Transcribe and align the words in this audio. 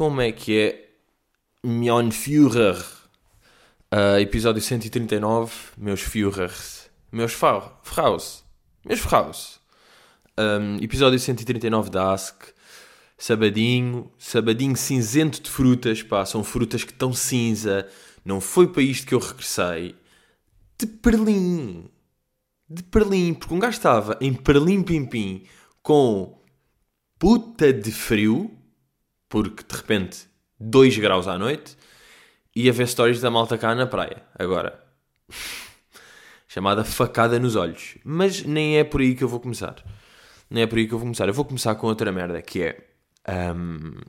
Como 0.00 0.22
é 0.22 0.32
que 0.32 0.58
é? 0.58 0.88
Mein 1.62 2.10
Führer. 2.10 2.82
Uh, 3.92 4.18
episódio 4.18 4.62
139. 4.62 5.52
Meus 5.76 6.00
Führers. 6.00 6.88
Meus 7.12 7.34
Fraus. 7.34 8.42
Meus 8.82 8.98
Fraus. 8.98 9.60
Um, 10.38 10.82
episódio 10.82 11.18
139 11.18 11.90
da 11.90 12.14
Ask. 12.14 12.44
Sabadinho. 13.18 14.10
Sabadinho 14.16 14.74
cinzento 14.74 15.42
de 15.42 15.50
frutas. 15.50 16.02
Pá, 16.02 16.24
são 16.24 16.42
frutas 16.42 16.82
que 16.82 16.92
estão 16.92 17.12
cinza. 17.12 17.86
Não 18.24 18.40
foi 18.40 18.68
para 18.68 18.80
isto 18.80 19.06
que 19.06 19.14
eu 19.14 19.18
regressei. 19.18 19.94
De 20.78 20.86
Berlim. 20.86 21.90
De 22.66 22.82
Berlim. 22.84 23.34
Porque 23.34 23.52
um 23.52 23.58
gajo 23.58 23.76
estava 23.76 24.16
em 24.18 24.32
Berlim 24.32 24.82
Pimpim 24.82 25.44
com 25.82 26.40
puta 27.18 27.70
de 27.70 27.92
frio 27.92 28.56
porque 29.30 29.62
de 29.66 29.74
repente 29.74 30.26
2 30.58 30.98
graus 30.98 31.26
à 31.26 31.38
noite 31.38 31.78
e 32.54 32.68
a 32.68 32.72
ver 32.72 32.88
stories 32.88 33.22
da 33.22 33.30
malta 33.30 33.56
cá 33.56 33.74
na 33.74 33.86
praia. 33.86 34.22
Agora, 34.38 34.78
chamada 36.46 36.84
facada 36.84 37.38
nos 37.38 37.56
olhos. 37.56 37.96
Mas 38.04 38.42
nem 38.42 38.76
é 38.76 38.84
por 38.84 39.00
aí 39.00 39.14
que 39.14 39.24
eu 39.24 39.28
vou 39.28 39.40
começar. 39.40 39.76
Nem 40.50 40.64
é 40.64 40.66
por 40.66 40.76
aí 40.76 40.86
que 40.86 40.92
eu 40.92 40.98
vou 40.98 41.06
começar. 41.06 41.28
Eu 41.28 41.32
vou 41.32 41.44
começar 41.44 41.74
com 41.76 41.86
outra 41.86 42.12
merda 42.12 42.42
que 42.42 42.62
é. 42.62 42.86
Um, 43.54 44.00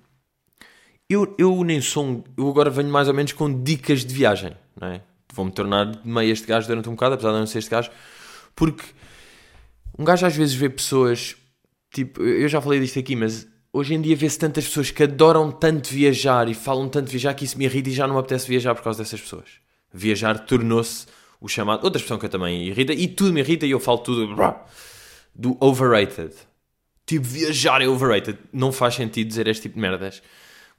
eu, 1.07 1.35
eu 1.38 1.63
nem 1.63 1.80
sou 1.81 2.05
um, 2.05 2.23
Eu 2.35 2.49
agora 2.49 2.69
venho 2.69 2.89
mais 2.89 3.08
ou 3.08 3.13
menos 3.13 3.31
com 3.31 3.63
dicas 3.63 4.03
de 4.03 4.13
viagem, 4.13 4.56
não 4.80 4.88
é? 4.88 5.02
Vou-me 5.31 5.52
tornar 5.52 6.03
meio 6.03 6.31
este 6.31 6.47
gajo 6.47 6.67
durante 6.67 6.89
um 6.89 6.94
bocado, 6.94 7.13
apesar 7.13 7.31
de 7.31 7.38
não 7.38 7.45
ser 7.45 7.59
este 7.59 7.69
gajo, 7.69 7.91
porque 8.56 8.83
um 10.00 10.03
gajo 10.03 10.25
às 10.25 10.35
vezes 10.35 10.56
vê 10.56 10.67
pessoas. 10.67 11.35
Tipo, 11.94 12.23
eu 12.23 12.47
já 12.47 12.59
falei 12.59 12.80
disto 12.80 12.97
aqui, 12.97 13.16
mas 13.16 13.47
hoje 13.73 13.94
em 13.94 14.02
dia 14.02 14.16
vê-se 14.16 14.38
tantas 14.38 14.66
pessoas 14.66 14.91
que 14.91 15.03
adoram 15.03 15.52
tanto 15.52 15.89
viajar 15.89 16.50
e 16.50 16.53
falam 16.53 16.89
tanto 16.89 17.09
viajar 17.09 17.33
que 17.33 17.45
isso 17.45 17.58
me 17.58 17.66
irrita 17.66 17.89
e 17.89 17.94
já 17.94 18.08
não 18.08 18.16
me 18.16 18.19
apetece 18.19 18.47
viajar 18.47 18.75
por 18.75 18.83
causa 18.83 19.03
dessas 19.03 19.22
pessoas. 19.22 19.50
Viajar 19.94 20.39
tornou-se 20.39 21.08
o 21.39 21.47
chamado. 21.47 21.83
Outra 21.83 21.97
expressão 21.97 22.17
que 22.17 22.25
eu 22.25 22.30
também 22.30 22.67
irrita, 22.67 22.94
e 22.94 23.08
tudo 23.08 23.33
me 23.33 23.41
irrita 23.41 23.66
e 23.66 23.72
eu 23.72 23.80
falo 23.80 24.00
tudo 24.00 24.36
do 25.33 25.58
overrated. 25.59 26.33
Tipo, 27.05 27.25
viajar 27.25 27.81
é 27.81 27.88
overrated. 27.88 28.38
Não 28.53 28.72
faz 28.72 28.95
sentido 28.95 29.28
dizer 29.28 29.47
este 29.47 29.63
tipo 29.63 29.75
de 29.75 29.81
merdas. 29.81 30.22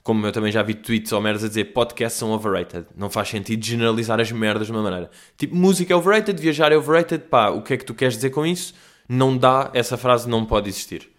Como 0.02 0.27
eu 0.27 0.32
também 0.32 0.50
já 0.50 0.62
vi 0.62 0.74
tweets 0.74 1.12
ou 1.12 1.20
merdas 1.20 1.44
a 1.44 1.48
dizer 1.48 1.66
podcasts 1.72 2.18
são 2.18 2.32
overrated. 2.32 2.86
Não 2.96 3.10
faz 3.10 3.28
sentido 3.28 3.64
generalizar 3.64 4.20
as 4.20 4.32
merdas 4.32 4.66
de 4.66 4.72
uma 4.72 4.82
maneira. 4.82 5.10
Tipo, 5.36 5.54
música 5.54 5.92
é 5.92 5.96
overrated, 5.96 6.40
viajar 6.40 6.72
é 6.72 6.77
overrated. 6.77 7.24
Pá, 7.28 7.50
o 7.50 7.62
que 7.62 7.74
é 7.74 7.77
que 7.77 7.84
tu 7.84 7.94
queres 7.94 8.14
dizer 8.14 8.30
com 8.30 8.46
isso? 8.46 8.74
Não 9.08 9.36
dá, 9.36 9.70
essa 9.74 9.96
frase 9.96 10.28
não 10.28 10.44
pode 10.44 10.68
existir. 10.68 11.11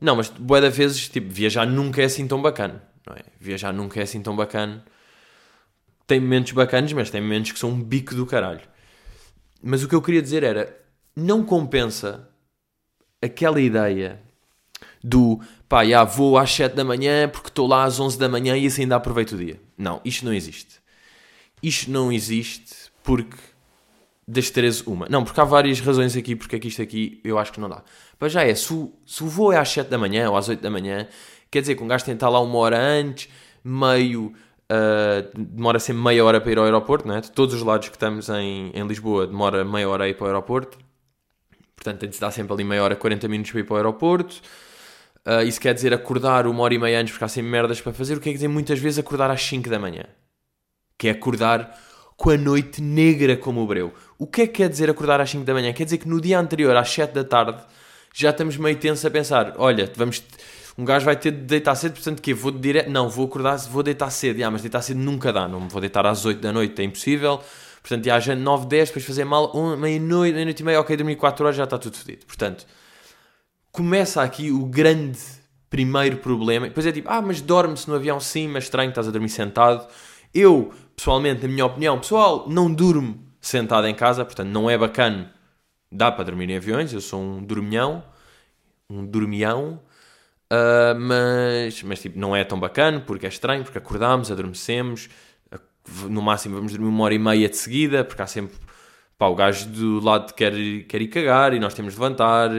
Não, 0.00 0.16
mas 0.16 0.28
boa 0.28 0.60
da 0.60 0.68
vezes, 0.68 1.08
tipo, 1.08 1.30
viajar 1.30 1.66
nunca 1.66 2.02
é 2.02 2.04
assim 2.04 2.26
tão 2.26 2.40
bacana, 2.40 2.82
não 3.06 3.14
é? 3.14 3.22
Viajar 3.40 3.72
nunca 3.72 4.00
é 4.00 4.02
assim 4.02 4.22
tão 4.22 4.36
bacana. 4.36 4.84
Tem 6.06 6.20
momentos 6.20 6.52
bacanas, 6.52 6.92
mas 6.92 7.10
tem 7.10 7.20
momentos 7.20 7.52
que 7.52 7.58
são 7.58 7.70
um 7.70 7.82
bico 7.82 8.14
do 8.14 8.26
caralho. 8.26 8.60
Mas 9.62 9.82
o 9.82 9.88
que 9.88 9.94
eu 9.94 10.02
queria 10.02 10.22
dizer 10.22 10.42
era, 10.42 10.78
não 11.14 11.44
compensa 11.44 12.28
aquela 13.20 13.60
ideia 13.60 14.20
do 15.02 15.40
pá, 15.68 15.84
já 15.84 16.04
vou 16.04 16.36
às 16.36 16.50
7 16.50 16.74
da 16.74 16.84
manhã 16.84 17.28
porque 17.28 17.48
estou 17.48 17.66
lá 17.66 17.84
às 17.84 17.98
11 17.98 18.18
da 18.18 18.28
manhã 18.28 18.56
e 18.56 18.66
assim 18.66 18.82
ainda 18.82 18.96
aproveito 18.96 19.32
o 19.32 19.38
dia. 19.38 19.60
Não, 19.76 20.00
isto 20.04 20.24
não 20.24 20.32
existe. 20.32 20.76
Isto 21.62 21.90
não 21.90 22.12
existe 22.12 22.74
porque 23.02 23.36
das 24.28 24.50
três, 24.50 24.80
uma. 24.82 25.06
Não, 25.08 25.22
porque 25.22 25.40
há 25.40 25.44
várias 25.44 25.80
razões 25.80 26.16
aqui 26.16 26.34
porque 26.34 26.56
é 26.56 26.58
que 26.58 26.68
isto 26.68 26.82
aqui 26.82 27.20
eu 27.22 27.38
acho 27.38 27.52
que 27.52 27.60
não 27.60 27.68
dá. 27.68 27.82
Mas 28.18 28.32
já 28.32 28.42
é, 28.42 28.54
se 28.54 28.72
o, 28.72 28.92
se 29.06 29.22
o 29.22 29.28
voo 29.28 29.52
é 29.52 29.58
às 29.58 29.68
7 29.68 29.88
da 29.88 29.98
manhã 29.98 30.30
ou 30.30 30.36
às 30.36 30.48
8 30.48 30.60
da 30.60 30.70
manhã, 30.70 31.06
quer 31.50 31.60
dizer 31.60 31.74
que 31.74 31.82
um 31.82 31.88
gajo 31.88 32.04
tem 32.04 32.14
que 32.14 32.16
estar 32.16 32.28
lá 32.28 32.40
uma 32.40 32.58
hora 32.58 32.78
antes, 32.78 33.28
meio. 33.62 34.32
Uh, 34.68 35.38
demora 35.38 35.78
sempre 35.78 36.02
meia 36.02 36.24
hora 36.24 36.40
para 36.40 36.50
ir 36.50 36.58
ao 36.58 36.64
aeroporto, 36.64 37.06
né? 37.06 37.20
de 37.20 37.30
todos 37.30 37.54
os 37.54 37.62
lados 37.62 37.88
que 37.88 37.94
estamos 37.94 38.28
em, 38.28 38.72
em 38.74 38.84
Lisboa, 38.84 39.24
demora 39.24 39.64
meia 39.64 39.88
hora 39.88 40.04
a 40.04 40.08
ir 40.08 40.14
para 40.14 40.24
o 40.24 40.26
aeroporto. 40.26 40.76
Portanto, 41.76 42.00
tem 42.00 42.08
de 42.08 42.16
estar 42.16 42.32
sempre 42.32 42.52
ali 42.52 42.64
meia 42.64 42.82
hora, 42.82 42.96
40 42.96 43.28
minutos 43.28 43.52
para 43.52 43.60
ir 43.60 43.64
para 43.64 43.74
o 43.74 43.76
aeroporto. 43.76 44.40
Uh, 45.24 45.42
isso 45.42 45.60
quer 45.60 45.74
dizer 45.74 45.92
acordar 45.94 46.46
uma 46.46 46.62
hora 46.62 46.74
e 46.74 46.78
meia 46.78 47.00
antes 47.00 47.12
porque 47.12 47.24
há 47.24 47.28
sempre 47.28 47.50
merdas 47.50 47.80
para 47.80 47.92
fazer. 47.92 48.14
O 48.14 48.18
que 48.18 48.30
quer 48.30 48.34
dizer 48.34 48.48
muitas 48.48 48.78
vezes 48.78 48.98
acordar 48.98 49.30
às 49.30 49.42
5 49.42 49.68
da 49.68 49.78
manhã. 49.78 50.04
Que 50.98 51.08
é 51.08 51.10
acordar 51.12 51.78
com 52.16 52.30
a 52.30 52.36
noite 52.36 52.80
negra 52.80 53.36
como 53.36 53.60
o 53.60 53.66
breu. 53.66 53.92
O 54.18 54.26
que 54.26 54.42
é 54.42 54.46
que 54.46 54.54
quer 54.54 54.68
dizer 54.68 54.88
acordar 54.88 55.20
às 55.20 55.30
5 55.30 55.44
da 55.44 55.52
manhã? 55.52 55.72
Quer 55.72 55.84
dizer 55.84 55.98
que 55.98 56.08
no 56.08 56.20
dia 56.20 56.38
anterior, 56.38 56.74
às 56.76 56.90
7 56.90 57.12
da 57.12 57.24
tarde, 57.24 57.62
já 58.18 58.30
estamos 58.30 58.56
meio 58.56 58.76
tensos 58.76 59.04
a 59.04 59.10
pensar: 59.10 59.54
olha, 59.58 59.90
vamos. 59.94 60.22
Um 60.78 60.84
gajo 60.84 61.06
vai 61.06 61.16
ter 61.16 61.30
de 61.30 61.38
deitar 61.38 61.74
cedo, 61.74 61.94
portanto, 61.94 62.20
que 62.20 62.34
Vou 62.34 62.50
direto. 62.50 62.90
Não, 62.90 63.08
vou 63.08 63.26
acordar, 63.26 63.56
vou 63.58 63.82
deitar 63.82 64.10
cedo. 64.10 64.42
Ah, 64.42 64.50
mas 64.50 64.62
deitar 64.62 64.82
cedo 64.82 64.98
nunca 64.98 65.32
dá. 65.32 65.48
Não 65.48 65.68
vou 65.68 65.80
deitar 65.80 66.04
às 66.06 66.24
8 66.24 66.40
da 66.40 66.52
noite, 66.52 66.80
é 66.80 66.84
impossível. 66.84 67.40
Portanto, 67.80 68.04
já 68.04 68.34
9, 68.34 68.66
10, 68.66 68.88
depois 68.88 69.04
fazer 69.04 69.24
mal, 69.24 69.52
meia-noite, 69.76 70.34
meia-noite 70.34 70.60
e 70.60 70.64
meia, 70.64 70.80
ok, 70.80 70.96
dormir 70.96 71.16
4 71.16 71.44
horas, 71.44 71.56
já 71.56 71.64
está 71.64 71.78
tudo 71.78 71.96
fodido. 71.96 72.26
Portanto, 72.26 72.66
começa 73.70 74.20
aqui 74.22 74.50
o 74.50 74.66
grande 74.66 75.20
primeiro 75.70 76.16
problema. 76.16 76.66
Depois 76.66 76.84
é 76.84 76.92
tipo, 76.92 77.08
ah, 77.08 77.22
mas 77.22 77.40
dorme-se 77.40 77.88
no 77.88 77.94
avião 77.94 78.18
sim, 78.18 78.48
mas 78.48 78.64
estranho, 78.64 78.88
estás 78.88 79.06
a 79.06 79.10
dormir 79.10 79.28
sentado. 79.28 79.86
Eu, 80.34 80.72
pessoalmente, 80.96 81.42
na 81.42 81.48
minha 81.48 81.64
opinião, 81.64 81.98
pessoal, 81.98 82.46
não 82.48 82.72
durmo 82.72 83.18
sentado 83.40 83.86
em 83.86 83.94
casa, 83.94 84.24
portanto 84.24 84.48
não 84.48 84.68
é 84.68 84.76
bacana. 84.76 85.32
Dá 85.90 86.10
para 86.10 86.24
dormir 86.24 86.50
em 86.50 86.56
aviões, 86.56 86.92
eu 86.92 87.00
sou 87.00 87.20
um 87.20 87.42
dormião, 87.42 88.02
um 88.90 89.06
dormião, 89.06 89.80
uh, 90.52 90.98
mas, 90.98 91.82
mas 91.82 92.00
tipo, 92.00 92.18
não 92.18 92.34
é 92.34 92.44
tão 92.44 92.58
bacana 92.58 93.00
porque 93.00 93.26
é 93.26 93.28
estranho, 93.28 93.62
porque 93.62 93.78
acordamos, 93.78 94.30
adormecemos, 94.30 95.08
no 96.08 96.20
máximo 96.22 96.56
vamos 96.56 96.72
dormir 96.72 96.88
uma 96.88 97.04
hora 97.04 97.14
e 97.14 97.18
meia 97.18 97.48
de 97.48 97.56
seguida, 97.56 98.04
porque 98.04 98.22
há 98.22 98.26
sempre 98.26 98.56
pá, 99.18 99.26
o 99.26 99.34
gajo 99.34 99.68
do 99.68 100.00
lado 100.00 100.34
quer, 100.34 100.52
quer 100.88 101.02
ir 101.02 101.08
cagar 101.08 101.52
e 101.54 101.58
nós 101.58 101.74
temos 101.74 101.94
de 101.94 102.00
levantar. 102.00 102.50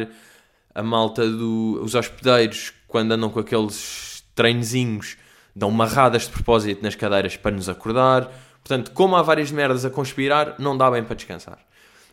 A 0.73 0.83
malta 0.83 1.27
dos 1.27 1.91
do, 1.91 1.97
hospedeiros, 1.97 2.71
quando 2.87 3.11
andam 3.11 3.31
com 3.31 3.39
aqueles 3.39 4.23
treinozinhos, 4.35 5.17
dão 5.55 5.71
marradas 5.71 6.23
de 6.23 6.29
propósito 6.29 6.83
nas 6.83 6.93
cadeiras 6.93 7.35
para 7.35 7.49
nos 7.49 7.67
acordar. 7.67 8.31
Portanto, 8.63 8.91
como 8.91 9.15
há 9.15 9.23
várias 9.23 9.51
merdas 9.51 9.85
a 9.85 9.89
conspirar, 9.89 10.55
não 10.59 10.77
dá 10.77 10.91
bem 10.91 11.03
para 11.03 11.15
descansar. 11.15 11.57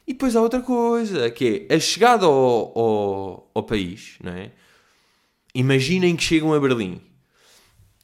E 0.06 0.12
depois 0.12 0.36
há 0.36 0.40
outra 0.42 0.60
coisa, 0.60 1.30
que 1.30 1.66
é 1.68 1.74
a 1.74 1.80
chegada 1.80 2.26
ao, 2.26 2.78
ao, 2.78 3.50
ao 3.54 3.62
país, 3.62 4.16
não 4.22 4.32
é? 4.32 4.52
Imaginem 5.54 6.14
que 6.14 6.22
chegam 6.22 6.52
a 6.52 6.60
Berlim. 6.60 7.00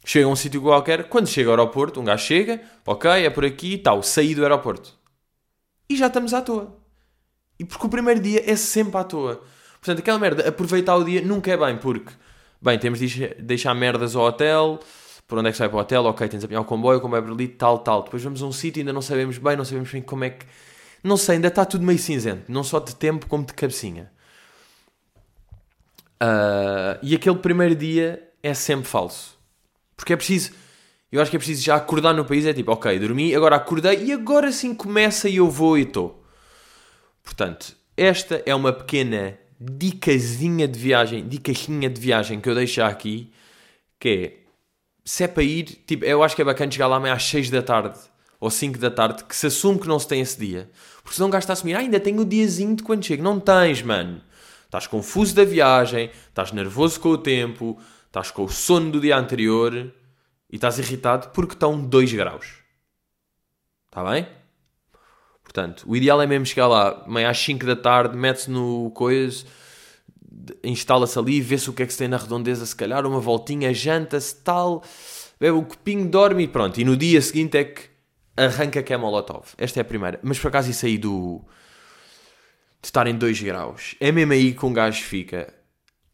Chegam 0.05 0.31
a 0.31 0.33
um 0.33 0.37
sítio 0.37 0.63
qualquer, 0.63 1.09
quando 1.09 1.27
chega 1.27 1.51
ao 1.51 1.59
aeroporto, 1.59 2.01
um 2.01 2.05
gajo 2.05 2.25
chega, 2.25 2.63
ok, 2.87 3.11
é 3.11 3.29
por 3.29 3.45
aqui 3.45 3.75
e 3.75 3.79
tal, 3.79 4.03
saí 4.03 4.35
do 4.35 4.43
aeroporto. 4.43 4.99
E 5.89 5.97
já 5.97 6.07
estamos 6.07 6.33
à 6.33 6.41
toa. 6.41 6.79
E 7.59 7.65
porque 7.65 7.87
o 7.87 7.91
primeiro 7.91 8.21
dia 8.21 8.51
é 8.51 8.57
sempre 8.57 8.97
à 8.99 9.05
toa. 9.05 9.43
Portanto, 9.75 9.99
aquela 9.99 10.19
merda, 10.19 10.49
aproveitar 10.49 10.97
o 10.97 11.05
dia 11.05 11.21
nunca 11.21 11.51
é 11.51 11.57
bem, 11.57 11.77
porque, 11.77 12.13
bem, 12.63 12.79
temos 12.79 12.99
de 12.99 13.35
deixar 13.41 13.75
merdas 13.75 14.17
ao 14.17 14.25
hotel, 14.25 14.81
por 15.27 15.39
onde 15.39 15.49
é 15.49 15.53
que 15.53 15.59
sai 15.59 15.69
para 15.69 15.77
o 15.77 15.81
hotel, 15.81 16.05
ok, 16.07 16.29
tens 16.29 16.41
de 16.41 16.47
apanhar 16.47 16.63
o 16.63 16.65
comboio, 16.65 16.99
o 16.99 17.01
comboio 17.03 17.21
é 17.21 17.23
para 17.23 17.33
ali, 17.33 17.49
tal, 17.49 17.81
tal. 17.81 18.03
Depois 18.03 18.23
vamos 18.23 18.43
a 18.43 18.47
um 18.47 18.53
sítio 18.53 18.81
ainda 18.81 18.93
não 18.93 19.03
sabemos 19.03 19.37
bem, 19.37 19.57
não 19.57 19.65
sabemos 19.65 19.91
bem 19.93 20.01
como 20.01 20.25
é 20.25 20.31
que 20.31 20.47
não 21.03 21.17
sei, 21.17 21.37
ainda 21.37 21.49
está 21.49 21.65
tudo 21.65 21.85
meio 21.85 21.99
cinzento. 21.99 22.51
Não 22.51 22.63
só 22.63 22.79
de 22.79 22.95
tempo 22.95 23.27
como 23.27 23.45
de 23.45 23.55
cabecinha. 23.55 24.11
Uh, 26.23 26.99
e 27.03 27.15
aquele 27.15 27.39
primeiro 27.39 27.75
dia 27.75 28.23
é 28.43 28.53
sempre 28.53 28.87
falso. 28.87 29.39
Porque 29.97 30.13
é 30.13 30.17
preciso. 30.17 30.53
Eu 31.11 31.21
acho 31.21 31.31
que 31.31 31.37
é 31.37 31.39
preciso 31.39 31.63
já 31.63 31.77
acordar 31.77 32.13
no 32.13 32.25
país. 32.25 32.45
É 32.45 32.53
tipo, 32.53 32.71
ok, 32.71 32.99
dormi, 32.99 33.35
agora 33.35 33.57
acordei 33.57 34.05
e 34.05 34.13
agora 34.13 34.53
sim 34.53 34.75
começa 34.75 35.29
e 35.29 35.37
eu 35.37 35.51
vou 35.51 35.79
e 35.79 35.83
estou. 35.83 36.23
Portanto, 37.23 37.75
esta 37.97 38.43
é 38.45 38.55
uma 38.55 38.73
pequena 38.73 39.39
dicasinha 39.59 40.69
de 40.69 40.79
viagem, 40.79 41.27
dicasinha 41.27 41.89
de 41.89 42.01
viagem 42.01 42.41
que 42.41 42.49
eu 42.49 42.55
deixo 42.55 42.83
aqui. 42.83 43.33
Que 43.99 44.09
é, 44.09 44.33
se 45.05 45.25
é 45.25 45.29
para 45.29 45.43
ir, 45.43 45.65
tipo, 45.87 46.05
eu 46.05 46.23
acho 46.23 46.37
que 46.37 46.43
é 46.43 46.45
bacana 46.45 46.71
chegar 46.71 46.87
lá 46.87 46.97
amanhã 46.97 47.15
às 47.15 47.25
6 47.25 47.51
da 47.51 47.63
tarde 47.63 47.99
ou 48.41 48.51
5 48.51 48.79
da 48.79 48.91
tarde 48.91 49.23
que 49.25 49.37
se 49.37 49.47
assume 49.47 49.79
que 49.79 49.87
não 49.87 49.99
se 49.99 50.09
tem 50.09 50.21
esse 50.21 50.41
dia. 50.41 50.71
Porque 51.03 51.15
senão 51.15 51.29
um 51.29 51.31
gajo 51.31 51.47
a 51.49 51.53
assumir, 51.53 51.75
ah, 51.75 51.81
ainda 51.81 52.01
tenho 52.01 52.23
o 52.23 52.25
diazinho 52.25 52.75
de 52.75 52.83
quando 52.83 53.05
chego. 53.05 53.23
Não 53.23 53.39
tens, 53.39 53.83
mano. 53.83 54.23
Estás 54.65 54.87
confuso 54.87 55.35
da 55.35 55.45
viagem, 55.45 56.11
estás 56.29 56.53
nervoso 56.53 56.99
com 57.01 57.11
o 57.11 57.19
tempo, 57.19 57.79
estás 58.07 58.31
com 58.31 58.45
o 58.45 58.49
sono 58.49 58.93
do 58.93 59.01
dia 59.01 59.17
anterior 59.17 59.93
e 60.49 60.55
estás 60.55 60.79
irritado 60.79 61.29
porque 61.31 61.55
estão 61.55 61.81
2 61.81 62.13
graus. 62.15 62.61
Está 63.87 64.09
bem? 64.09 64.27
Portanto, 65.43 65.85
o 65.87 65.97
ideal 65.97 66.23
é 66.23 66.27
mesmo 66.27 66.47
chegar 66.47 66.69
lá 66.69 67.05
meio 67.09 67.29
às 67.29 67.37
5 67.39 67.67
da 67.67 67.75
tarde, 67.75 68.17
mete-se 68.17 68.49
no 68.49 68.93
coisa, 68.93 69.45
instala-se 70.63 71.19
ali, 71.19 71.41
vê-se 71.41 71.69
o 71.69 71.73
que 71.73 71.83
é 71.83 71.87
que 71.87 71.93
se 71.93 71.99
tem 71.99 72.07
na 72.07 72.17
redondeza, 72.17 72.65
se 72.65 72.77
calhar 72.77 73.05
uma 73.05 73.19
voltinha, 73.19 73.75
janta-se, 73.75 74.37
tal, 74.37 74.85
bebe 75.41 75.59
o 75.59 75.65
copinho, 75.65 76.09
dorme 76.09 76.45
e 76.45 76.49
pronto. 76.49 76.81
E 76.81 76.85
no 76.85 76.97
dia 76.97 77.21
seguinte 77.21 77.59
é 77.59 77.65
que 77.65 77.90
arranca 78.47 78.83
que 78.83 78.93
é 78.93 78.97
Molotov. 78.97 79.47
Esta 79.59 79.81
é 79.81 79.83
a 79.83 79.85
primeira. 79.85 80.19
Mas 80.23 80.39
por 80.39 80.49
acaso 80.49 80.71
isso 80.71 80.87
aí 80.87 80.99
do. 80.99 81.43
de 82.83 82.87
estar 82.89 83.07
em 83.07 83.17
2 83.17 83.41
graus. 83.43 83.95
É 84.01 84.11
mesmo 84.11 84.33
aí 84.33 84.55
que 84.55 84.65
um 84.67 84.73
gajo 84.73 85.03
fica. 85.03 85.53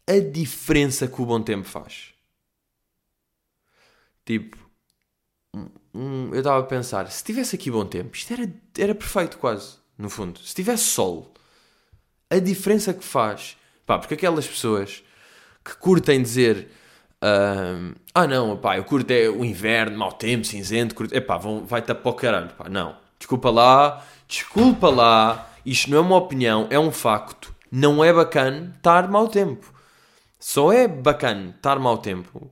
A 0.07 0.19
diferença 0.19 1.07
que 1.07 1.21
o 1.21 1.25
bom 1.25 1.41
tempo 1.41 1.67
faz. 1.67 2.13
Tipo, 4.25 4.57
um- 5.55 5.69
um- 5.93 6.29
eu 6.33 6.39
estava 6.39 6.59
a 6.59 6.63
pensar, 6.63 7.09
se 7.09 7.23
tivesse 7.23 7.55
aqui 7.55 7.71
bom 7.71 7.85
tempo, 7.85 8.15
isto 8.15 8.33
era, 8.33 8.53
era 8.77 8.95
perfeito 8.95 9.37
quase, 9.37 9.77
no 9.97 10.09
fundo. 10.09 10.39
Se 10.39 10.53
tivesse 10.53 10.83
sol, 10.83 11.33
a 12.29 12.39
diferença 12.39 12.93
que 12.93 13.03
faz, 13.03 13.57
pá, 13.85 13.97
porque 13.97 14.13
aquelas 14.15 14.45
pessoas 14.47 15.03
que 15.63 15.75
curtem 15.77 16.21
dizer, 16.21 16.69
ahm, 17.21 17.93
ah 18.13 18.27
não, 18.27 18.57
pá, 18.57 18.77
eu 18.77 18.83
curto 18.83 19.11
é 19.11 19.29
o 19.29 19.43
inverno, 19.43 19.97
mau 19.97 20.11
tempo, 20.11 20.45
cinzento, 20.45 20.95
curto, 20.95 21.15
epá, 21.15 21.37
vão, 21.37 21.65
vai-te 21.65 21.93
para 21.93 22.09
o 22.09 22.13
caralho, 22.13 22.49
pá, 22.57 22.69
não. 22.69 22.95
Desculpa 23.19 23.49
lá, 23.49 24.05
desculpa 24.27 24.89
lá, 24.89 25.49
isto 25.65 25.89
não 25.89 25.97
é 25.97 26.01
uma 26.01 26.15
opinião, 26.17 26.67
é 26.69 26.79
um 26.79 26.91
facto. 26.91 27.55
Não 27.71 28.03
é 28.03 28.13
bacana 28.13 28.73
estar 28.77 29.09
mau 29.09 29.27
tempo. 29.27 29.73
Só 30.39 30.71
é 30.71 30.87
bacana 30.87 31.53
estar 31.57 31.79
mau 31.79 31.97
tempo 31.97 32.51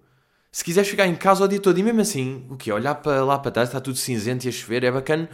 se 0.56 0.63
quiseres 0.63 0.89
ficar 0.89 1.06
em 1.06 1.15
casa 1.15 1.44
o 1.44 1.47
dia 1.50 1.59
todo 1.59 1.77
e 1.77 1.83
mesmo 1.83 2.00
assim, 2.00 2.45
o 2.50 2.56
quê? 2.56 2.71
Olhar 2.71 2.95
para 2.95 3.25
lá 3.25 3.38
para 3.38 3.51
trás, 3.51 3.67
está 3.67 3.81
tudo 3.81 3.97
cinzento 3.97 4.45
e 4.45 4.47
a 4.47 4.51
chover, 4.53 4.85
é 4.85 4.89
bacana. 4.89 5.27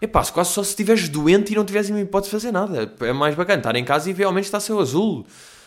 É 0.00 0.06
pá, 0.08 0.24
quase 0.24 0.50
só 0.50 0.64
se 0.64 0.70
estiveres 0.70 1.08
doente 1.08 1.52
e 1.52 1.54
não 1.54 1.64
tiveres 1.64 1.88
nenhuma 1.88 2.04
hipótese 2.04 2.30
de 2.30 2.32
fazer 2.32 2.50
nada. 2.50 2.92
É 3.02 3.12
mais 3.12 3.36
bacana 3.36 3.60
estar 3.60 3.76
em 3.76 3.84
casa 3.84 4.10
e 4.10 4.12
realmente 4.12 4.46
está 4.46 4.58
céu 4.58 4.80
azul. 4.80 5.24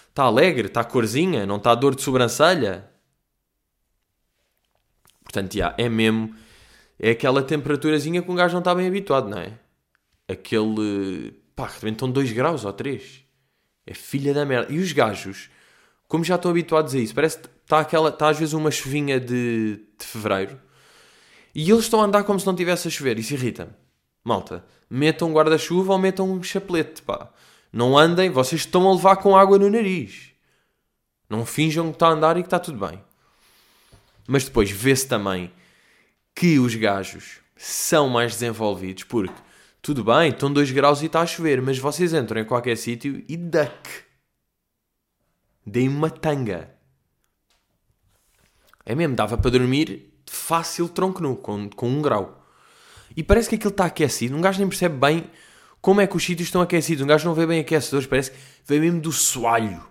Está 0.10 0.24
alegre, 0.24 0.68
está 0.68 0.84
corzinha, 0.84 1.46
não 1.46 1.56
está 1.56 1.74
dor 1.74 1.96
de 1.96 2.02
sobrancelha. 2.02 2.86
Portanto, 5.38 5.54
já, 5.54 5.76
é 5.78 5.88
mesmo. 5.88 6.34
É 7.00 7.12
aquela 7.12 7.44
temperaturazinha 7.44 8.24
que 8.24 8.32
um 8.32 8.36
gajo 8.36 8.54
não 8.54 8.60
está 8.60 8.74
bem 8.74 8.88
habituado, 8.88 9.30
não 9.30 9.38
é? 9.38 9.54
Aquele. 10.28 11.32
pá, 11.56 11.68
de 11.68 11.74
repente 11.76 11.94
estão 11.94 12.10
2 12.10 12.32
graus 12.32 12.66
ou 12.66 12.74
3. 12.74 13.24
É 13.86 13.94
filha 13.94 14.34
da 14.34 14.44
merda. 14.44 14.74
E 14.74 14.80
os 14.80 14.92
gajos, 14.92 15.50
como 16.08 16.24
já 16.24 16.36
estão 16.36 16.50
habituados 16.50 16.96
a 16.96 16.98
isso, 16.98 17.14
parece 17.14 17.38
que 17.38 17.48
está 17.64 17.80
aquela. 17.80 18.10
está 18.10 18.30
às 18.30 18.40
vezes 18.40 18.54
uma 18.56 18.72
chuvinha 18.72 19.20
de, 19.20 19.80
de 19.98 20.06
fevereiro 20.06 20.60
e 21.54 21.70
eles 21.70 21.84
estão 21.84 22.02
a 22.02 22.06
andar 22.06 22.24
como 22.24 22.40
se 22.40 22.48
não 22.48 22.56
tivesse 22.56 22.88
a 22.88 22.92
chover. 22.92 23.20
Isso 23.20 23.34
irrita-me. 23.36 23.72
Malta, 24.24 24.66
metam 24.90 25.30
um 25.30 25.34
guarda-chuva 25.34 25.94
ou 25.94 26.00
metam 26.00 26.30
um 26.32 26.42
chapelete, 26.42 27.04
pá. 27.04 27.30
Não 27.72 27.96
andem, 27.96 28.32
vocês 28.32 28.62
estão 28.62 28.90
a 28.90 28.94
levar 28.94 29.18
com 29.18 29.38
água 29.38 29.60
no 29.60 29.70
nariz. 29.70 30.32
Não 31.30 31.46
finjam 31.46 31.90
que 31.90 31.96
está 31.96 32.08
a 32.08 32.12
andar 32.12 32.38
e 32.38 32.42
que 32.42 32.48
está 32.48 32.58
tudo 32.58 32.88
bem. 32.88 33.00
Mas 34.28 34.44
depois 34.44 34.70
vê-se 34.70 35.08
também 35.08 35.52
que 36.36 36.60
os 36.60 36.76
gajos 36.76 37.40
são 37.56 38.10
mais 38.10 38.34
desenvolvidos 38.34 39.04
porque, 39.06 39.34
tudo 39.82 40.04
bem, 40.04 40.30
estão 40.30 40.52
2 40.52 40.70
graus 40.72 41.02
e 41.02 41.06
está 41.06 41.22
a 41.22 41.26
chover, 41.26 41.62
mas 41.62 41.80
vocês 41.80 42.14
entram 42.14 42.42
em 42.42 42.46
qualquer 42.46 42.76
sítio 42.76 43.24
e 43.28 43.38
duck. 43.38 43.90
Deem 45.66 45.88
uma 45.88 46.10
tanga. 46.10 46.70
É 48.86 48.94
mesmo, 48.94 49.16
dava 49.16 49.38
para 49.38 49.52
dormir 49.52 50.14
fácil 50.30 50.88
tronco 50.90 51.22
nu, 51.22 51.36
com, 51.36 51.70
com 51.70 51.90
um 51.90 52.02
grau. 52.02 52.46
E 53.16 53.24
parece 53.24 53.50
que 53.50 53.56
aquilo 53.56 53.72
está 53.72 53.86
aquecido. 53.86 54.36
Um 54.36 54.42
gajo 54.42 54.60
nem 54.60 54.68
percebe 54.70 54.98
bem 54.98 55.30
como 55.82 56.02
é 56.02 56.08
que 56.08 56.16
os 56.16 56.24
sítios 56.24 56.48
estão 56.48 56.62
aquecidos. 56.62 57.04
Um 57.04 57.08
gajo 57.08 57.28
não 57.28 57.34
vê 57.34 57.46
bem 57.46 57.60
aquecedores, 57.60 58.08
parece 58.08 58.32
que 58.32 58.38
vem 58.66 58.80
mesmo 58.80 59.02
do 59.02 59.12
soalho. 59.12 59.84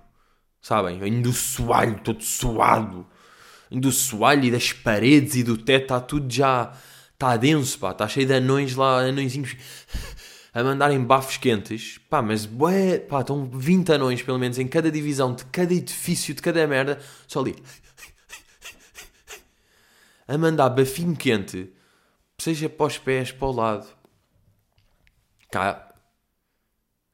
Sabem? 0.61 0.99
Vem 0.99 1.21
do 1.21 1.33
soalho, 1.33 1.99
todo 2.00 2.23
suado. 2.23 3.06
Do 3.71 3.91
soalho 3.91 4.45
e 4.45 4.51
das 4.51 4.73
paredes 4.73 5.37
e 5.37 5.43
do 5.43 5.57
teto, 5.57 5.83
está 5.83 6.01
tudo 6.01 6.33
já. 6.33 6.73
Está 7.13 7.37
denso, 7.37 7.79
pá. 7.79 7.91
Está 7.91 8.07
cheio 8.07 8.27
de 8.27 8.35
anões 8.35 8.75
lá, 8.75 9.01
anõezinhos 9.01 9.57
a 10.57 10.65
mandarem 10.65 11.05
bafos 11.05 11.37
quentes. 11.37 11.99
Pá, 12.09 12.23
mas 12.23 12.47
bué, 12.47 12.99
pá, 12.99 13.21
estão 13.21 13.45
20 13.45 13.93
anões 13.93 14.23
pelo 14.23 14.39
menos 14.39 14.59
em 14.59 14.67
cada 14.67 14.91
divisão, 14.91 15.35
de 15.35 15.45
cada 15.47 15.75
edifício, 15.75 16.35
de 16.35 16.41
cada 16.41 16.67
merda. 16.67 16.99
Só 17.29 17.41
ali. 17.41 17.57
A 20.27 20.39
mandar 20.39 20.71
bafinho 20.71 21.15
quente 21.15 21.71
seja 22.39 22.71
para 22.71 22.87
os 22.87 22.97
pés, 22.97 23.33
para 23.33 23.49
o 23.49 23.53
lado. 23.53 23.87
Cá, 25.53 25.95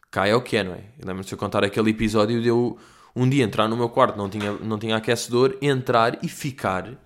cá 0.09 0.29
é 0.29 0.35
o 0.37 0.43
que 0.43 0.57
é, 0.57 0.63
não 0.63 0.75
é? 0.75 0.85
Lembro-me 0.99 1.25
de 1.25 1.33
eu 1.33 1.39
contar 1.39 1.65
aquele 1.65 1.91
episódio 1.91 2.41
de 2.41 2.47
eu 2.47 2.79
um 3.15 3.29
dia 3.29 3.45
entrar 3.45 3.69
no 3.69 3.77
meu 3.77 3.89
quarto, 3.89 4.17
não 4.17 4.29
tinha, 4.29 4.53
não 4.53 4.79
tinha 4.79 4.97
aquecedor, 4.97 5.57
entrar 5.61 6.19
e 6.25 6.29
ficar. 6.29 6.99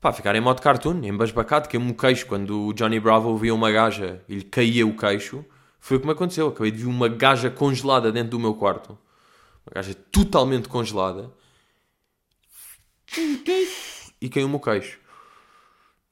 Pá, 0.00 0.12
ficar 0.12 0.34
em 0.34 0.40
modo 0.40 0.60
cartoon, 0.60 1.02
embasbacado, 1.02 1.68
me 1.78 1.90
o 1.90 1.94
queixo. 1.94 2.26
Quando 2.26 2.66
o 2.66 2.72
Johnny 2.74 3.00
Bravo 3.00 3.36
via 3.36 3.54
uma 3.54 3.70
gaja 3.70 4.22
e 4.28 4.36
lhe 4.36 4.44
caía 4.44 4.86
o 4.86 4.96
queixo, 4.96 5.44
foi 5.80 5.96
o 5.96 6.00
que 6.00 6.06
me 6.06 6.12
aconteceu. 6.12 6.48
Acabei 6.48 6.70
de 6.70 6.82
ver 6.82 6.88
uma 6.88 7.08
gaja 7.08 7.50
congelada 7.50 8.12
dentro 8.12 8.32
do 8.32 8.40
meu 8.40 8.54
quarto. 8.54 8.98
Uma 9.66 9.76
gaja 9.76 9.94
totalmente 10.12 10.68
congelada. 10.68 11.32
E 14.20 14.28
caiu-me 14.28 14.56
o 14.56 14.60
queixo. 14.60 14.98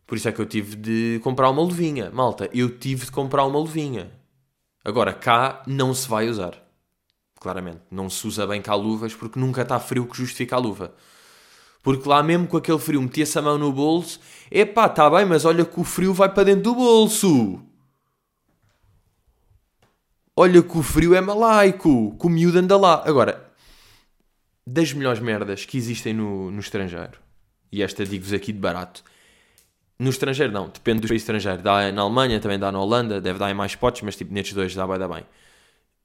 Por 0.06 0.16
isso 0.16 0.28
é 0.28 0.32
que 0.32 0.40
eu 0.40 0.46
tive 0.46 0.76
de 0.76 1.20
comprar 1.22 1.50
uma 1.50 1.62
luvinha. 1.62 2.10
Malta, 2.10 2.48
eu 2.54 2.78
tive 2.78 3.06
de 3.06 3.10
comprar 3.10 3.44
uma 3.44 3.58
luvinha. 3.58 4.12
Agora, 4.84 5.12
cá 5.12 5.62
não 5.66 5.92
se 5.92 6.08
vai 6.08 6.28
usar. 6.28 6.61
Claramente. 7.42 7.80
Não 7.90 8.08
se 8.08 8.24
usa 8.24 8.46
bem 8.46 8.62
cá 8.62 8.76
luvas 8.76 9.16
porque 9.16 9.36
nunca 9.36 9.62
está 9.62 9.80
frio 9.80 10.06
que 10.06 10.16
justifica 10.16 10.54
a 10.54 10.60
luva. 10.60 10.94
Porque 11.82 12.08
lá 12.08 12.22
mesmo 12.22 12.46
com 12.46 12.56
aquele 12.56 12.78
frio 12.78 13.02
metia-se 13.02 13.36
a 13.36 13.42
mão 13.42 13.58
no 13.58 13.72
bolso. 13.72 14.20
Epá, 14.48 14.86
está 14.86 15.10
bem, 15.10 15.26
mas 15.26 15.44
olha 15.44 15.64
que 15.64 15.80
o 15.80 15.82
frio 15.82 16.14
vai 16.14 16.28
para 16.32 16.44
dentro 16.44 16.62
do 16.62 16.74
bolso. 16.76 17.60
Olha 20.36 20.62
que 20.62 20.78
o 20.78 20.82
frio 20.84 21.16
é 21.16 21.20
malaico. 21.20 22.16
Que 22.16 22.26
o 22.26 22.30
miúdo 22.30 22.60
anda 22.60 22.76
lá. 22.76 23.02
Agora, 23.04 23.52
das 24.64 24.92
melhores 24.92 25.18
merdas 25.18 25.64
que 25.64 25.76
existem 25.76 26.14
no, 26.14 26.48
no 26.48 26.60
estrangeiro, 26.60 27.18
e 27.72 27.82
esta 27.82 28.06
digo-vos 28.06 28.32
aqui 28.32 28.52
de 28.52 28.60
barato, 28.60 29.02
no 29.98 30.10
estrangeiro 30.10 30.52
não, 30.52 30.68
depende 30.68 31.00
dos 31.00 31.08
países 31.08 31.24
estrangeiros. 31.24 31.64
Dá 31.64 31.90
na 31.90 32.02
Alemanha, 32.02 32.38
também 32.38 32.58
dá 32.60 32.70
na 32.70 32.80
Holanda, 32.80 33.20
deve 33.20 33.40
dar 33.40 33.50
em 33.50 33.54
mais 33.54 33.72
spots, 33.72 34.02
mas 34.02 34.14
tipo 34.14 34.32
nestes 34.32 34.54
dois 34.54 34.72
dá 34.76 34.86
vai 34.86 35.00
dar 35.00 35.08
bem. 35.08 35.24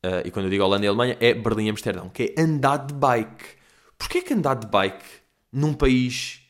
Uh, 0.07 0.25
e 0.25 0.31
quando 0.31 0.45
eu 0.45 0.50
digo 0.50 0.63
Holanda 0.63 0.86
e 0.86 0.88
Alemanha, 0.88 1.18
é 1.19 1.33
Berlim 1.33 1.65
e 1.65 1.69
Amsterdão, 1.69 2.07
que 2.07 2.33
é 2.38 2.42
andar 2.42 2.77
de 2.77 2.94
bike. 2.94 3.45
Porquê 3.98 4.21
que 4.21 4.33
andar 4.33 4.54
de 4.54 4.65
bike 4.65 5.04
num 5.51 5.74
país 5.74 6.42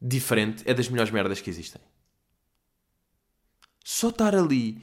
diferente 0.00 0.62
é 0.64 0.72
das 0.72 0.88
melhores 0.88 1.10
merdas 1.10 1.40
que 1.40 1.50
existem? 1.50 1.80
Só 3.84 4.10
estar 4.10 4.36
ali 4.36 4.82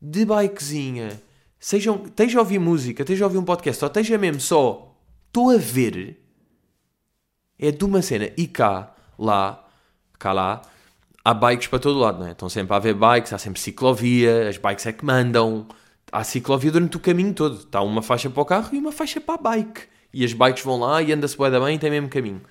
de 0.00 0.24
bikezinha, 0.24 1.20
sejam, 1.60 2.04
esteja 2.06 2.38
a 2.38 2.42
ouvir 2.42 2.58
música, 2.58 3.02
esteja 3.02 3.24
a 3.24 3.26
ouvir 3.26 3.38
um 3.38 3.44
podcast, 3.44 3.84
ou 3.84 3.88
esteja 3.88 4.16
mesmo 4.16 4.40
só, 4.40 4.96
estou 5.26 5.50
a 5.50 5.58
ver, 5.58 6.24
é 7.58 7.70
de 7.70 7.84
uma 7.84 8.00
cena. 8.00 8.30
E 8.38 8.46
cá, 8.46 8.94
lá, 9.18 9.68
cá 10.18 10.32
lá, 10.32 10.62
há 11.22 11.34
bikes 11.34 11.66
para 11.66 11.78
todo 11.78 11.98
lado, 11.98 12.20
não 12.20 12.26
é? 12.26 12.30
Estão 12.30 12.48
sempre 12.48 12.72
a 12.72 12.76
haver 12.76 12.94
bikes, 12.94 13.34
há 13.34 13.38
sempre 13.38 13.60
ciclovia, 13.60 14.48
as 14.48 14.56
bikes 14.56 14.86
é 14.86 14.92
que 14.92 15.04
mandam. 15.04 15.68
Há 16.10 16.24
ciclovia 16.24 16.70
durante 16.70 16.96
o 16.96 17.00
caminho 17.00 17.34
todo. 17.34 17.58
Está 17.58 17.80
uma 17.82 18.02
faixa 18.02 18.30
para 18.30 18.42
o 18.42 18.44
carro 18.44 18.70
e 18.72 18.78
uma 18.78 18.92
faixa 18.92 19.20
para 19.20 19.34
a 19.34 19.38
bike. 19.38 19.82
E 20.12 20.24
as 20.24 20.32
bikes 20.32 20.64
vão 20.64 20.80
lá 20.80 21.02
e 21.02 21.12
anda-se 21.12 21.36
bué 21.36 21.50
bem 21.50 21.76
e 21.76 21.78
tem 21.78 21.90
mesmo 21.90 22.08
caminho. 22.08 22.42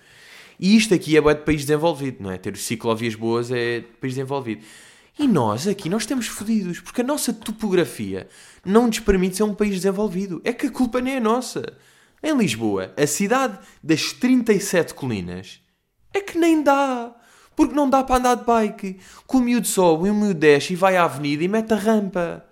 E 0.60 0.76
isto 0.76 0.94
aqui 0.94 1.18
é 1.18 1.22
de 1.22 1.42
país 1.42 1.62
desenvolvido, 1.62 2.18
não 2.22 2.32
é? 2.32 2.38
Ter 2.38 2.56
ciclovias 2.58 3.16
boas 3.16 3.52
é 3.52 3.80
de 3.80 3.88
país 4.00 4.14
desenvolvido. 4.14 4.64
E 5.20 5.28
nós 5.28 5.68
aqui, 5.68 5.90
nós 5.90 6.04
estamos 6.04 6.28
fodidos, 6.28 6.80
porque 6.80 7.02
a 7.02 7.04
nossa 7.04 7.34
topografia 7.34 8.28
não 8.64 8.86
nos 8.88 9.00
permite 9.00 9.38
ser 9.38 9.44
um 9.44 9.54
país 9.54 9.74
desenvolvido. 9.76 10.42
É 10.44 10.54
que 10.54 10.68
a 10.68 10.72
culpa 10.72 11.02
nem 11.02 11.16
é 11.16 11.20
nossa. 11.20 11.74
Em 12.22 12.36
Lisboa, 12.36 12.94
a 12.96 13.08
cidade 13.08 13.58
das 13.84 14.12
37 14.14 14.94
colinas, 14.94 15.60
é 16.14 16.22
que 16.22 16.38
nem 16.38 16.62
dá. 16.62 17.16
Porque 17.56 17.74
não 17.74 17.90
dá 17.90 18.04
para 18.04 18.18
andar 18.18 18.36
de 18.36 18.46
bike. 18.46 19.00
Com 19.26 19.40
o 19.40 19.42
miúdo 19.42 19.66
sobe, 19.66 20.10
o 20.10 20.14
miúdo 20.14 20.40
desce 20.40 20.74
e 20.74 20.76
vai 20.76 20.96
à 20.96 21.06
avenida 21.06 21.44
e 21.44 21.48
mete 21.48 21.74
a 21.74 21.78
rampa. 21.78 22.47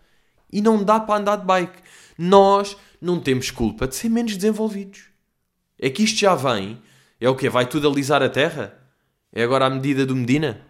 E 0.56 0.62
não 0.62 0.82
dá 0.82 1.02
para 1.02 1.20
andar 1.20 1.36
de 1.36 1.46
bike. 1.46 1.82
Nós 2.18 2.78
não 3.02 3.20
temos 3.20 3.52
culpa 3.52 3.86
de 3.86 3.94
ser 3.94 4.08
menos 4.08 4.38
desenvolvidos. 4.38 5.10
É 5.78 5.90
que 5.90 6.02
isto 6.02 6.18
já 6.18 6.34
vem. 6.34 6.82
É 7.20 7.28
o 7.28 7.36
quê? 7.36 7.50
Vai 7.50 7.66
tudo 7.66 7.90
alisar 7.90 8.24
a 8.24 8.30
terra? 8.30 8.74
É 9.34 9.44
agora 9.44 9.66
a 9.66 9.70
medida 9.70 10.06
do 10.06 10.16
Medina? 10.16 10.62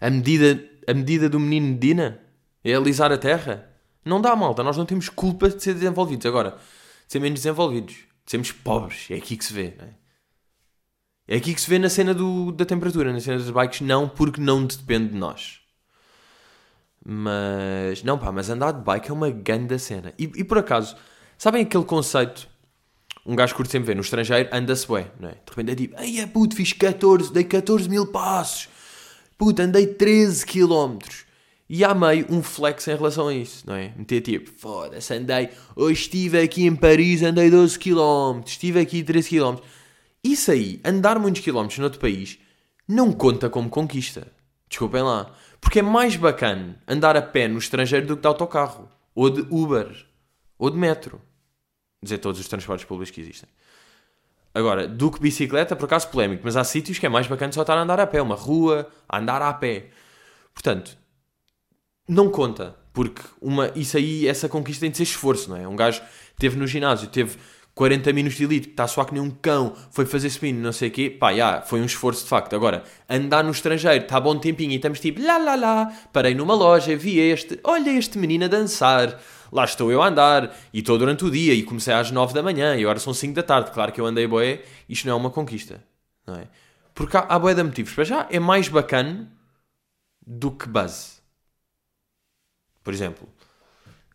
A 0.00 0.08
medida, 0.08 0.64
a 0.86 0.94
medida 0.94 1.28
do 1.28 1.40
menino 1.40 1.66
Medina? 1.66 2.20
É 2.62 2.74
alisar 2.74 3.10
a 3.10 3.18
terra? 3.18 3.68
Não 4.04 4.20
dá, 4.20 4.36
malta. 4.36 4.62
Nós 4.62 4.76
não 4.76 4.86
temos 4.86 5.08
culpa 5.08 5.48
de 5.48 5.60
ser 5.60 5.74
desenvolvidos. 5.74 6.24
Agora, 6.24 6.50
de 6.52 7.12
ser 7.12 7.18
menos 7.18 7.40
desenvolvidos. 7.40 7.94
De 8.24 8.30
sermos 8.30 8.52
pobres. 8.52 9.08
É 9.10 9.16
aqui 9.16 9.36
que 9.36 9.44
se 9.44 9.52
vê, 9.52 9.74
é? 9.80 9.88
É 11.26 11.36
aqui 11.38 11.52
que 11.52 11.60
se 11.60 11.68
vê 11.68 11.76
na 11.76 11.88
cena 11.88 12.14
do, 12.14 12.52
da 12.52 12.64
temperatura, 12.64 13.12
na 13.12 13.18
cena 13.18 13.38
das 13.38 13.50
bikes, 13.50 13.80
não, 13.80 14.08
porque 14.08 14.40
não 14.40 14.64
depende 14.64 15.08
de 15.08 15.16
nós. 15.16 15.63
Mas, 17.04 18.02
não 18.02 18.18
pá, 18.18 18.32
mas 18.32 18.48
andar 18.48 18.72
de 18.72 18.80
bike 18.82 19.10
é 19.10 19.12
uma 19.12 19.30
grande 19.30 19.78
cena. 19.78 20.14
E, 20.18 20.24
e 20.36 20.44
por 20.44 20.58
acaso, 20.58 20.96
sabem 21.36 21.62
aquele 21.62 21.84
conceito? 21.84 22.48
Um 23.26 23.36
gajo 23.36 23.54
curte 23.54 23.72
sempre 23.72 23.88
ver 23.88 23.94
no 23.94 24.02
estrangeiro, 24.02 24.48
anda-se 24.52 24.86
bem, 24.88 25.06
não 25.18 25.28
é? 25.28 25.32
De 25.32 25.50
repente 25.50 25.70
é 25.70 25.74
tipo, 25.74 25.94
ai 25.98 26.18
é 26.18 26.26
puto, 26.26 26.56
fiz 26.56 26.72
14, 26.72 27.32
dei 27.32 27.44
14 27.44 27.88
mil 27.88 28.06
passos. 28.06 28.68
Puto, 29.36 29.60
andei 29.60 29.86
13 29.86 30.46
quilómetros. 30.46 31.24
E 31.68 31.82
há 31.82 31.94
meio 31.94 32.26
um 32.30 32.42
flex 32.42 32.86
em 32.88 32.94
relação 32.94 33.28
a 33.28 33.34
isso, 33.34 33.64
não 33.66 33.74
é? 33.74 33.92
Meter 33.96 34.20
tipo, 34.20 34.50
foda-se, 34.58 35.14
andei, 35.14 35.48
hoje 35.74 36.02
estive 36.02 36.40
aqui 36.40 36.66
em 36.66 36.76
Paris, 36.76 37.22
andei 37.22 37.50
12 37.50 37.78
km, 37.78 38.42
estive 38.44 38.80
aqui 38.80 39.02
13 39.02 39.28
km. 39.30 39.56
Isso 40.22 40.50
aí, 40.50 40.80
andar 40.84 41.18
muitos 41.18 41.40
quilómetros 41.42 41.78
noutro 41.78 41.98
país, 41.98 42.38
não 42.86 43.10
conta 43.12 43.48
como 43.48 43.70
conquista. 43.70 44.30
Desculpem 44.68 45.02
lá. 45.02 45.32
Porque 45.64 45.78
é 45.78 45.82
mais 45.82 46.14
bacana 46.14 46.78
andar 46.86 47.16
a 47.16 47.22
pé 47.22 47.48
no 47.48 47.58
estrangeiro 47.58 48.06
do 48.06 48.16
que 48.16 48.20
de 48.20 48.28
autocarro, 48.28 48.86
ou 49.14 49.30
de 49.30 49.40
Uber, 49.50 50.06
ou 50.58 50.70
de 50.70 50.76
metro. 50.76 51.20
Dizer 52.02 52.18
todos 52.18 52.38
os 52.38 52.46
transportes 52.46 52.84
públicos 52.84 53.10
que 53.10 53.22
existem. 53.22 53.48
Agora, 54.52 54.86
do 54.86 55.10
que 55.10 55.18
bicicleta, 55.18 55.74
por 55.74 55.86
acaso 55.86 56.10
polémico, 56.10 56.42
mas 56.44 56.54
há 56.54 56.62
sítios 56.62 56.98
que 56.98 57.06
é 57.06 57.08
mais 57.08 57.26
bacana 57.26 57.50
só 57.50 57.62
estar 57.62 57.78
a 57.78 57.80
andar 57.80 57.98
a 57.98 58.06
pé, 58.06 58.20
uma 58.20 58.36
rua, 58.36 58.88
a 59.08 59.18
andar 59.18 59.40
a 59.40 59.52
pé. 59.54 59.88
Portanto, 60.52 60.98
não 62.06 62.30
conta, 62.30 62.76
porque 62.92 63.22
uma, 63.40 63.72
isso 63.74 63.96
aí, 63.96 64.28
essa 64.28 64.50
conquista 64.50 64.82
tem 64.82 64.90
de 64.90 64.98
ser 64.98 65.04
esforço, 65.04 65.48
não 65.48 65.56
é? 65.56 65.66
Um 65.66 65.74
gajo 65.74 66.02
teve 66.38 66.56
no 66.58 66.66
ginásio, 66.66 67.08
teve 67.08 67.38
40 67.74 68.12
minutos 68.12 68.38
de 68.38 68.44
elite, 68.44 68.68
está 68.70 68.84
a 68.84 68.86
suar 68.86 69.06
que 69.06 69.14
nem 69.14 69.22
um 69.22 69.30
cão, 69.30 69.74
foi 69.90 70.06
fazer 70.06 70.28
spin, 70.28 70.52
não 70.52 70.72
sei 70.72 70.88
o 70.88 70.92
quê, 70.92 71.10
pá, 71.10 71.34
já, 71.34 71.60
foi 71.60 71.80
um 71.80 71.84
esforço 71.84 72.22
de 72.22 72.28
facto. 72.28 72.54
Agora, 72.54 72.84
andar 73.10 73.42
no 73.42 73.50
estrangeiro, 73.50 74.04
está 74.04 74.20
bom 74.20 74.38
tempinho 74.38 74.72
e 74.72 74.76
estamos 74.76 75.00
tipo, 75.00 75.20
lá, 75.20 75.38
lá, 75.38 75.56
lá, 75.56 75.92
parei 76.12 76.34
numa 76.34 76.54
loja, 76.54 76.96
vi 76.96 77.18
este, 77.18 77.58
olha 77.64 77.90
este 77.90 78.16
menino 78.16 78.44
a 78.44 78.48
dançar, 78.48 79.20
lá 79.50 79.64
estou 79.64 79.90
eu 79.90 80.00
a 80.02 80.06
andar, 80.06 80.56
e 80.72 80.78
estou 80.78 80.96
durante 80.96 81.24
o 81.24 81.30
dia, 81.30 81.52
e 81.52 81.64
comecei 81.64 81.92
às 81.92 82.12
9 82.12 82.32
da 82.32 82.42
manhã, 82.42 82.76
e 82.76 82.82
agora 82.82 83.00
são 83.00 83.12
5 83.12 83.34
da 83.34 83.42
tarde, 83.42 83.72
claro 83.72 83.90
que 83.90 84.00
eu 84.00 84.06
andei 84.06 84.26
boé, 84.26 84.62
isto 84.88 85.08
não 85.08 85.14
é 85.14 85.16
uma 85.16 85.30
conquista, 85.30 85.82
não 86.24 86.36
é? 86.36 86.46
Porque 86.94 87.16
há, 87.16 87.20
há 87.28 87.38
boé 87.40 87.54
de 87.54 87.62
motivos, 87.64 87.92
para 87.92 88.04
já 88.04 88.28
é 88.30 88.38
mais 88.38 88.68
bacana 88.68 89.28
do 90.24 90.52
que 90.52 90.68
base. 90.68 91.14
Por 92.84 92.92
exemplo, 92.92 93.28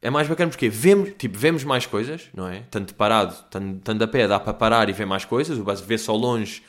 é 0.02 0.10
mais 0.10 0.28
bacana 0.28 0.50
porque 0.50 0.70
vemos, 0.70 1.14
tipo, 1.18 1.38
vemos 1.38 1.64
mais 1.64 1.86
coisas, 1.86 2.30
não 2.34 2.48
é? 2.48 2.62
Tanto 2.72 2.96
parado, 2.96 3.36
tanto, 3.50 3.80
tanto 3.82 4.04
a 4.04 4.08
pé, 4.08 4.28
dá 4.28 4.40
para 4.40 4.54
parar 4.54 4.90
e 4.90 4.94
ver 4.94 5.06
mais 5.06 5.26
coisas, 5.26 5.58
o 5.58 5.64
base 5.64 5.84
vê-se 5.84 6.10
ao 6.10 6.16
longe 6.16 6.64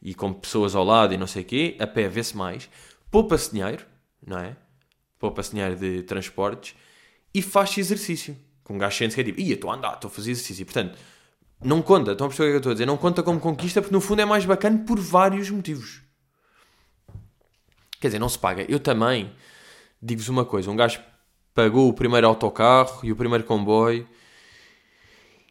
e 0.00 0.14
com 0.14 0.32
pessoas 0.32 0.76
ao 0.76 0.84
lado 0.84 1.12
e 1.12 1.16
não 1.16 1.26
sei 1.26 1.42
o 1.42 1.44
quê, 1.44 1.76
a 1.80 1.86
pé 1.86 2.08
vê-se 2.08 2.36
mais, 2.36 2.68
poupa-se 3.10 3.50
dinheiro, 3.50 3.84
não 4.24 4.38
é? 4.38 4.56
Poupa-se 5.18 5.50
dinheiro 5.50 5.74
de 5.74 6.02
transportes 6.02 6.76
e 7.34 7.42
faz-se 7.42 7.80
exercício. 7.80 8.36
Com 8.62 8.74
um 8.74 8.78
gajo 8.78 8.96
que 8.96 9.20
é 9.20 9.24
tipo, 9.24 9.40
ia, 9.40 9.54
estou 9.54 9.70
a 9.70 9.74
andar, 9.74 9.94
estou 9.94 10.08
a 10.08 10.10
fazer 10.10 10.30
exercício. 10.30 10.64
Portanto, 10.64 10.96
não 11.60 11.82
conta, 11.82 12.12
estão 12.12 12.26
a 12.26 12.28
perceber 12.28 12.48
o 12.48 12.52
que 12.52 12.54
eu 12.54 12.58
estou 12.58 12.70
a 12.70 12.74
dizer? 12.74 12.86
Não 12.86 12.96
conta 12.96 13.22
como 13.22 13.40
conquista 13.40 13.80
porque 13.80 13.94
no 13.94 14.00
fundo 14.00 14.22
é 14.22 14.24
mais 14.24 14.44
bacana 14.44 14.84
por 14.86 15.00
vários 15.00 15.50
motivos. 15.50 16.02
Quer 18.00 18.08
dizer, 18.08 18.18
não 18.20 18.28
se 18.28 18.38
paga. 18.38 18.64
Eu 18.68 18.78
também 18.78 19.32
digo-vos 20.00 20.28
uma 20.28 20.44
coisa: 20.44 20.70
um 20.70 20.76
gajo 20.76 21.00
pagou 21.58 21.88
o 21.88 21.92
primeiro 21.92 22.28
autocarro 22.28 23.00
e 23.02 23.10
o 23.10 23.16
primeiro 23.16 23.42
comboio 23.42 24.06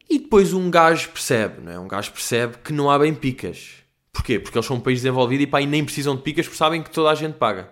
e 0.10 0.18
depois 0.20 0.54
um 0.54 0.72
gajo 0.72 1.10
percebe, 1.10 1.60
não 1.62 1.70
é? 1.70 1.78
Um 1.78 1.86
gajo 1.86 2.14
percebe 2.14 2.60
que 2.64 2.72
não 2.72 2.90
há 2.90 2.98
bem 2.98 3.14
picas. 3.14 3.84
Porquê? 4.14 4.40
Porque 4.40 4.58
eles 4.58 4.66
são 4.66 4.78
um 4.78 4.80
país 4.80 5.00
desenvolvido 5.00 5.44
e 5.44 5.48
pá, 5.48 5.62
e 5.62 5.66
nem 5.66 5.84
precisam 5.84 6.16
de 6.16 6.22
picas 6.22 6.46
porque 6.46 6.58
sabem 6.58 6.82
que 6.82 6.90
toda 6.90 7.10
a 7.10 7.16
gente 7.16 7.34
paga. 7.34 7.70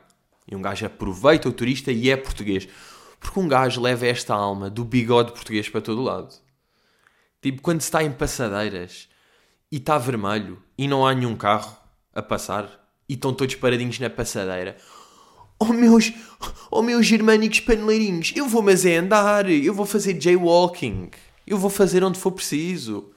E 0.52 0.54
um 0.54 0.62
gajo 0.62 0.86
aproveita 0.86 1.48
o 1.48 1.54
turista 1.54 1.94
e 1.94 2.10
é 2.10 2.18
português. 2.18 2.68
Porque 3.22 3.40
um 3.40 3.48
gajo 3.48 3.80
leva 3.80 4.06
esta 4.06 4.34
alma 4.34 4.70
do 4.70 4.84
bigode 4.84 5.32
português 5.32 5.70
para 5.70 5.80
todo 5.80 6.04
lado. 6.04 6.36
Tipo, 7.42 7.62
quando 7.62 7.80
se 7.80 7.88
está 7.88 8.04
em 8.04 8.12
passadeiras 8.12 9.08
e 9.72 9.78
está 9.78 9.98
vermelho 9.98 10.62
e 10.78 10.90
não 10.90 11.08
há 11.08 11.14
nenhum 11.14 11.38
carro 11.38 11.78
a 12.14 12.22
passar 12.22 12.86
e 13.08 13.14
estão 13.14 13.34
todos 13.34 13.56
paradinhos 13.56 13.98
na 13.98 14.10
passadeira. 14.10 14.76
Oh 15.60 15.72
meus, 15.72 16.12
oh 16.70 16.82
meus 16.82 17.06
germânicos 17.06 17.62
paneleirinhos, 17.62 18.34
eu 18.36 18.48
vou 18.48 18.62
mas 18.62 18.86
é 18.86 18.98
andar, 18.98 19.50
eu 19.50 19.74
vou 19.74 19.86
fazer 19.86 20.22
jaywalking, 20.22 21.10
eu 21.48 21.58
vou 21.58 21.70
fazer 21.70 22.04
onde 22.04 22.20
for 22.20 22.32
preciso. 22.32 23.12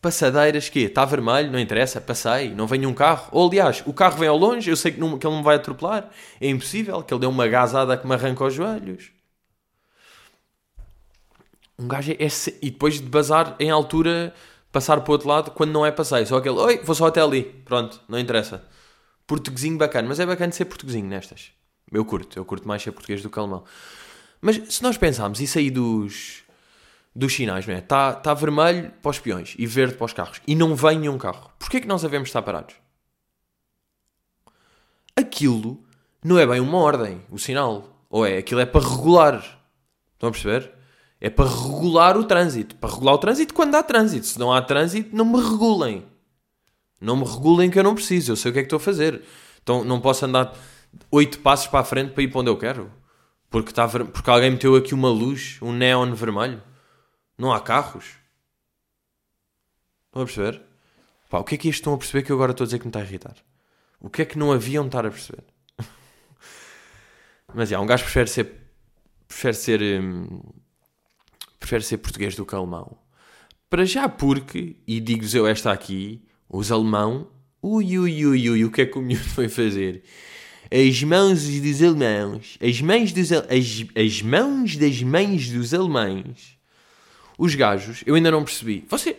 Passadeiras, 0.00 0.68
que 0.68 0.80
Está 0.80 1.04
vermelho, 1.04 1.50
não 1.50 1.58
interessa, 1.58 2.00
passei, 2.00 2.54
não 2.54 2.66
vem 2.66 2.78
nenhum 2.78 2.94
carro. 2.94 3.28
Ou 3.32 3.48
aliás, 3.48 3.82
o 3.86 3.92
carro 3.92 4.18
vem 4.18 4.28
ao 4.28 4.36
longe, 4.36 4.70
eu 4.70 4.76
sei 4.76 4.92
que, 4.92 5.00
não, 5.00 5.18
que 5.18 5.26
ele 5.26 5.32
não 5.32 5.40
me 5.40 5.44
vai 5.44 5.56
atropelar. 5.56 6.10
É 6.40 6.48
impossível, 6.48 7.02
que 7.02 7.12
ele 7.12 7.22
dê 7.22 7.26
uma 7.26 7.48
gazada 7.48 7.96
que 7.96 8.06
me 8.06 8.14
arranca 8.14 8.44
os 8.44 8.54
joelhos. 8.54 9.10
Um 11.78 11.88
gajo 11.88 12.12
é, 12.12 12.24
é 12.24 12.28
e 12.62 12.70
depois 12.70 12.94
de 12.94 13.08
bazar 13.08 13.56
em 13.58 13.70
altura, 13.70 14.32
passar 14.70 15.00
para 15.00 15.10
o 15.10 15.12
outro 15.12 15.28
lado 15.28 15.50
quando 15.50 15.72
não 15.72 15.84
é 15.84 15.90
passeio. 15.90 16.26
Só 16.26 16.36
aquele, 16.36 16.56
oi, 16.56 16.80
vou 16.84 16.94
só 16.94 17.06
até 17.06 17.20
ali. 17.20 17.42
Pronto, 17.64 18.00
não 18.08 18.18
interessa. 18.18 18.62
Portuguesinho 19.26 19.76
bacana, 19.76 20.08
mas 20.08 20.20
é 20.20 20.26
bacana 20.26 20.52
ser 20.52 20.66
portuguesinho 20.66 21.06
nestas. 21.06 21.52
Eu 21.90 22.04
curto, 22.04 22.38
eu 22.38 22.44
curto 22.44 22.66
mais 22.66 22.82
ser 22.82 22.92
português 22.92 23.22
do 23.22 23.30
que 23.30 23.38
alemão. 23.38 23.64
Mas 24.40 24.74
se 24.74 24.82
nós 24.82 24.96
pensarmos 24.96 25.40
isso 25.40 25.58
aí 25.58 25.70
dos, 25.70 26.42
dos 27.14 27.34
sinais, 27.34 27.66
não 27.66 27.74
é? 27.74 27.78
Está 27.78 28.12
tá 28.12 28.34
vermelho 28.34 28.92
para 29.02 29.10
os 29.10 29.18
peões 29.18 29.54
e 29.58 29.66
verde 29.66 29.94
para 29.94 30.04
os 30.04 30.12
carros 30.12 30.40
e 30.46 30.54
não 30.54 30.74
vem 30.74 30.98
nenhum 30.98 31.18
carro. 31.18 31.50
Porquê 31.58 31.78
é 31.78 31.80
que 31.80 31.88
nós 31.88 32.02
devemos 32.02 32.28
estar 32.28 32.42
parados? 32.42 32.74
Aquilo 35.16 35.82
não 36.22 36.38
é 36.38 36.46
bem 36.46 36.60
uma 36.60 36.78
ordem, 36.78 37.22
o 37.30 37.38
sinal. 37.38 38.04
Ou 38.10 38.26
é? 38.26 38.38
Aquilo 38.38 38.60
é 38.60 38.66
para 38.66 38.86
regular. 38.86 39.38
Estão 40.14 40.28
a 40.28 40.32
perceber? 40.32 40.72
É 41.20 41.30
para 41.30 41.48
regular 41.48 42.16
o 42.16 42.24
trânsito. 42.24 42.76
Para 42.76 42.92
regular 42.92 43.14
o 43.14 43.18
trânsito 43.18 43.54
quando 43.54 43.74
há 43.74 43.82
trânsito. 43.82 44.26
Se 44.26 44.38
não 44.38 44.52
há 44.52 44.60
trânsito, 44.60 45.16
não 45.16 45.24
me 45.24 45.40
regulem. 45.40 46.04
Não 47.00 47.16
me 47.16 47.24
regulem 47.24 47.70
que 47.70 47.78
eu 47.78 47.82
não 47.82 47.94
preciso. 47.94 48.32
Eu 48.32 48.36
sei 48.36 48.50
o 48.50 48.52
que 48.52 48.60
é 48.60 48.62
que 48.62 48.66
estou 48.66 48.78
a 48.78 48.80
fazer. 48.80 49.22
Então 49.62 49.84
não 49.84 50.00
posso 50.00 50.24
andar 50.24 50.56
oito 51.10 51.40
passos 51.40 51.66
para 51.66 51.80
a 51.80 51.84
frente 51.84 52.12
para 52.12 52.22
ir 52.22 52.28
para 52.28 52.40
onde 52.40 52.50
eu 52.50 52.56
quero. 52.56 52.92
Porque, 53.50 53.70
está 53.70 53.88
porque 53.88 54.30
alguém 54.30 54.50
meteu 54.50 54.74
aqui 54.76 54.94
uma 54.94 55.08
luz, 55.08 55.58
um 55.62 55.72
neon 55.72 56.14
vermelho. 56.14 56.62
Não 57.38 57.52
há 57.52 57.60
carros. 57.60 58.04
Estão 60.06 60.22
a 60.22 60.24
perceber? 60.24 60.62
Pá, 61.28 61.38
o 61.38 61.44
que 61.44 61.54
é 61.54 61.58
que 61.58 61.68
isto 61.68 61.80
estão 61.80 61.94
a 61.94 61.98
perceber 61.98 62.22
que 62.22 62.32
eu 62.32 62.36
agora 62.36 62.52
estou 62.52 62.64
a 62.64 62.66
dizer 62.66 62.78
que 62.78 62.86
me 62.86 62.90
está 62.90 63.00
a 63.00 63.04
irritar? 63.04 63.36
O 64.00 64.08
que 64.08 64.22
é 64.22 64.24
que 64.24 64.38
não 64.38 64.52
haviam 64.52 64.84
de 64.84 64.88
estar 64.88 65.04
a 65.04 65.10
perceber? 65.10 65.44
Mas, 67.54 67.72
é, 67.72 67.78
um 67.78 67.86
gajo 67.86 68.04
prefere 68.04 68.28
ser... 68.28 68.52
Prefere 69.28 69.54
ser... 69.54 69.82
Hum 69.82 70.40
prefere 71.66 71.82
ser 71.82 71.98
português 71.98 72.36
do 72.36 72.46
que 72.46 72.54
alemão. 72.54 72.96
Para 73.68 73.84
já 73.84 74.08
porque, 74.08 74.76
e 74.86 75.00
digo-vos 75.00 75.34
eu 75.34 75.46
esta 75.46 75.72
aqui, 75.72 76.24
os 76.48 76.70
alemão, 76.70 77.28
ui, 77.62 77.98
ui, 77.98 78.26
ui, 78.26 78.50
ui, 78.50 78.64
o 78.64 78.70
que 78.70 78.82
é 78.82 78.86
que 78.86 78.98
o 78.98 79.02
miúdo 79.02 79.24
foi 79.24 79.48
fazer? 79.48 80.02
As 80.70 81.02
mãos 81.02 81.44
dos 81.44 81.82
alemãos, 81.82 82.58
as 82.60 82.80
mães 82.80 83.12
dos 83.12 83.32
as, 83.32 83.44
as 83.94 84.22
mãos 84.22 84.76
das 84.76 85.02
mães 85.02 85.50
dos 85.50 85.72
alemães, 85.72 86.58
os 87.38 87.54
gajos, 87.54 88.02
eu 88.06 88.14
ainda 88.14 88.30
não 88.30 88.44
percebi. 88.44 88.84
Você, 88.88 89.16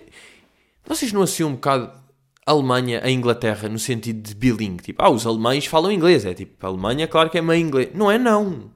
vocês 0.85 1.13
não 1.13 1.21
associam 1.21 1.49
um 1.49 1.53
bocado 1.53 1.91
Alemanha 2.45 3.01
a 3.03 3.11
Inglaterra 3.11 3.67
no 3.67 3.77
sentido 3.77 4.21
de 4.21 4.33
bilingue? 4.33 4.81
Tipo, 4.81 5.03
ah, 5.03 5.09
os 5.09 5.27
alemães 5.27 5.65
falam 5.65 5.91
inglês. 5.91 6.25
É 6.25 6.33
tipo, 6.33 6.65
a 6.65 6.69
Alemanha, 6.69 7.07
claro 7.07 7.29
que 7.29 7.37
é 7.37 7.41
meio 7.41 7.61
inglês. 7.61 7.89
Não 7.93 8.09
é, 8.09 8.17
não. 8.17 8.71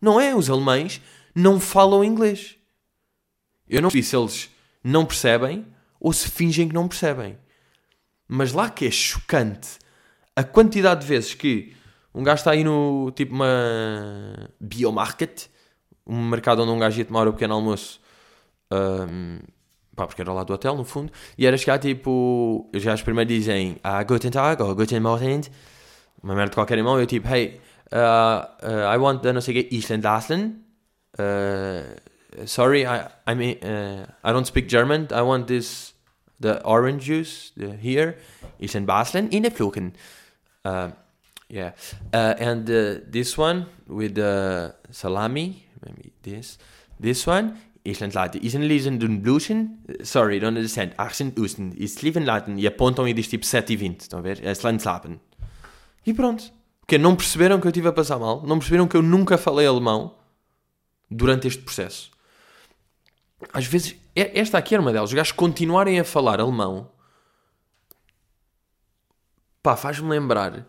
Não 0.00 0.20
é. 0.20 0.34
Os 0.34 0.50
alemães 0.50 1.00
não 1.34 1.58
falam 1.58 2.04
inglês. 2.04 2.56
Eu 3.68 3.80
não 3.80 3.88
sei 3.88 4.02
se 4.02 4.14
eles 4.14 4.50
não 4.84 5.06
percebem 5.06 5.66
ou 5.98 6.12
se 6.12 6.30
fingem 6.30 6.68
que 6.68 6.74
não 6.74 6.86
percebem. 6.86 7.38
Mas 8.28 8.52
lá 8.52 8.70
que 8.70 8.86
é 8.86 8.90
chocante 8.90 9.78
a 10.34 10.42
quantidade 10.42 11.02
de 11.02 11.06
vezes 11.06 11.34
que 11.34 11.74
um 12.14 12.22
gajo 12.22 12.40
está 12.40 12.52
aí 12.52 12.64
no 12.64 13.10
tipo 13.14 13.34
uma 13.34 14.50
biomarket, 14.60 15.46
um 16.06 16.28
mercado 16.28 16.62
onde 16.62 16.72
um 16.72 16.78
gajo 16.78 16.98
ia 16.98 17.04
tomar 17.04 17.28
o 17.28 17.32
pequeno 17.32 17.54
almoço, 17.54 18.00
um, 18.70 19.38
pá, 19.94 20.06
porque 20.06 20.22
era 20.22 20.32
lá 20.32 20.44
do 20.44 20.52
hotel 20.52 20.74
no 20.74 20.84
fundo, 20.84 21.12
e 21.36 21.46
era 21.46 21.56
chegar 21.56 21.78
tipo, 21.78 22.70
os 22.74 22.84
gajos 22.84 23.02
primeiro 23.02 23.28
dizem 23.28 23.76
ah, 23.82 24.02
Guten 24.02 24.30
Tag 24.30 24.62
ou 24.62 24.74
Guten 24.74 25.00
Morgen, 25.00 25.42
uma 26.22 26.34
merda 26.34 26.50
de 26.50 26.56
qualquer 26.56 26.78
irmão, 26.78 26.98
eu 26.98 27.06
tipo, 27.06 27.28
hey, 27.28 27.60
uh, 27.92 28.66
uh, 28.66 28.94
I 28.94 28.96
want 28.98 29.22
the 29.22 29.32
não 29.32 29.40
sei 29.40 29.60
o 29.60 29.62
quê, 29.62 29.74
Island 29.74 30.06
Aslan, 30.06 30.52
uh, 31.18 32.46
sorry, 32.46 32.84
I 32.84 33.08
I 33.26 33.34
mean 33.34 33.58
uh, 33.62 34.06
I 34.24 34.32
don't 34.32 34.46
speak 34.46 34.68
German. 34.68 35.08
I 35.10 35.22
want 35.22 35.46
this 35.46 35.91
the 36.42 36.62
orange 36.64 37.04
juice 37.04 37.52
the, 37.56 37.76
here 37.76 38.16
is 38.58 38.74
in 38.74 38.84
Basel 38.84 39.28
in 39.30 39.42
the 39.42 39.50
Floken. 39.50 39.92
Uh, 40.64 40.90
yeah, 41.48 41.72
uh, 42.12 42.34
and 42.38 42.68
uh, 42.70 43.00
this 43.08 43.36
one 43.38 43.66
with 43.86 44.14
the 44.14 44.74
salami, 44.90 45.64
maybe 45.84 46.12
this 46.22 46.58
this 47.00 47.26
one. 47.26 47.56
Island 47.84 48.14
Latin. 48.14 48.40
Island 48.44 48.68
Lisen 48.68 48.98
dun 48.98 49.20
Bluschen. 49.20 50.06
Sorry, 50.06 50.38
don't 50.38 50.56
understand. 50.56 50.94
Accent 50.98 51.34
Usten. 51.34 51.74
Is 51.76 52.00
Leven 52.00 52.24
Latin. 52.24 52.56
E 52.56 52.66
apontam 52.68 53.08
e 53.08 53.12
diz 53.12 53.26
tipo 53.26 53.44
7 53.44 53.72
e 53.72 53.76
20. 53.76 54.00
Estão 54.02 54.20
a 54.20 54.22
ver? 54.22 54.38
É 54.44 54.52
Slandslapen. 54.52 55.20
E 56.06 56.14
pronto. 56.14 56.44
Porque 56.80 56.96
não 56.96 57.16
perceberam 57.16 57.58
que 57.58 57.66
eu 57.66 57.70
estive 57.70 57.88
a 57.88 57.92
passar 57.92 58.20
mal. 58.20 58.40
Não 58.46 58.60
perceberam 58.60 58.86
que 58.86 58.96
eu 58.96 59.02
nunca 59.02 59.36
falei 59.36 59.66
alemão 59.66 60.14
durante 61.10 61.48
este 61.48 61.60
processo 61.60 62.12
às 63.52 63.66
vezes, 63.66 63.96
esta 64.14 64.58
aqui 64.58 64.74
era 64.74 64.82
uma 64.82 64.92
delas, 64.92 65.10
os 65.10 65.14
gajos 65.14 65.32
continuarem 65.32 65.98
a 65.98 66.04
falar 66.04 66.40
alemão, 66.40 66.90
pá, 69.62 69.76
faz-me 69.76 70.08
lembrar 70.08 70.66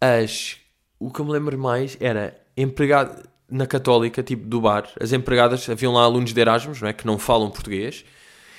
as. 0.00 0.58
O 0.98 1.10
que 1.10 1.20
eu 1.20 1.24
me 1.24 1.32
lembro 1.32 1.58
mais 1.58 1.96
era 2.00 2.40
empregado 2.56 3.28
na 3.50 3.66
Católica, 3.66 4.22
tipo 4.22 4.46
do 4.46 4.60
bar, 4.60 4.88
as 5.00 5.12
empregadas, 5.12 5.68
haviam 5.68 5.92
lá 5.92 6.02
alunos 6.02 6.32
de 6.32 6.40
Erasmus, 6.40 6.80
não 6.80 6.88
é? 6.88 6.92
Que 6.92 7.06
não 7.06 7.18
falam 7.18 7.50
português, 7.50 8.04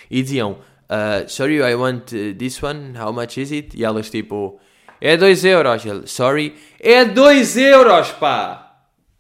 e 0.09 0.21
diziam: 0.21 0.59
uh, 0.89 1.27
Sorry, 1.27 1.57
I 1.57 1.75
want 1.75 2.11
uh, 2.11 2.35
this 2.37 2.61
one, 2.61 2.97
how 2.97 3.11
much 3.11 3.37
is 3.37 3.51
it? 3.51 3.77
E 3.77 3.83
elas 3.83 4.09
tipo: 4.09 4.59
é 5.01 5.17
2 5.17 5.45
euros. 5.45 5.85
Ele, 5.85 6.07
sorry, 6.07 6.55
é 6.79 7.05
2 7.05 7.57
euros, 7.57 8.11
pá. 8.13 8.61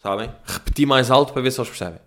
Sabem? 0.01 0.31
Repeti 0.45 0.85
mais 0.85 1.09
alto 1.09 1.33
para 1.33 1.41
ver 1.41 1.51
se 1.51 1.59
eles 1.59 1.69
percebem. 1.69 1.99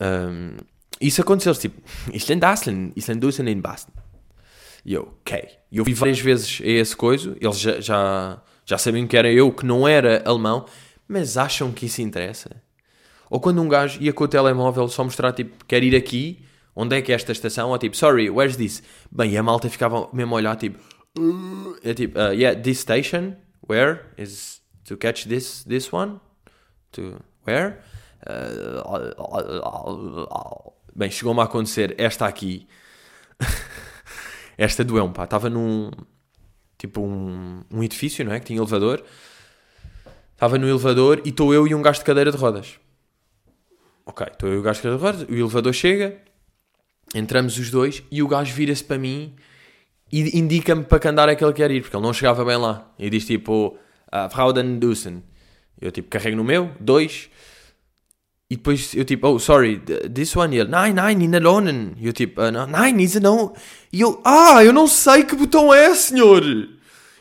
Um, 0.00 0.56
isso 1.00 1.22
aconteceu, 1.22 1.54
tipo, 1.54 1.80
Island 2.12 2.44
Aslan, 2.44 2.92
Island 2.94 3.20
Dusen 3.20 3.48
in 3.48 3.60
Basten. 3.60 3.94
E 4.84 4.94
eu, 4.94 5.14
ok. 5.20 5.48
E 5.70 5.78
eu 5.78 5.84
fui 5.84 5.94
várias 5.94 6.20
vezes 6.20 6.60
esse 6.62 6.96
coisa, 6.96 7.36
eles 7.40 7.58
já, 7.58 7.80
já, 7.80 8.42
já 8.64 8.78
sabiam 8.78 9.06
que 9.06 9.16
era 9.16 9.30
eu, 9.30 9.50
que 9.52 9.64
não 9.64 9.86
era 9.86 10.22
alemão, 10.24 10.66
mas 11.08 11.36
acham 11.36 11.72
que 11.72 11.86
isso 11.86 12.02
interessa? 12.02 12.62
Ou 13.30 13.40
quando 13.40 13.62
um 13.62 13.68
gajo 13.68 14.00
ia 14.00 14.12
com 14.12 14.24
o 14.24 14.28
telemóvel 14.28 14.88
só 14.88 15.04
mostrar, 15.04 15.32
tipo, 15.32 15.64
quer 15.64 15.82
ir 15.82 15.94
aqui, 15.94 16.44
onde 16.74 16.96
é 16.96 17.02
que 17.02 17.12
é 17.12 17.14
esta 17.14 17.32
estação? 17.32 17.70
Ou 17.70 17.78
tipo, 17.78 17.96
sorry, 17.96 18.28
where's 18.28 18.56
this? 18.56 18.82
Bem, 19.10 19.32
e 19.32 19.36
a 19.36 19.42
malta 19.42 19.68
ficava 19.70 20.08
mesmo 20.12 20.34
a 20.34 20.36
olhar, 20.36 20.56
tipo, 20.56 20.78
uh, 21.18 21.76
é 21.82 21.94
tipo, 21.94 22.18
uh, 22.18 22.32
yeah, 22.32 22.60
this 22.60 22.80
station, 22.80 23.36
where 23.68 24.00
is 24.18 24.60
to 24.84 24.96
catch 24.96 25.26
this, 25.26 25.64
this 25.64 25.92
one? 25.92 26.20
To 26.92 27.22
where? 27.46 27.78
Uh, 28.26 28.82
bem, 30.94 31.10
chegou-me 31.10 31.40
a 31.40 31.44
acontecer 31.44 31.94
esta 31.98 32.26
aqui. 32.26 32.66
esta 34.56 34.84
doeu-me, 34.84 35.12
pá. 35.12 35.24
Estava 35.24 35.48
num, 35.50 35.90
tipo, 36.78 37.00
um, 37.00 37.62
um 37.70 37.82
edifício, 37.82 38.24
não 38.24 38.32
é? 38.32 38.40
Que 38.40 38.46
tinha 38.46 38.58
elevador. 38.58 39.04
Estava 40.32 40.58
no 40.58 40.68
elevador 40.68 41.20
e 41.24 41.28
estou 41.28 41.52
eu 41.52 41.66
e 41.66 41.74
um 41.74 41.82
gajo 41.82 41.98
de 41.98 42.04
cadeira 42.04 42.30
de 42.32 42.36
rodas. 42.36 42.78
Ok, 44.06 44.26
estou 44.26 44.48
eu 44.48 44.56
e 44.56 44.58
o 44.58 44.62
gajo 44.62 44.78
de 44.78 44.82
cadeira 44.82 44.98
de 44.98 45.04
rodas. 45.04 45.28
O 45.28 45.34
elevador 45.34 45.72
chega, 45.74 46.16
entramos 47.14 47.58
os 47.58 47.70
dois 47.70 48.02
e 48.10 48.22
o 48.22 48.28
gajo 48.28 48.54
vira-se 48.54 48.82
para 48.82 48.98
mim 48.98 49.36
e 50.12 50.38
indica-me 50.38 50.82
para 50.82 50.98
que 50.98 51.08
andar 51.08 51.28
é 51.28 51.36
que 51.36 51.44
ele 51.44 51.52
quer 51.52 51.70
ir, 51.70 51.82
porque 51.82 51.94
ele 51.94 52.02
não 52.02 52.12
chegava 52.12 52.44
bem 52.44 52.56
lá. 52.56 52.90
E 52.98 53.08
diz 53.08 53.26
tipo, 53.26 53.78
uh, 54.12 54.30
Frauden 54.30 54.78
Dusen. 54.78 55.22
Eu 55.80 55.92
tipo, 55.92 56.08
carrego 56.08 56.36
no 56.36 56.44
meu, 56.44 56.70
dois. 56.80 57.30
E 58.50 58.56
depois 58.56 58.92
eu 58.94 59.04
tipo, 59.04 59.28
oh, 59.28 59.38
sorry, 59.38 59.80
this 60.12 60.34
one. 60.36 60.56
E 60.56 60.58
ele, 60.58 60.68
nein, 60.68 60.92
nein, 60.92 61.22
in 61.22 61.36
alone. 61.36 61.92
E 61.96 62.06
eu 62.08 62.12
tipo, 62.12 62.42
uh, 62.42 62.66
nein, 62.66 63.00
is 63.00 63.14
não. 63.14 63.54
E 63.92 64.00
eu, 64.00 64.20
ah, 64.24 64.64
eu 64.64 64.72
não 64.72 64.88
sei 64.88 65.22
que 65.22 65.36
botão 65.36 65.72
é, 65.72 65.94
senhor. 65.94 66.42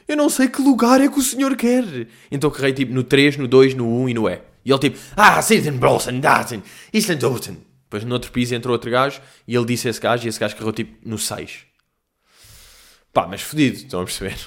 Eu 0.07 0.17
não 0.17 0.27
sei 0.27 0.47
que 0.47 0.59
lugar 0.59 0.99
é 0.99 1.07
que 1.07 1.19
o 1.19 1.21
senhor 1.21 1.55
quer. 1.55 2.07
Então 2.31 2.49
carreguei 2.49 2.83
tipo 2.83 2.93
no 2.93 3.03
3, 3.03 3.37
no 3.37 3.47
2, 3.47 3.75
no 3.75 3.87
1 4.01 4.09
e 4.09 4.13
no 4.15 4.27
E. 4.27 4.41
E 4.65 4.71
ele 4.71 4.79
tipo, 4.79 4.97
ah, 5.15 5.39
Sittenbrosen, 5.39 6.19
Daten, 6.19 6.63
Islandoten. 6.91 7.57
Depois 7.83 8.03
no 8.03 8.13
outro 8.13 8.31
piso 8.31 8.55
entrou 8.55 8.73
outro 8.73 8.89
gajo 8.89 9.21
e 9.47 9.55
ele 9.55 9.65
disse 9.65 9.87
a 9.87 9.91
esse 9.91 9.99
gajo 9.99 10.25
e 10.25 10.29
esse 10.29 10.39
gajo 10.39 10.55
carregou 10.55 10.73
tipo 10.73 11.07
no 11.07 11.19
6. 11.19 11.59
Pá, 13.13 13.27
mas 13.27 13.41
fodido, 13.41 13.77
estão 13.77 14.01
a 14.01 14.05
perceber? 14.05 14.37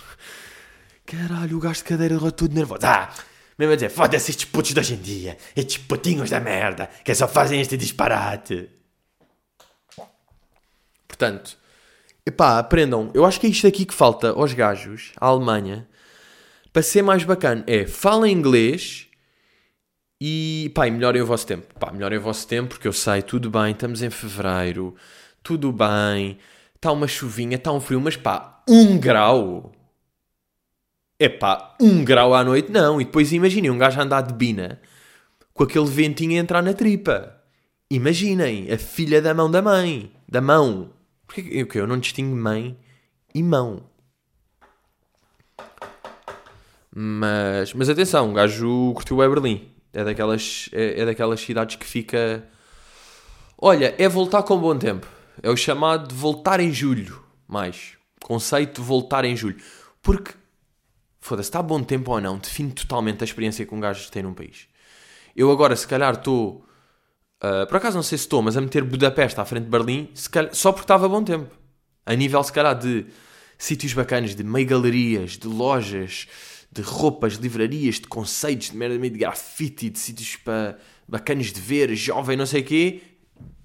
Caralho, 1.07 1.57
o 1.57 1.61
gajo 1.61 1.79
de 1.79 1.85
cadeira 1.85 2.15
errou 2.15 2.33
tudo 2.33 2.55
nervoso. 2.55 2.81
Ah, 2.85 3.13
mesmo 3.59 3.73
a 3.73 3.77
dizer, 3.77 3.91
foda-se 3.91 4.31
estes 4.31 4.45
putos 4.45 4.73
de 4.73 4.81
hoje 4.81 4.95
em 4.95 5.01
dia, 5.01 5.37
estes 5.57 5.79
putinhos 5.79 6.31
da 6.31 6.41
merda, 6.41 6.89
que 7.05 7.15
só 7.15 7.29
fazem 7.29 7.61
este 7.61 7.77
disparate. 7.77 8.69
Portanto, 11.07 11.57
Epá, 12.25 12.59
aprendam. 12.59 13.11
Eu 13.15 13.25
acho 13.25 13.41
que 13.41 13.47
é 13.47 13.51
isto 13.51 13.67
aqui 13.67 13.85
que 13.85 13.95
falta 13.95 14.31
aos 14.31 14.53
gajos, 14.55 15.13
à 15.21 15.27
Alemanha, 15.27 15.89
para 16.73 16.83
ser 16.83 17.03
mais 17.03 17.25
bacana. 17.25 17.65
É, 17.67 17.85
falem 17.85 18.33
inglês 18.33 19.09
e, 20.21 20.71
pá, 20.73 20.87
e 20.87 20.91
melhorem 20.93 21.21
o 21.21 21.27
vosso 21.27 21.47
tempo. 21.47 21.75
Pá, 21.81 21.91
melhorem 21.91 22.19
o 22.19 22.23
vosso 22.23 22.47
tempo, 22.47 22.71
porque 22.71 22.87
eu 22.87 22.93
sei, 22.93 23.23
tudo 23.23 23.51
bem, 23.51 23.73
estamos 23.73 24.03
em 24.03 24.11
fevereiro, 24.11 24.95
tudo 25.43 25.73
bem, 25.73 26.39
está 26.77 26.93
uma 26.93 27.09
chuvinha, 27.09 27.57
está 27.57 27.73
um 27.73 27.81
frio, 27.81 28.01
mas 28.01 28.17
pá, 28.17 28.63
um 28.69 28.99
grau. 28.99 29.73
É 31.23 31.29
pá, 31.29 31.77
um 31.81 32.05
grau 32.05 32.35
à 32.35 32.43
noite, 32.43 32.73
não. 32.73 33.01
E 33.01 33.05
depois 33.05 33.33
imaginem 33.33 33.71
um 33.71 33.79
gajo 33.79 34.01
andar 34.01 34.23
de 34.23 34.35
bina 34.35 34.81
com 35.55 35.65
aquele 35.65 35.87
ventinho 35.87 36.33
a 36.33 36.43
entrar 36.43 36.63
na 36.63 36.73
tripa. 36.73 37.37
Imaginem, 37.91 38.73
a 38.73 38.79
filha 38.79 39.21
da 39.21 39.35
mão 39.35 39.51
da 39.51 39.61
mãe, 39.61 40.11
da 40.27 40.41
mão 40.41 40.91
Porquê 41.35 41.65
que 41.65 41.81
eu 41.81 41.87
não 41.87 41.99
distingo 41.99 42.37
mãe 42.37 42.79
e 43.35 43.43
mão? 43.43 43.85
Mas, 46.95 47.73
mas 47.73 47.89
atenção, 47.89 48.29
um 48.29 48.35
gajo 48.35 48.93
curtiu 48.93 49.23
é 49.23 49.29
Berlim. 49.29 49.71
É 49.95 50.05
daquelas, 50.05 50.69
é, 50.73 51.01
é, 51.01 51.07
daquelas 51.07 51.41
cidades 51.41 51.77
que 51.77 51.87
fica. 51.87 52.47
Olha, 53.57 53.95
é 53.97 54.07
voltar 54.11 54.43
com 54.43 54.59
bom 54.59 54.77
tempo. 54.77 55.07
É 55.43 55.49
o 55.49 55.57
chamado 55.57 56.09
de 56.09 56.15
voltar 56.15 56.61
em 56.61 56.71
julho. 56.71 57.23
Mais. 57.49 57.93
Conceito 58.23 58.83
de 58.83 58.87
voltar 58.87 59.25
em 59.25 59.35
julho. 59.35 59.57
Porque, 60.03 60.35
foda-se, 61.23 61.49
está 61.49 61.63
bom 61.63 61.83
tempo 61.83 62.11
ou 62.11 62.21
não, 62.21 62.37
define 62.37 62.73
totalmente 62.73 63.23
a 63.23 63.25
experiência 63.25 63.65
que 63.65 63.75
um 63.75 63.81
gajo 63.81 64.11
tem 64.11 64.23
num 64.23 64.35
país. 64.35 64.69
Eu 65.35 65.51
agora, 65.51 65.75
se 65.75 65.89
calhar, 65.89 66.13
estou 66.13 66.67
Uh, 67.43 67.67
por 67.67 67.77
acaso 67.79 67.97
não 67.97 68.05
sei 68.05 68.17
se 68.17 68.25
estou, 68.25 68.41
mas 68.41 68.57
a 68.57 68.61
meter 68.61 68.85
Budapeste 68.85 69.41
à 69.41 69.45
frente 69.45 69.65
de 69.65 69.71
Berlim, 69.71 70.09
calhar, 70.31 70.55
só 70.55 70.71
porque 70.71 70.85
estava 70.85 71.09
bom 71.09 71.25
tempo. 71.25 71.51
A 72.07 72.15
nível, 72.15 72.41
se 72.45 72.53
calhar, 72.53 72.79
de 72.79 73.05
sítios 73.59 73.93
bacanas, 73.95 74.37
de 74.37 74.45
meio 74.45 74.65
galerias, 74.65 75.33
de 75.33 75.49
lojas, 75.49 76.29
de 76.71 76.83
roupas, 76.83 77.37
de 77.37 77.43
livrarias, 77.43 77.97
de 77.97 78.07
conceitos, 78.07 78.71
de 78.71 78.77
merda 78.77 78.97
de 78.97 79.19
grafite, 79.19 79.91
de 79.91 79.99
sítios 79.99 80.37
para 80.37 80.79
bacanas 81.09 81.47
de 81.47 81.61
ver, 81.61 81.93
jovem, 81.97 82.37
não 82.37 82.47
sei 82.47 82.61
o 82.61 82.65
quê. 82.65 83.03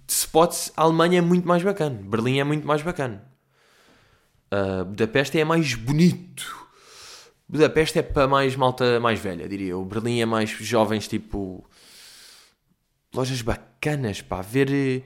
De 0.07 0.13
spots, 0.13 0.71
a 0.75 0.81
Alemanha 0.81 1.19
é 1.19 1.21
muito 1.21 1.47
mais 1.47 1.61
bacana. 1.61 2.01
Berlim 2.03 2.39
é 2.39 2.43
muito 2.43 2.65
mais 2.65 2.81
bacana. 2.81 3.23
Uh, 4.51 4.85
Budapeste 4.85 5.39
é 5.39 5.45
mais 5.45 5.75
bonito. 5.75 6.66
Budapeste 7.49 7.99
é 7.99 8.01
para 8.01 8.27
mais 8.27 8.55
malta 8.55 8.99
mais 8.99 9.19
velha, 9.19 9.47
diria 9.47 9.69
eu. 9.69 9.85
Berlim 9.85 10.19
é 10.19 10.25
mais 10.25 10.49
jovens, 10.49 11.07
tipo 11.07 11.65
lojas 13.13 13.41
bacanas, 13.41 14.21
pá, 14.21 14.41
ver... 14.41 14.69
Eh, 14.71 15.01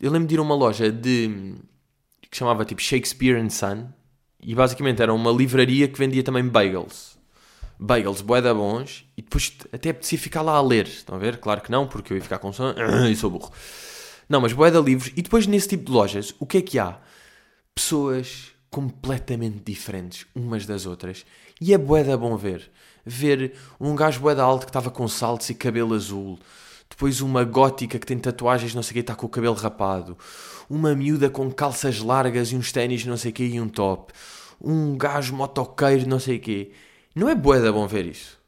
eu 0.00 0.10
lembro 0.10 0.28
de 0.28 0.34
ir 0.34 0.38
a 0.38 0.42
uma 0.42 0.54
loja 0.54 0.90
de... 0.90 1.54
que 2.30 2.36
chamava 2.36 2.64
tipo 2.64 2.82
Shakespeare 2.82 3.36
and 3.36 3.50
Son, 3.50 3.88
e 4.40 4.54
basicamente 4.54 5.00
era 5.00 5.12
uma 5.12 5.30
livraria 5.30 5.88
que 5.88 5.98
vendia 5.98 6.22
também 6.22 6.46
bagels. 6.46 7.16
Bagels 7.78 8.20
boeda 8.20 8.52
bons, 8.54 9.06
e 9.16 9.22
depois 9.22 9.56
até 9.72 9.90
apetecia 9.90 10.18
ficar 10.18 10.42
lá 10.42 10.52
a 10.52 10.62
ler, 10.62 10.86
estão 10.86 11.16
a 11.16 11.18
ver? 11.18 11.38
Claro 11.38 11.60
que 11.60 11.70
não, 11.70 11.86
porque 11.86 12.12
eu 12.12 12.16
ia 12.16 12.22
ficar 12.22 12.38
com 12.38 12.52
sono, 12.52 12.74
e 13.08 13.16
sou 13.16 13.30
burro. 13.30 13.50
Não, 14.28 14.40
mas 14.40 14.52
boeda 14.52 14.80
livros, 14.80 15.12
e 15.16 15.22
depois 15.22 15.46
nesse 15.46 15.68
tipo 15.68 15.84
de 15.84 15.92
lojas, 15.92 16.34
o 16.38 16.46
que 16.46 16.58
é 16.58 16.62
que 16.62 16.78
há? 16.78 16.98
Pessoas 17.74 18.52
completamente 18.70 19.60
diferentes 19.64 20.26
umas 20.34 20.66
das 20.66 20.84
outras, 20.84 21.24
e 21.60 21.72
é 21.72 21.78
boeda 21.78 22.16
bom 22.16 22.36
ver. 22.36 22.70
Ver 23.04 23.54
um 23.80 23.94
gajo 23.94 24.20
boeda 24.20 24.42
alto 24.42 24.66
que 24.66 24.70
estava 24.70 24.90
com 24.90 25.06
saltos 25.06 25.48
e 25.50 25.54
cabelo 25.54 25.94
azul, 25.94 26.38
depois 26.88 27.20
uma 27.20 27.44
gótica 27.44 27.98
que 27.98 28.06
tem 28.06 28.18
tatuagens, 28.18 28.74
não 28.74 28.82
sei 28.82 28.90
o 28.90 28.94
que, 28.94 29.00
está 29.00 29.14
com 29.14 29.26
o 29.26 29.28
cabelo 29.28 29.54
rapado. 29.54 30.16
Uma 30.68 30.94
miúda 30.94 31.30
com 31.30 31.50
calças 31.50 32.00
largas 32.00 32.50
e 32.52 32.56
uns 32.56 32.72
ténis, 32.72 33.04
não 33.04 33.16
sei 33.16 33.30
o 33.30 33.34
que, 33.34 33.44
e 33.44 33.60
um 33.60 33.68
top. 33.68 34.12
Um 34.60 34.96
gajo 34.96 35.34
motoqueiro, 35.34 36.08
não 36.08 36.18
sei 36.18 36.36
o 36.36 36.40
que. 36.40 36.72
Não 37.14 37.28
é 37.28 37.34
boeda 37.34 37.72
bom 37.72 37.86
ver 37.86 38.06
isso? 38.06 38.38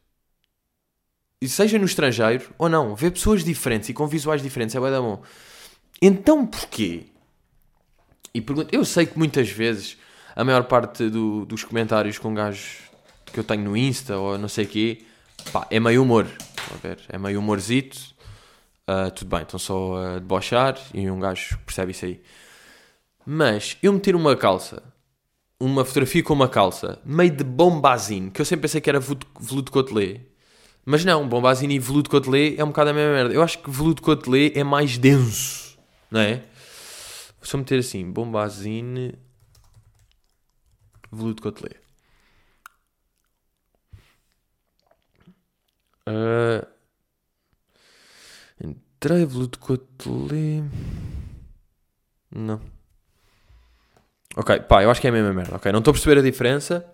E 1.40 1.49
seja 1.49 1.79
no 1.79 1.85
estrangeiro 1.85 2.53
ou 2.59 2.68
não, 2.68 2.97
ver 2.97 3.12
pessoas 3.12 3.44
diferentes 3.44 3.88
e 3.88 3.94
com 3.94 4.07
visuais 4.07 4.42
diferentes 4.42 4.75
é 4.75 4.81
boeda 4.81 5.01
bom. 5.01 5.23
Então 6.03 6.47
porquê? 6.47 7.07
E 8.35 8.40
pergunto, 8.40 8.75
eu 8.75 8.85
sei 8.85 9.07
que 9.07 9.16
muitas 9.16 9.49
vezes 9.49 9.97
a 10.35 10.44
maior 10.44 10.64
parte 10.64 11.09
do, 11.09 11.44
dos 11.44 11.64
comentários 11.64 12.18
com 12.18 12.35
gajos 12.35 12.88
que 13.31 13.38
eu 13.38 13.45
tenho 13.45 13.62
no 13.62 13.77
Insta 13.77 14.17
ou 14.17 14.38
não 14.38 14.49
sei 14.49 14.64
o 14.64 14.69
quê, 14.69 15.03
pá, 15.53 15.67
é 15.71 15.79
meio 15.81 16.03
humor. 16.03 16.27
A 16.73 16.77
ver, 16.77 16.99
é 17.09 17.19
meio 17.19 17.38
humorzito 17.38 18.19
Uh, 18.88 19.11
tudo 19.11 19.29
bem, 19.29 19.43
estão 19.43 19.59
só 19.59 19.97
a 19.99 20.19
debochar 20.19 20.79
e 20.95 21.11
um 21.11 21.21
gajo 21.21 21.59
percebe 21.67 21.91
isso 21.93 22.07
aí. 22.07 22.23
Mas 23.27 23.77
eu 23.83 23.93
meter 23.93 24.17
uma 24.17 24.35
calça, 24.35 24.83
uma 25.61 25.85
fotografia 25.85 26.23
com 26.23 26.33
uma 26.33 26.49
calça, 26.49 26.99
meio 27.05 27.31
de 27.31 27.45
bombazine, 27.45 28.31
que 28.31 28.41
eu 28.41 28.47
sempre 28.47 28.62
pensei 28.62 28.81
que 28.81 28.88
era 28.88 28.99
veludo 28.99 29.71
cotelê. 29.71 30.23
Mas 30.87 31.05
não, 31.05 31.29
bombazine 31.29 31.75
e 31.75 31.79
veludo 31.79 32.09
cotelê 32.09 32.57
é 32.57 32.64
um 32.64 32.69
bocado 32.69 32.88
a 32.88 32.93
mesma 32.95 33.12
merda. 33.12 33.35
Eu 33.35 33.43
acho 33.43 33.59
que 33.59 33.71
veludo 33.71 34.01
cotelê 34.01 34.53
é 34.55 34.64
mais 34.64 34.97
denso, 34.97 35.79
não 36.11 36.21
é? 36.21 36.37
Vou 37.38 37.43
só 37.47 37.59
meter 37.59 37.81
assim, 37.81 38.11
bombazine, 38.11 39.14
veludo 41.12 41.43
cotelê. 41.43 41.77
Uh, 46.09 46.66
Trevelo 49.01 49.47
de 49.47 49.59
Cotelê. 49.59 50.62
Não. 52.35 52.61
Ok, 54.37 54.61
pá, 54.61 54.83
eu 54.83 54.90
acho 54.90 55.01
que 55.01 55.07
é 55.07 55.11
a 55.11 55.12
mesma 55.12 55.33
merda. 55.33 55.57
Ok, 55.57 55.71
não 55.71 55.79
estou 55.79 55.92
a 55.92 55.94
perceber 55.94 56.18
a 56.18 56.23
diferença. 56.23 56.85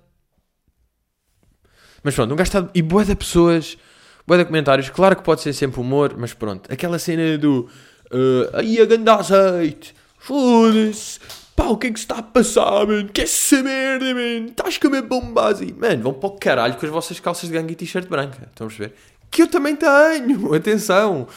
Mas 2.03 2.14
pronto, 2.14 2.33
um 2.33 2.37
gajo 2.37 2.48
está. 2.48 2.70
E 2.74 2.83
boa 2.83 3.05
de 3.05 3.14
pessoas, 3.14 3.79
boa 4.27 4.38
de 4.38 4.44
comentários. 4.44 4.90
Claro 4.90 5.16
que 5.16 5.22
pode 5.22 5.40
ser 5.40 5.53
sempre 5.55 5.81
humor, 5.81 6.14
mas 6.18 6.35
pronto. 6.35 6.70
Aquela 6.70 6.98
cena 6.98 7.38
do. 7.38 7.68
Uh, 8.12 8.57
aí 8.57 8.81
a 8.81 8.85
ganda 8.85 9.14
azeite. 9.14 9.94
Foda-se. 10.18 11.20
Pá, 11.56 11.66
o 11.66 11.76
que 11.76 11.86
é 11.86 11.92
que 11.92 11.98
se 11.98 12.04
está 12.04 12.18
a 12.18 12.22
passar, 12.22 12.86
mano? 12.86 13.08
Que 13.08 13.20
é 13.20 13.24
essa 13.24 13.62
merda, 13.62 14.12
mano? 14.12 14.46
Estás 14.48 14.76
com 14.76 14.94
a 14.94 15.02
bombase. 15.02 15.72
Mano, 15.72 16.02
vão 16.02 16.12
para 16.12 16.28
o 16.28 16.38
caralho 16.38 16.76
com 16.76 16.84
as 16.84 16.90
vossas 16.90 17.20
calças 17.20 17.48
de 17.48 17.54
gangue 17.54 17.72
e 17.72 17.76
t-shirt 17.76 18.08
branca. 18.08 18.48
Estão 18.50 18.66
a 18.66 18.70
perceber? 18.70 18.94
Que 19.30 19.42
eu 19.42 19.48
também 19.48 19.76
tenho. 19.76 20.52
Atenção. 20.54 21.28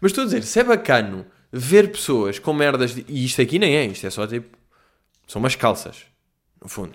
Mas 0.00 0.12
estou 0.12 0.22
a 0.22 0.24
dizer, 0.26 0.44
se 0.44 0.60
é 0.60 0.64
bacano 0.64 1.26
ver 1.52 1.90
pessoas 1.90 2.38
com 2.38 2.52
merdas... 2.52 2.94
De... 2.94 3.04
E 3.08 3.24
isto 3.24 3.42
aqui 3.42 3.58
nem 3.58 3.76
é. 3.76 3.86
Isto 3.86 4.06
é 4.06 4.10
só 4.10 4.26
tipo... 4.26 4.56
São 5.26 5.40
umas 5.40 5.56
calças. 5.56 6.04
No 6.62 6.68
fundo. 6.68 6.94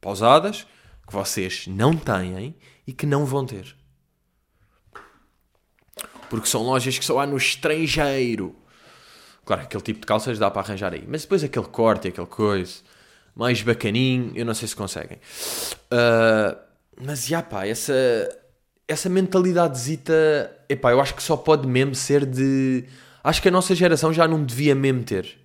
Pausadas. 0.00 0.66
Que 1.06 1.12
vocês 1.12 1.66
não 1.66 1.96
têm 1.96 2.54
e 2.86 2.92
que 2.92 3.06
não 3.06 3.24
vão 3.24 3.44
ter. 3.44 3.74
Porque 6.28 6.46
são 6.46 6.62
lojas 6.62 6.96
que 6.96 7.04
só 7.04 7.18
há 7.18 7.26
no 7.26 7.36
estrangeiro. 7.36 8.54
Claro, 9.50 9.64
aquele 9.64 9.82
tipo 9.82 9.98
de 9.98 10.06
calças 10.06 10.38
dá 10.38 10.48
para 10.48 10.62
arranjar 10.62 10.94
aí. 10.94 11.02
Mas 11.08 11.22
depois 11.22 11.42
aquele 11.42 11.66
corte, 11.66 12.06
aquele 12.06 12.28
coisa, 12.28 12.72
mais 13.34 13.60
bacaninho, 13.60 14.30
eu 14.36 14.44
não 14.44 14.54
sei 14.54 14.68
se 14.68 14.76
conseguem. 14.76 15.18
Uh, 15.92 16.56
mas, 17.02 17.26
já 17.26 17.42
pá, 17.42 17.66
essa, 17.66 17.92
essa 18.86 19.08
mentalitadezita, 19.08 20.12
epá, 20.68 20.92
eu 20.92 21.00
acho 21.00 21.16
que 21.16 21.22
só 21.24 21.36
pode 21.36 21.66
mesmo 21.66 21.96
ser 21.96 22.24
de... 22.24 22.84
Acho 23.24 23.42
que 23.42 23.48
a 23.48 23.50
nossa 23.50 23.74
geração 23.74 24.12
já 24.12 24.28
não 24.28 24.44
devia 24.44 24.72
mesmo 24.72 25.02
ter. 25.02 25.36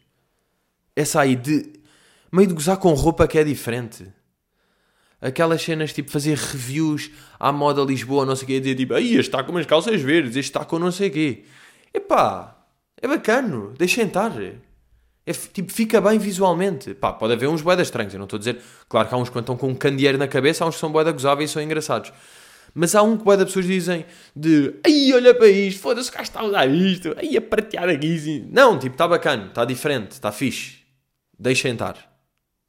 Essa 0.95 1.21
aí 1.21 1.35
de... 1.35 1.73
Meio 2.31 2.47
de 2.47 2.53
gozar 2.53 2.77
com 2.77 2.93
roupa 2.93 3.27
que 3.27 3.39
é 3.39 3.43
diferente. 3.43 4.05
Aquelas 5.19 5.63
cenas 5.63 5.91
tipo 5.91 6.11
fazer 6.11 6.37
reviews 6.37 7.09
à 7.39 7.51
moda 7.51 7.81
Lisboa, 7.81 8.23
não 8.23 8.35
sei 8.35 8.43
o 8.43 8.47
quê, 8.49 8.59
dizer 8.59 8.75
tipo, 8.75 8.93
aí 8.93 9.13
este 9.13 9.21
está 9.21 9.43
com 9.43 9.51
umas 9.51 9.65
calças 9.65 9.99
verdes, 9.99 10.35
este 10.35 10.49
está 10.51 10.63
com 10.63 10.77
não 10.77 10.91
sei 10.91 11.09
o 11.09 11.11
quê. 11.11 11.45
Epá, 11.91 12.54
é 13.05 13.07
bacano, 13.07 13.73
deixem 13.77 14.05
estar. 14.05 14.31
É, 15.25 15.31
tipo, 15.31 15.71
fica 15.71 16.01
bem 16.01 16.19
visualmente. 16.19 16.93
Pá, 16.93 17.13
pode 17.13 17.33
haver 17.33 17.47
uns 17.47 17.61
boedas 17.61 17.87
estranhos, 17.87 18.13
eu 18.13 18.17
não 18.17 18.25
estou 18.25 18.37
a 18.37 18.39
dizer. 18.39 18.61
Claro 18.89 19.07
que 19.07 19.15
há 19.15 19.17
uns 19.17 19.29
que 19.29 19.39
estão 19.39 19.55
com 19.55 19.69
um 19.69 19.75
candeeiro 19.75 20.17
na 20.17 20.27
cabeça, 20.27 20.63
há 20.63 20.67
uns 20.67 20.75
que 20.75 20.81
são 20.81 20.91
boeda 20.91 21.11
gozáveis 21.11 21.49
e 21.49 21.53
são 21.53 21.61
engraçados. 21.61 22.11
Mas 22.73 22.93
há 22.93 23.01
um 23.01 23.17
que 23.17 23.23
boeda 23.23 23.45
pessoas 23.45 23.65
dizem 23.65 24.05
de 24.35 24.75
ai, 24.85 25.13
olha 25.13 25.33
para 25.33 25.47
isto, 25.47 25.79
foda-se, 25.79 26.09
o 26.09 26.11
gajo 26.11 26.23
está 26.23 26.41
a 26.41 26.45
usar 26.45 26.67
isto, 26.67 27.15
ai, 27.17 27.37
a 27.37 27.41
pratear 27.41 27.89
aqui. 27.89 28.15
Assim. 28.15 28.49
Não, 28.51 28.77
tipo, 28.77 28.95
está 28.95 29.07
bacana, 29.07 29.47
está 29.47 29.63
diferente, 29.63 30.11
está 30.11 30.31
fixe. 30.31 30.79
Deixem 31.37 31.73
estar. 31.73 31.97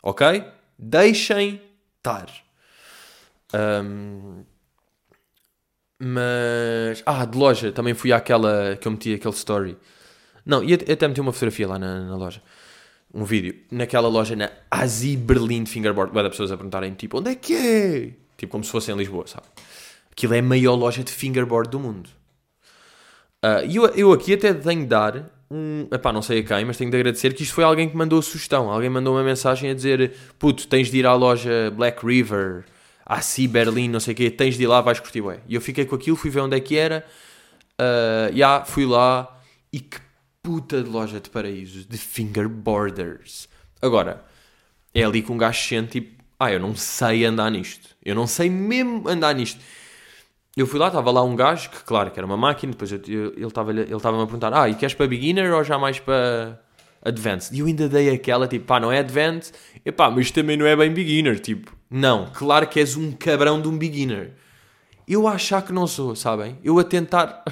Ok? 0.03 0.45
Deixem 0.79 1.61
estar. 1.99 2.27
Um, 3.55 4.45
mas. 5.99 7.03
Ah, 7.07 7.25
de 7.25 7.37
loja, 7.37 7.73
também 7.73 7.95
fui 7.95 8.13
àquela 8.13 8.77
que 8.77 8.87
eu 8.87 8.93
meti 8.93 9.15
aquele 9.15 9.35
story 9.35 9.77
não, 10.47 10.63
e 10.63 10.73
até 10.73 11.09
meti 11.09 11.21
uma 11.21 11.33
fotografia 11.33 11.67
lá 11.67 11.79
na, 11.79 12.05
na 12.05 12.17
loja. 12.17 12.41
Um 13.13 13.25
vídeo. 13.25 13.57
Naquela 13.71 14.09
loja 14.09 14.37
na 14.37 14.51
Asi 14.71 15.17
Berlin 15.17 15.65
de 15.65 15.71
Fingerboard. 15.71 16.15
Vai 16.15 16.29
pessoas 16.31 16.53
a 16.53 16.57
perguntarem, 16.57 16.95
tipo, 16.95 17.19
onde 17.19 17.33
é 17.33 17.35
que 17.35 17.55
é? 17.55 18.13
Tipo, 18.37 18.53
como 18.53 18.63
se 18.63 18.71
fosse 18.71 18.93
em 18.93 18.97
Lisboa, 18.97 19.27
sabe? 19.27 19.47
Aquilo 20.13 20.35
é 20.35 20.39
a 20.39 20.43
maior 20.43 20.75
loja 20.75 21.03
de 21.03 21.11
fingerboard 21.11 21.69
do 21.69 21.81
mundo. 21.81 22.09
Uh, 23.45 23.67
e 23.69 23.77
eu, 23.77 23.87
eu 23.89 24.13
aqui 24.13 24.35
até 24.35 24.55
tenho 24.55 24.83
de 24.83 24.87
dar 24.87 25.31
um. 25.51 25.89
Epá, 25.93 26.13
não 26.13 26.23
sei 26.23 26.41
a 26.41 26.43
quem, 26.43 26.65
mas 26.65 26.77
tenho 26.77 26.91
de 26.91 26.97
agradecer 26.97 27.35
que 27.35 27.43
isto 27.43 27.55
foi 27.55 27.65
alguém 27.65 27.89
que 27.89 27.97
mandou 27.97 28.19
a 28.19 28.23
sugestão. 28.23 28.71
Alguém 28.71 28.89
mandou 28.89 29.15
uma 29.15 29.25
mensagem 29.25 29.71
a 29.71 29.75
dizer: 29.75 30.15
Puto, 30.39 30.67
tens 30.69 30.91
de 30.91 30.99
ir 30.99 31.07
à 31.07 31.15
loja 31.15 31.73
Black 31.75 32.05
River, 32.07 32.65
Asi 33.05 33.47
Berlin, 33.47 33.89
não 33.89 34.01
sei 34.01 34.15
o 34.15 34.17
quê, 34.17 34.31
tens 34.31 34.57
de 34.57 34.63
ir 34.63 34.67
lá, 34.67 34.81
vais 34.81 35.01
curtir, 35.01 35.21
ué. 35.21 35.41
E 35.49 35.55
eu 35.55 35.61
fiquei 35.61 35.85
com 35.85 35.95
aquilo, 35.95 36.17
fui 36.17 36.31
ver 36.31 36.41
onde 36.41 36.57
é 36.57 36.61
que 36.61 36.77
era. 36.77 37.05
Uh, 37.81 38.33
yeah, 38.33 38.65
fui 38.65 38.87
lá 38.87 39.39
e 39.71 39.81
que 39.81 39.99
puta 40.47 40.81
de 40.81 40.89
loja 40.89 41.19
de 41.19 41.29
paraísos 41.29 41.85
de 41.85 41.99
fingerboarders. 41.99 43.49
Agora, 43.83 44.25
é 44.95 45.03
ali 45.03 45.21
que 45.21 45.33
um 45.33 45.37
gajo 45.37 45.61
sente 45.61 46.01
tipo, 46.01 46.23
ah, 46.39 46.53
eu 46.53 46.61
não 46.61 46.77
sei 46.77 47.25
andar 47.25 47.51
nisto. 47.51 47.89
Eu 48.05 48.15
não 48.15 48.29
sei 48.29 48.49
mesmo 48.49 49.09
andar 49.09 49.35
nisto. 49.35 49.61
Eu 50.57 50.65
fui 50.65 50.79
lá, 50.79 50.87
estava 50.87 51.11
lá 51.11 51.21
um 51.25 51.35
gajo 51.35 51.69
que, 51.69 51.83
claro, 51.83 52.13
que 52.13 52.21
era 52.21 52.25
uma 52.25 52.37
máquina, 52.37 52.71
depois 52.71 52.93
eu, 52.93 53.01
eu, 53.09 53.33
ele 53.33 53.47
estava-me 53.47 53.81
ele 53.81 53.97
estava 53.97 54.23
a 54.23 54.25
perguntar, 54.25 54.55
ah, 54.55 54.69
e 54.69 54.77
queres 54.77 54.95
para 54.95 55.09
beginner 55.09 55.53
ou 55.53 55.65
já 55.65 55.77
mais 55.79 55.99
para 55.99 56.63
advanced? 57.03 57.53
E 57.53 57.59
eu 57.59 57.67
ainda 57.67 57.89
dei 57.89 58.09
aquela, 58.11 58.47
tipo, 58.47 58.67
pá, 58.67 58.79
não 58.79 58.93
é 58.93 59.01
advanced, 59.01 59.53
epá, 59.85 60.09
mas 60.09 60.31
também 60.31 60.57
não 60.57 60.65
é 60.65 60.77
bem 60.77 60.93
beginner, 60.93 61.41
tipo, 61.41 61.77
não, 61.91 62.31
claro 62.33 62.69
que 62.69 62.79
és 62.79 62.97
um 62.97 63.11
cabrão 63.11 63.61
de 63.61 63.67
um 63.67 63.77
beginner. 63.77 64.33
Eu 65.09 65.27
a 65.27 65.33
achar 65.33 65.61
que 65.63 65.73
não 65.73 65.89
sou, 65.89 66.15
sabem? 66.15 66.57
Eu 66.63 66.79
a 66.79 66.85
tentar 66.85 67.43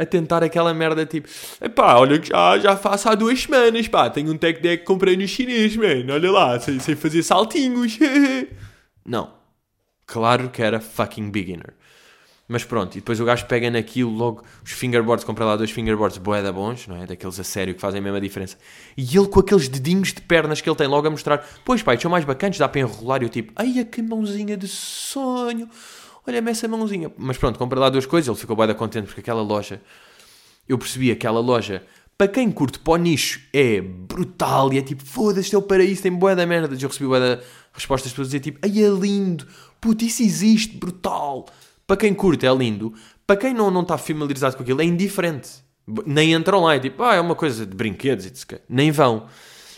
a 0.00 0.06
tentar 0.06 0.42
aquela 0.42 0.72
merda 0.72 1.04
tipo, 1.04 1.28
pá, 1.74 1.96
olha 1.96 2.18
que 2.18 2.28
já, 2.28 2.58
já 2.58 2.74
faço 2.74 3.10
há 3.10 3.14
duas 3.14 3.42
semanas, 3.42 3.86
pá, 3.86 4.08
tenho 4.08 4.32
um 4.32 4.36
tech 4.38 4.58
deck 4.62 4.78
que 4.78 4.86
comprei 4.86 5.14
no 5.14 5.28
chinês, 5.28 5.76
man, 5.76 6.10
olha 6.10 6.32
lá, 6.32 6.58
sei 6.58 6.96
fazer 6.96 7.22
saltinhos. 7.22 7.98
não. 9.04 9.38
Claro 10.06 10.48
que 10.48 10.62
era 10.62 10.80
fucking 10.80 11.30
beginner. 11.30 11.74
Mas 12.48 12.64
pronto, 12.64 12.96
e 12.96 13.00
depois 13.00 13.20
o 13.20 13.24
gajo 13.24 13.46
pega 13.46 13.70
naquilo 13.70 14.10
logo, 14.10 14.42
os 14.64 14.72
fingerboards, 14.72 15.24
compra 15.24 15.44
lá 15.44 15.54
dois 15.54 15.70
fingerboards 15.70 16.18
boeda 16.18 16.52
bons, 16.52 16.88
não 16.88 16.96
é? 16.96 17.06
Daqueles 17.06 17.38
a 17.38 17.44
sério 17.44 17.74
que 17.74 17.80
fazem 17.80 18.00
a 18.00 18.02
mesma 18.02 18.20
diferença. 18.20 18.56
E 18.96 19.16
ele 19.16 19.28
com 19.28 19.38
aqueles 19.38 19.68
dedinhos 19.68 20.12
de 20.12 20.20
pernas 20.22 20.60
que 20.60 20.68
ele 20.68 20.76
tem 20.76 20.88
logo 20.88 21.06
a 21.06 21.10
mostrar, 21.10 21.46
pois 21.64 21.80
pai, 21.80 22.00
são 22.00 22.10
mais 22.10 22.24
bacanas, 22.24 22.58
dá 22.58 22.68
para 22.68 22.80
enrolar. 22.80 23.22
E 23.22 23.26
eu 23.26 23.28
tipo, 23.28 23.52
ai, 23.54 23.84
que 23.84 24.02
mãozinha 24.02 24.56
de 24.56 24.66
sonho 24.66 25.68
olha-me 26.26 26.50
essa 26.50 26.66
mãozinha. 26.68 27.10
Mas 27.16 27.38
pronto, 27.38 27.58
comprei 27.58 27.80
lá 27.80 27.88
duas 27.88 28.06
coisas, 28.06 28.28
ele 28.28 28.38
ficou 28.38 28.56
bem 28.56 28.74
contente 28.74 29.06
porque 29.06 29.20
aquela 29.20 29.42
loja, 29.42 29.80
eu 30.68 30.78
percebi 30.78 31.10
aquela 31.10 31.40
loja, 31.40 31.82
para 32.20 32.28
quem 32.28 32.50
curte 32.50 32.78
o 32.84 32.96
nicho, 32.96 33.40
é 33.52 33.80
brutal 33.80 34.72
e 34.72 34.78
é 34.78 34.82
tipo, 34.82 35.02
foda-se, 35.04 35.54
é 35.54 35.58
o 35.58 35.62
paraíso, 35.62 36.02
tem 36.02 36.12
boa 36.12 36.36
da 36.36 36.44
merda. 36.44 36.74
Eu 36.74 36.88
recebi 36.88 37.06
boa 37.06 37.18
da 37.18 37.42
respostas 37.72 38.12
para 38.12 38.24
dizer 38.24 38.40
tipo, 38.40 38.58
ai 38.62 38.82
é 38.82 38.88
lindo, 38.88 39.46
puto, 39.80 40.04
isso 40.04 40.22
existe, 40.22 40.76
brutal. 40.76 41.46
Para 41.86 41.96
quem 41.96 42.12
curte 42.12 42.46
é 42.46 42.54
lindo, 42.54 42.92
para 43.26 43.36
quem 43.36 43.54
não, 43.54 43.70
não 43.70 43.82
está 43.82 43.96
familiarizado 43.96 44.56
com 44.56 44.62
aquilo 44.62 44.82
é 44.82 44.84
indiferente. 44.84 45.48
Nem 46.06 46.34
entram 46.34 46.60
lá 46.60 46.76
e 46.76 46.80
tipo, 46.80 47.02
ah, 47.02 47.14
é 47.14 47.20
uma 47.20 47.34
coisa 47.34 47.64
de 47.64 47.74
brinquedos 47.74 48.26
e 48.26 48.32
nem 48.68 48.90
vão. 48.90 49.26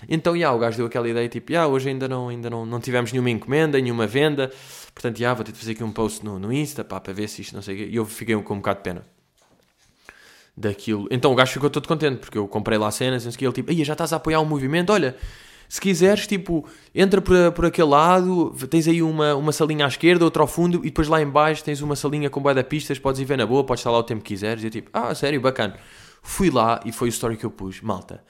Então, 0.08 0.36
já, 0.36 0.52
o 0.52 0.58
gajo 0.58 0.76
deu 0.76 0.86
aquela 0.86 1.08
ideia 1.08 1.28
tipo, 1.28 1.52
já, 1.52 1.66
hoje 1.66 1.88
ainda 1.88 2.08
não, 2.08 2.28
ainda 2.28 2.50
não, 2.50 2.66
não 2.66 2.80
tivemos 2.80 3.12
nenhuma 3.12 3.30
encomenda, 3.30 3.80
nenhuma 3.80 4.06
venda, 4.06 4.50
portanto, 4.94 5.18
já, 5.18 5.32
vou 5.34 5.44
ter 5.44 5.52
de 5.52 5.58
fazer 5.58 5.72
aqui 5.72 5.84
um 5.84 5.92
post 5.92 6.24
no, 6.24 6.38
no 6.38 6.52
Insta, 6.52 6.84
pá, 6.84 7.00
para 7.00 7.12
ver 7.12 7.28
se 7.28 7.42
isto 7.42 7.54
não 7.54 7.62
sei 7.62 7.74
o 7.74 7.78
quê. 7.78 7.88
E 7.92 7.96
eu 7.96 8.04
fiquei 8.04 8.34
com 8.42 8.54
um 8.54 8.58
bocado 8.58 8.78
de 8.78 8.84
pena 8.84 9.06
daquilo. 10.56 11.08
Então 11.10 11.32
o 11.32 11.34
gajo 11.34 11.52
ficou 11.52 11.70
todo 11.70 11.88
contente, 11.88 12.18
porque 12.18 12.38
eu 12.38 12.46
comprei 12.46 12.78
lá 12.78 12.90
cenas, 12.90 13.24
e 13.24 13.44
ele 13.44 13.52
tipo, 13.52 13.70
aí 13.70 13.84
já 13.84 13.92
estás 13.94 14.12
a 14.12 14.16
apoiar 14.16 14.40
um 14.40 14.44
movimento, 14.44 14.92
olha, 14.92 15.16
se 15.68 15.80
quiseres, 15.80 16.26
tipo, 16.26 16.68
entra 16.94 17.22
por, 17.22 17.52
por 17.52 17.66
aquele 17.66 17.88
lado, 17.88 18.54
tens 18.68 18.86
aí 18.86 19.02
uma, 19.02 19.34
uma 19.34 19.52
salinha 19.52 19.86
à 19.86 19.88
esquerda, 19.88 20.24
outra 20.24 20.42
ao 20.42 20.46
fundo, 20.46 20.80
e 20.80 20.90
depois 20.90 21.08
lá 21.08 21.22
em 21.22 21.28
baixo 21.28 21.64
tens 21.64 21.80
uma 21.80 21.96
salinha 21.96 22.28
com 22.28 22.42
boia 22.42 22.56
de 22.56 22.64
pistas, 22.64 22.98
podes 22.98 23.20
ir 23.20 23.24
ver 23.24 23.38
na 23.38 23.46
boa, 23.46 23.64
podes 23.64 23.80
estar 23.80 23.90
lá 23.90 23.98
o 23.98 24.02
tempo 24.02 24.22
que 24.22 24.34
quiseres, 24.34 24.62
e 24.62 24.66
eu 24.66 24.70
tipo, 24.70 24.90
ah, 24.92 25.14
sério, 25.14 25.40
bacana. 25.40 25.78
Fui 26.22 26.50
lá 26.50 26.80
e 26.84 26.92
foi 26.92 27.08
o 27.08 27.10
story 27.10 27.36
que 27.36 27.46
eu 27.46 27.50
pus, 27.50 27.80
malta, 27.80 28.22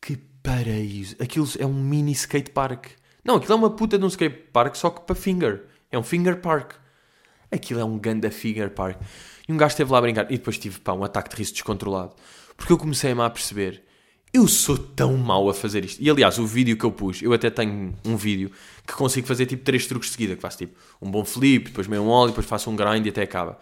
que 0.00 0.18
paraíso. 0.46 1.16
Aquilo 1.18 1.48
é 1.58 1.66
um 1.66 1.74
mini 1.74 2.12
skate 2.12 2.52
park. 2.52 2.86
Não, 3.24 3.36
aquilo 3.36 3.52
é 3.52 3.56
uma 3.56 3.70
puta 3.70 3.98
de 3.98 4.04
um 4.04 4.08
skate 4.08 4.44
park, 4.52 4.76
só 4.76 4.90
que 4.90 5.00
para 5.00 5.16
finger. 5.16 5.64
É 5.90 5.98
um 5.98 6.04
finger 6.04 6.40
park. 6.40 6.74
Aquilo 7.50 7.80
é 7.80 7.84
um 7.84 7.98
ganda 7.98 8.30
finger 8.30 8.70
park. 8.70 9.00
E 9.48 9.52
um 9.52 9.56
gajo 9.56 9.72
esteve 9.72 9.90
lá 9.90 9.98
a 9.98 10.00
brincar. 10.00 10.30
E 10.30 10.38
depois 10.38 10.56
tive, 10.56 10.78
pá, 10.78 10.92
um 10.92 11.02
ataque 11.02 11.30
de 11.30 11.36
riso 11.36 11.52
descontrolado. 11.52 12.14
Porque 12.56 12.72
eu 12.72 12.78
comecei-me 12.78 13.20
a 13.22 13.28
perceber. 13.28 13.82
Eu 14.32 14.46
sou 14.46 14.78
tão 14.78 15.16
mau 15.16 15.48
a 15.48 15.54
fazer 15.54 15.84
isto. 15.84 16.00
E 16.00 16.08
aliás, 16.08 16.38
o 16.38 16.46
vídeo 16.46 16.76
que 16.76 16.84
eu 16.84 16.92
pus, 16.92 17.22
eu 17.22 17.32
até 17.32 17.50
tenho 17.50 17.94
um 18.04 18.16
vídeo 18.16 18.50
que 18.86 18.92
consigo 18.92 19.26
fazer 19.26 19.46
tipo 19.46 19.64
três 19.64 19.86
truques 19.86 20.10
de 20.10 20.12
seguida. 20.12 20.36
Que 20.36 20.42
faço 20.42 20.58
tipo 20.58 20.78
um 21.02 21.10
bom 21.10 21.24
flip, 21.24 21.66
depois 21.66 21.88
meio 21.88 22.02
um 22.02 22.08
óleo, 22.08 22.28
depois 22.28 22.46
faço 22.46 22.70
um 22.70 22.76
grind 22.76 23.04
e 23.04 23.08
até 23.08 23.22
acaba. 23.22 23.58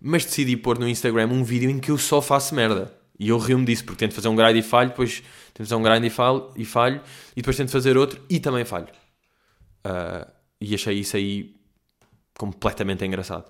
Mas 0.00 0.24
decidi 0.24 0.56
pôr 0.56 0.78
no 0.78 0.88
Instagram 0.88 1.26
um 1.28 1.44
vídeo 1.44 1.68
em 1.68 1.78
que 1.78 1.90
eu 1.90 1.98
só 1.98 2.22
faço 2.22 2.54
merda. 2.54 2.96
E 3.18 3.30
eu 3.30 3.38
rio-me 3.38 3.64
disso, 3.64 3.84
porque 3.84 3.98
tento 3.98 4.14
fazer 4.14 4.28
um 4.28 4.36
grind 4.36 4.56
e 4.56 4.62
falho, 4.62 4.90
depois 4.90 5.22
tento 5.52 5.66
fazer 5.66 5.74
um 5.74 5.82
grind 5.82 6.04
e 6.04 6.10
falho, 6.10 6.50
e 6.54 6.64
falho, 6.64 7.00
e 7.32 7.36
depois 7.36 7.56
tento 7.56 7.70
fazer 7.70 7.96
outro 7.96 8.20
e 8.30 8.38
também 8.38 8.64
falho. 8.64 8.88
Uh, 9.84 10.30
e 10.60 10.74
achei 10.74 10.98
isso 10.98 11.16
aí 11.16 11.54
completamente 12.38 13.04
engraçado. 13.04 13.44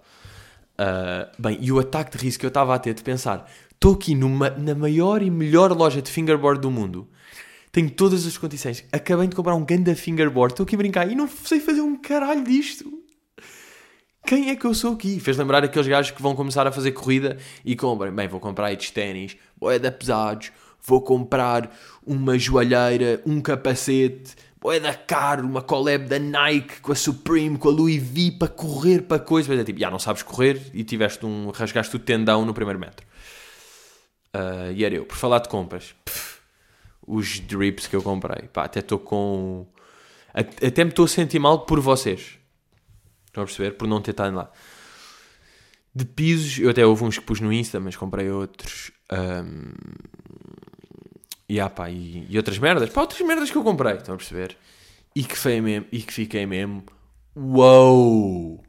Uh, 0.79 1.31
bem, 1.39 1.59
e 1.61 1.71
o 1.71 1.79
ataque 1.79 2.17
de 2.17 2.25
risco 2.25 2.41
que 2.41 2.47
eu 2.47 2.49
estava 2.49 2.75
a 2.75 2.79
ter 2.79 2.95
de 2.95 3.03
pensar, 3.03 3.51
estou 3.71 3.95
aqui 3.95 4.15
numa, 4.15 4.51
na 4.51 4.75
maior 4.75 5.23
e 5.23 5.31
melhor 5.31 5.73
loja 5.73 6.01
de 6.01 6.11
fingerboard 6.11 6.61
do 6.61 6.71
mundo, 6.71 7.09
tenho 7.71 7.91
todas 7.91 8.27
as 8.27 8.39
condições, 8.39 8.85
acabei 8.91 9.27
de 9.27 9.37
comprar 9.37 9.55
um 9.55 9.65
ganda 9.65 9.95
fingerboard, 9.95 10.53
estou 10.53 10.65
aqui 10.65 10.75
a 10.77 10.79
brincar 10.79 11.11
e 11.11 11.15
não 11.15 11.29
sei 11.29 11.61
fazer 11.61 11.81
um 11.81 11.97
caralho 11.97 12.43
disto. 12.45 13.03
Quem 14.29 14.51
é 14.51 14.57
que 14.57 14.67
eu 14.67 14.75
sou 14.75 14.93
aqui? 14.93 15.19
Fez 15.19 15.38
lembrar 15.38 15.64
aqueles 15.64 15.88
gajos 15.88 16.11
que 16.11 16.21
vão 16.21 16.37
começar 16.37 16.67
a 16.67 16.71
fazer 16.71 16.93
corrida 16.93 17.38
e 17.64 17.75
compram. 17.75 18.14
Bem, 18.14 18.29
vou 18.29 18.38
comprar 18.38 18.71
estes 18.71 18.91
ténis, 18.91 19.38
boeda 19.57 19.91
pesados, 19.91 20.53
vou 20.85 21.01
comprar 21.01 21.75
uma 22.07 22.38
joalheira, 22.38 23.23
um 23.25 23.41
capacete, 23.41 24.37
boeda 24.61 24.93
caro, 24.93 25.47
uma 25.47 25.62
collab 25.62 26.05
da 26.05 26.19
Nike 26.19 26.83
com 26.83 26.93
a 26.93 26.95
Supreme, 26.95 27.57
com 27.57 27.71
a 27.71 27.73
Louis 27.73 28.03
V 28.03 28.33
para 28.33 28.49
correr 28.49 29.01
para 29.01 29.19
coisa. 29.19 29.49
Mas 29.49 29.61
é 29.61 29.64
tipo, 29.64 29.81
já 29.81 29.91
não 29.91 29.99
sabes 29.99 30.23
correr 30.23 30.61
e 30.75 30.85
tiveste 30.85 31.25
um. 31.25 31.49
rasgaste 31.49 31.97
o 31.97 31.99
tendão 31.99 32.45
no 32.45 32.53
primeiro 32.53 32.79
metro. 32.79 33.07
Uh, 34.37 34.73
e 34.75 34.85
era 34.85 34.95
eu. 34.95 35.07
Por 35.07 35.17
falar 35.17 35.38
de 35.38 35.49
compras, 35.49 35.95
pff, 36.05 36.41
os 37.07 37.41
drips 37.41 37.87
que 37.87 37.97
eu 37.97 38.03
comprei. 38.03 38.47
Pá, 38.53 38.64
até 38.64 38.81
estou 38.81 38.99
com. 38.99 39.67
Até 40.35 40.85
me 40.85 40.91
estou 40.91 41.07
a 41.07 41.09
sentir 41.09 41.38
mal 41.38 41.61
por 41.61 41.81
vocês. 41.81 42.38
Estão 43.29 43.43
a 43.43 43.47
perceber? 43.47 43.73
Por 43.73 43.87
não 43.87 44.01
ter 44.01 44.12
estado 44.12 44.35
lá. 44.35 44.51
De 45.95 46.05
pisos, 46.05 46.59
eu 46.59 46.71
até 46.71 46.85
houve 46.85 47.05
uns 47.05 47.19
que 47.19 47.25
pus 47.25 47.41
no 47.41 47.53
Insta, 47.53 47.79
mas 47.79 47.95
comprei 47.95 48.31
outros. 48.31 48.91
Um, 49.12 49.73
e, 51.49 51.61
ah, 51.61 51.69
pá, 51.69 51.91
e, 51.91 52.27
e, 52.29 52.37
outras 52.37 52.59
merdas. 52.59 52.91
Pá, 52.91 53.03
outras 53.03 53.21
merdas 53.21 53.51
que 53.51 53.57
eu 53.57 53.62
comprei, 53.62 53.97
estão 53.97 54.14
a 54.14 54.19
perceber? 54.19 54.57
E 55.14 55.23
que, 55.23 55.37
foi 55.37 55.61
mesmo, 55.61 55.87
e 55.93 56.01
que 56.01 56.12
fiquei 56.12 56.47
mesmo. 56.47 56.85
Uou! 57.37 58.64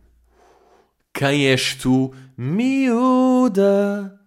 Quem 1.13 1.47
és 1.47 1.75
tu, 1.75 2.13
miúda? 2.37 4.19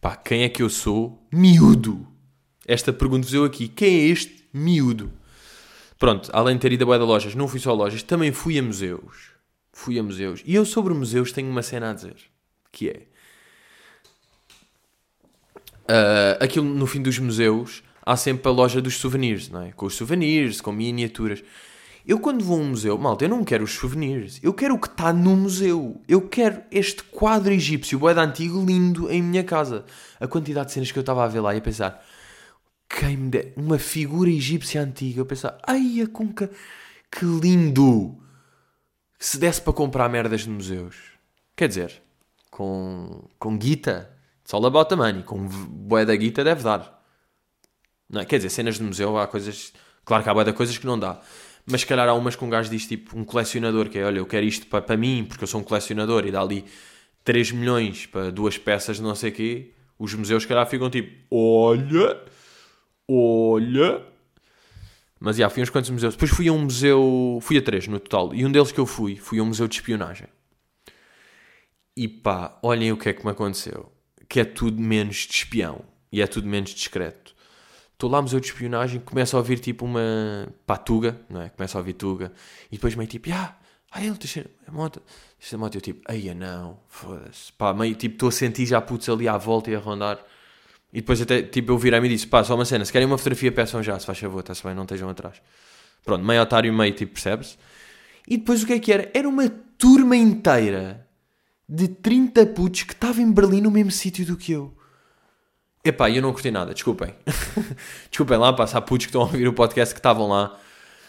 Pá, 0.00 0.16
quem 0.16 0.42
é 0.42 0.48
que 0.48 0.62
eu 0.62 0.68
sou? 0.68 1.26
Miúdo! 1.32 2.06
Esta 2.66 2.92
pergunta-vos 2.92 3.34
eu 3.34 3.44
aqui. 3.44 3.68
Quem 3.68 4.00
é 4.00 4.04
este 4.06 4.48
miúdo? 4.52 5.12
Pronto, 6.02 6.30
além 6.32 6.56
de 6.56 6.62
ter 6.62 6.72
ido 6.72 6.92
a 6.92 6.98
de 6.98 7.04
lojas, 7.04 7.36
não 7.36 7.46
fui 7.46 7.60
só 7.60 7.70
a 7.70 7.74
lojas, 7.74 8.02
também 8.02 8.32
fui 8.32 8.58
a 8.58 8.62
museus. 8.62 9.30
Fui 9.72 9.96
a 10.00 10.02
museus. 10.02 10.42
E 10.44 10.52
eu 10.52 10.64
sobre 10.64 10.92
museus 10.92 11.30
tenho 11.30 11.48
uma 11.48 11.62
cena 11.62 11.90
a 11.90 11.92
dizer. 11.92 12.16
Que 12.72 12.88
é 12.88 13.02
Uh, 15.82 16.38
aquilo 16.40 16.64
no 16.64 16.86
fim 16.86 17.02
dos 17.02 17.18
museus 17.18 17.82
há 18.06 18.16
sempre 18.16 18.48
a 18.48 18.52
loja 18.52 18.80
dos 18.80 18.96
souvenirs, 18.96 19.48
não 19.48 19.62
é? 19.62 19.72
Com 19.72 19.86
os 19.86 19.94
souvenirs, 19.94 20.60
com 20.60 20.72
miniaturas. 20.72 21.42
Eu 22.06 22.18
quando 22.18 22.44
vou 22.44 22.58
a 22.58 22.60
um 22.60 22.68
museu, 22.70 22.98
malta, 22.98 23.24
eu 23.24 23.28
não 23.28 23.44
quero 23.44 23.62
os 23.62 23.72
souvenirs. 23.72 24.40
Eu 24.42 24.52
quero 24.54 24.74
o 24.74 24.80
que 24.80 24.88
está 24.88 25.12
no 25.12 25.36
museu. 25.36 26.00
Eu 26.08 26.22
quero 26.22 26.62
este 26.70 27.02
quadro 27.04 27.52
egípcio, 27.52 27.98
boeda 27.98 28.22
antigo, 28.22 28.64
lindo, 28.64 29.08
em 29.10 29.22
minha 29.22 29.44
casa. 29.44 29.84
A 30.18 30.26
quantidade 30.26 30.66
de 30.66 30.72
cenas 30.72 30.90
que 30.90 30.98
eu 30.98 31.02
estava 31.02 31.24
a 31.24 31.28
ver 31.28 31.40
lá 31.40 31.54
e 31.54 31.58
a 31.58 31.60
pensar... 31.60 32.04
Quem 32.98 33.16
me 33.16 33.30
der 33.30 33.52
uma 33.56 33.78
figura 33.78 34.28
egípcia 34.28 34.82
antiga. 34.82 35.20
Eu 35.20 35.26
pensar, 35.26 35.58
ai, 35.66 36.00
a 36.02 36.06
conca, 36.06 36.50
que 37.10 37.24
lindo! 37.24 38.18
Se 39.18 39.38
desse 39.38 39.60
para 39.60 39.72
comprar 39.72 40.08
merdas 40.08 40.42
de 40.42 40.50
museus. 40.50 40.96
Quer 41.56 41.68
dizer, 41.68 42.02
com, 42.50 43.28
com 43.38 43.56
guita, 43.56 44.12
It's 44.42 44.52
all 44.52 44.66
about 44.66 44.88
the 44.88 44.96
money. 44.96 45.22
Com 45.22 45.46
boé 45.46 46.04
da 46.04 46.14
guita 46.14 46.44
deve 46.44 46.62
dar. 46.62 47.02
Não 48.08 48.20
é? 48.20 48.24
Quer 48.24 48.36
dizer, 48.36 48.50
cenas 48.50 48.76
de 48.76 48.82
museu 48.82 49.16
há 49.16 49.26
coisas... 49.26 49.72
Claro 50.04 50.22
que 50.22 50.28
há 50.28 50.34
boé 50.34 50.44
de 50.44 50.52
coisas 50.52 50.76
que 50.76 50.86
não 50.86 50.98
dá. 50.98 51.20
Mas 51.64 51.82
se 51.82 51.86
calhar 51.86 52.08
há 52.08 52.12
umas 52.12 52.34
que 52.34 52.44
um 52.44 52.50
gajo 52.50 52.68
diz, 52.68 52.86
tipo, 52.86 53.16
um 53.16 53.24
colecionador, 53.24 53.88
que 53.88 53.98
é, 53.98 54.04
olha, 54.04 54.18
eu 54.18 54.26
quero 54.26 54.44
isto 54.44 54.66
para, 54.66 54.82
para 54.82 54.96
mim, 54.96 55.24
porque 55.26 55.44
eu 55.44 55.48
sou 55.48 55.60
um 55.60 55.64
colecionador, 55.64 56.26
e 56.26 56.32
dá 56.32 56.40
ali 56.40 56.64
3 57.24 57.52
milhões 57.52 58.04
para 58.06 58.32
duas 58.32 58.58
peças 58.58 58.98
não 58.98 59.14
sei 59.14 59.30
o 59.30 59.32
quê, 59.32 59.72
os 59.96 60.12
museus, 60.14 60.42
se 60.42 60.48
calhar, 60.48 60.66
ficam 60.66 60.90
tipo, 60.90 61.16
olha, 61.30 62.20
olha... 63.12 64.02
Mas, 65.18 65.36
já, 65.36 65.48
fui 65.48 65.60
a 65.60 65.64
uns 65.64 65.70
quantos 65.70 65.90
museus. 65.90 66.14
Depois 66.14 66.32
fui 66.32 66.48
a 66.48 66.52
um 66.52 66.62
museu, 66.62 67.38
fui 67.42 67.56
a 67.56 67.62
três 67.62 67.86
no 67.86 68.00
total, 68.00 68.34
e 68.34 68.44
um 68.44 68.50
deles 68.50 68.72
que 68.72 68.80
eu 68.80 68.86
fui, 68.86 69.14
fui 69.14 69.38
a 69.38 69.42
um 69.42 69.46
museu 69.46 69.68
de 69.68 69.76
espionagem. 69.76 70.26
E 71.96 72.08
pá, 72.08 72.58
olhem 72.62 72.90
o 72.90 72.96
que 72.96 73.08
é 73.08 73.12
que 73.12 73.24
me 73.24 73.30
aconteceu 73.30 73.92
que 74.32 74.40
é 74.40 74.46
tudo 74.46 74.80
menos 74.80 75.26
de 75.26 75.34
espião 75.34 75.84
e 76.10 76.22
é 76.22 76.26
tudo 76.26 76.48
menos 76.48 76.70
discreto. 76.70 77.34
Estou 77.92 78.08
lá 78.08 78.16
no 78.16 78.22
museu 78.22 78.40
de 78.40 78.46
espionagem, 78.46 78.98
começo 78.98 79.36
a 79.36 79.38
ouvir 79.38 79.58
tipo 79.58 79.84
uma 79.84 80.48
patuga, 80.66 81.20
não 81.28 81.42
é? 81.42 81.50
Começo 81.50 81.76
a 81.76 81.80
ouvir 81.80 81.92
tuga 81.92 82.32
e 82.70 82.76
depois 82.76 82.94
meio 82.94 83.06
tipo, 83.06 83.28
ah, 83.30 83.54
ah 83.90 84.02
ele 84.02 84.16
deixa 84.16 84.46
a 84.66 84.72
moto, 84.72 85.02
deixa 85.38 85.54
a 85.54 85.58
moto, 85.58 85.74
eu 85.74 85.82
tipo, 85.82 86.00
ai 86.08 86.32
não, 86.32 86.80
foda-se, 86.88 87.52
pá, 87.52 87.74
meio 87.74 87.94
tipo, 87.94 88.14
estou 88.14 88.30
a 88.30 88.32
sentir 88.32 88.64
já 88.64 88.80
putos 88.80 89.06
ali 89.10 89.28
à 89.28 89.36
volta 89.36 89.70
e 89.70 89.74
a 89.74 89.78
rondar. 89.78 90.18
E 90.92 91.00
depois 91.00 91.20
até, 91.22 91.42
tipo, 91.42 91.72
eu 91.72 91.78
virei-me 91.78 92.06
e 92.06 92.10
disse, 92.10 92.26
pá, 92.26 92.44
só 92.44 92.54
uma 92.54 92.64
cena, 92.64 92.84
se 92.84 92.92
querem 92.92 93.06
uma 93.06 93.16
fotografia 93.16 93.50
peçam 93.50 93.82
já, 93.82 93.98
se 93.98 94.04
faz 94.04 94.18
favor, 94.18 94.40
está-se 94.40 94.62
bem, 94.62 94.74
não 94.74 94.82
estejam 94.82 95.08
atrás. 95.08 95.40
Pronto, 96.04 96.24
meio 96.24 96.42
otário, 96.42 96.72
meio 96.72 96.92
tipo, 96.92 97.12
percebes? 97.14 97.56
E 98.28 98.36
depois 98.36 98.62
o 98.62 98.66
que 98.66 98.74
é 98.74 98.78
que 98.78 98.92
era? 98.92 99.10
Era 99.14 99.28
uma 99.28 99.48
turma 99.78 100.16
inteira 100.16 101.06
de 101.68 101.88
30 101.88 102.46
putos 102.46 102.82
que 102.82 102.92
estava 102.92 103.22
em 103.22 103.32
Berlim 103.32 103.62
no 103.62 103.70
mesmo 103.70 103.90
sítio 103.90 104.26
do 104.26 104.36
que 104.36 104.52
eu. 104.52 104.72
Epá, 105.84 106.10
eu 106.10 106.20
não 106.20 106.32
curti 106.32 106.50
nada, 106.50 106.74
desculpem. 106.74 107.14
desculpem 108.10 108.36
lá, 108.36 108.52
pá, 108.52 108.66
se 108.66 108.76
há 108.76 108.80
putos 108.80 109.06
que 109.06 109.10
estão 109.10 109.22
a 109.22 109.24
ouvir 109.24 109.48
o 109.48 109.52
podcast 109.52 109.94
que 109.94 109.98
estavam 109.98 110.28
lá. 110.28 110.58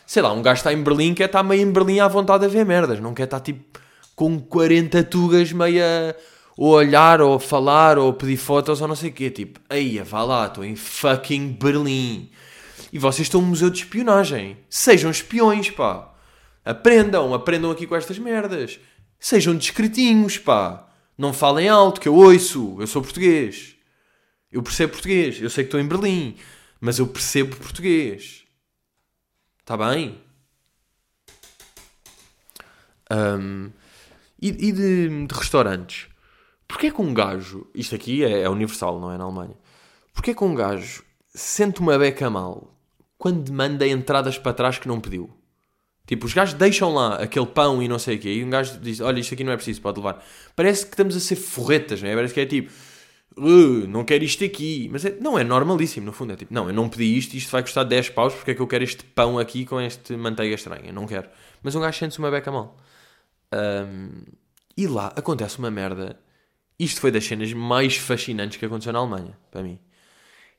Sei 0.06 0.22
lá, 0.22 0.32
um 0.32 0.42
gajo 0.42 0.60
está 0.60 0.74
em 0.74 0.82
Berlim 0.82 1.14
quer 1.14 1.26
estar 1.26 1.44
meio 1.44 1.62
em 1.62 1.72
Berlim 1.72 2.00
à 2.00 2.08
vontade 2.08 2.46
a 2.46 2.48
ver 2.48 2.66
merdas. 2.66 3.00
Não 3.00 3.14
quer 3.14 3.24
estar 3.24 3.40
tipo 3.42 3.80
com 4.16 4.40
40 4.40 5.04
tugas 5.04 5.52
meio 5.52 5.84
a 5.84 6.16
ou 6.58 6.72
olhar 6.72 7.22
ou 7.22 7.40
falar 7.40 7.98
ou 7.98 8.14
pedir 8.14 8.38
fotos 8.38 8.82
ou 8.82 8.88
não 8.88 8.96
sei 8.96 9.10
o 9.10 9.14
quê. 9.14 9.30
Tipo, 9.30 9.60
aí, 9.70 10.00
vá 10.00 10.24
lá, 10.24 10.48
estou 10.48 10.64
em 10.64 10.76
fucking 10.76 11.54
Berlim. 11.54 12.30
E 12.92 13.00
vocês 13.00 13.28
estão 13.28 13.42
no 13.42 13.48
museu 13.48 13.70
de 13.70 13.80
espionagem. 13.80 14.58
Sejam 14.70 15.10
espiões, 15.10 15.70
pá. 15.72 16.14
Aprendam, 16.64 17.34
aprendam 17.34 17.72
aqui 17.72 17.88
com 17.88 17.96
estas 17.96 18.20
merdas. 18.20 18.80
Sejam 19.20 19.56
discretinhos, 19.56 20.38
pá. 20.38 20.88
Não 21.18 21.34
falem 21.34 21.70
alto, 21.70 22.00
que 22.00 22.08
eu 22.08 22.16
ouço. 22.16 22.78
Eu 22.80 22.88
sou 22.88 23.02
português. 23.02 23.76
Eu 24.52 24.62
percebo 24.62 24.94
português. 24.94 25.42
Eu 25.42 25.50
sei 25.50 25.64
que 25.64 25.68
estou 25.68 25.80
em 25.80 25.88
Berlim. 25.88 26.36
Mas 26.80 27.00
eu 27.00 27.08
percebo 27.08 27.56
português. 27.56 28.44
Está 29.60 29.78
bem? 29.78 30.22
Um, 33.10 33.72
e, 34.42 34.50
e 34.50 34.72
de, 34.72 35.26
de, 35.26 35.34
restaurantes? 35.34 36.08
Porquê 36.74 36.90
que 36.90 37.00
um 37.00 37.14
gajo... 37.14 37.68
Isto 37.76 37.94
aqui 37.94 38.24
é, 38.26 38.42
é 38.42 38.50
universal, 38.50 39.00
não 39.00 39.12
é 39.12 39.18
na 39.18 39.26
Alemanha. 39.26 39.54
Porquê 40.12 40.34
que 40.34 40.44
um 40.44 40.56
gajo 40.56 41.04
sente 41.28 41.80
uma 41.80 42.00
beca 42.00 42.32
mal 42.32 42.76
quando 43.16 43.54
manda 43.54 43.88
entradas 43.88 44.40
para 44.40 44.56
trás 44.56 44.80
que 44.80 44.88
não 44.88 45.00
pediu? 45.00 45.30
Tipo, 46.08 46.26
os 46.26 46.34
gajos 46.34 46.56
deixam 46.56 46.92
lá 46.92 47.18
aquele 47.18 47.46
pão 47.46 47.82
e 47.82 47.88
não 47.88 48.00
sei 48.00 48.16
o 48.16 48.20
quê, 48.20 48.34
e 48.34 48.44
um 48.44 48.50
gajo 48.50 48.80
diz: 48.80 49.00
Olha, 49.02 49.20
isto 49.20 49.36
aqui 49.36 49.44
não 49.44 49.54
é 49.54 49.56
preciso, 49.56 49.82
pode 49.82 50.00
levar. 50.00 50.26
Parece 50.56 50.88
que 50.88 50.94
estamos 50.94 51.16
a 51.16 51.20
ser 51.20 51.36
forretas, 51.36 52.02
não 52.02 52.10
é? 52.10 52.16
Parece 52.16 52.34
que 52.34 52.40
é 52.40 52.46
tipo: 52.48 52.72
uh, 53.38 53.88
Não 53.88 54.04
quero 54.04 54.24
isto 54.24 54.44
aqui. 54.44 54.90
Mas 54.92 55.06
é, 55.06 55.16
não, 55.22 55.38
é 55.38 55.44
normalíssimo, 55.44 56.08
no 56.08 56.12
fundo. 56.12 56.34
É 56.34 56.36
tipo: 56.36 56.52
Não, 56.52 56.68
eu 56.68 56.74
não 56.74 56.90
pedi 56.90 57.16
isto, 57.16 57.36
isto 57.36 57.52
vai 57.52 57.62
custar 57.62 57.86
10 57.86 58.10
paus, 58.10 58.34
porque 58.34 58.50
é 58.50 58.56
que 58.56 58.62
eu 58.62 58.68
quero 58.68 58.84
este 58.84 59.04
pão 59.04 59.38
aqui 59.38 59.64
com 59.64 59.80
este 59.80 60.18
manteiga 60.18 60.56
estranha? 60.56 60.92
Não 60.92 61.06
quero. 61.06 61.30
Mas 61.62 61.76
um 61.76 61.82
gajo 61.82 62.00
sente-se 62.00 62.18
uma 62.18 62.32
beca 62.32 62.52
mal. 62.52 62.76
Um, 63.54 64.24
e 64.76 64.88
lá 64.88 65.14
acontece 65.16 65.60
uma 65.60 65.70
merda. 65.70 66.20
Isto 66.80 67.02
foi 67.02 67.12
das 67.12 67.26
cenas 67.26 67.54
mais 67.54 67.98
fascinantes 67.98 68.58
que 68.58 68.66
aconteceu 68.66 68.94
na 68.94 69.00
Alemanha, 69.00 69.38
para 69.52 69.64
mim. 69.64 69.80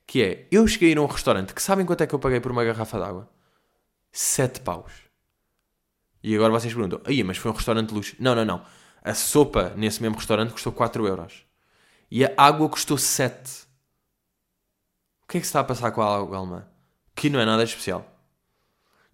Que 0.07 0.23
é: 0.23 0.49
Eu 0.51 0.67
cheguei 0.67 0.97
a 0.97 1.01
um 1.01 1.07
restaurante 1.07 1.55
que 1.55 1.63
sabem 1.63 1.85
quanto 1.85 2.03
é 2.03 2.07
que 2.07 2.15
eu 2.15 2.19
paguei 2.19 2.41
por 2.41 2.53
uma 2.53 2.65
garrafa 2.65 2.99
de 2.99 3.05
água? 3.05 3.29
7 4.13 4.61
paus. 4.61 4.93
E 6.23 6.35
agora 6.35 6.53
vocês 6.53 6.73
perguntam, 6.73 7.01
aí, 7.05 7.23
mas 7.23 7.37
foi 7.37 7.51
um 7.51 7.55
restaurante 7.55 7.89
de 7.89 7.95
luxo. 7.95 8.17
Não, 8.19 8.35
não, 8.35 8.45
não. 8.45 8.65
A 9.03 9.13
sopa 9.13 9.75
nesse 9.77 10.01
mesmo 10.01 10.17
restaurante 10.17 10.53
custou 10.53 10.73
4 10.73 11.07
euros. 11.07 11.45
E 12.11 12.25
a 12.25 12.33
água 12.37 12.69
custou 12.69 12.97
7. 12.97 13.65
O 15.23 15.27
que 15.29 15.39
é 15.39 15.41
que 15.41 15.47
se 15.47 15.51
está 15.51 15.61
a 15.61 15.65
passar 15.65 15.91
com 15.91 16.01
a 16.01 16.17
água 16.17 16.39
alemã? 16.39 16.67
Que 17.15 17.29
não 17.29 17.41
é 17.41 17.45
nada 17.45 17.65
especial. 17.65 18.11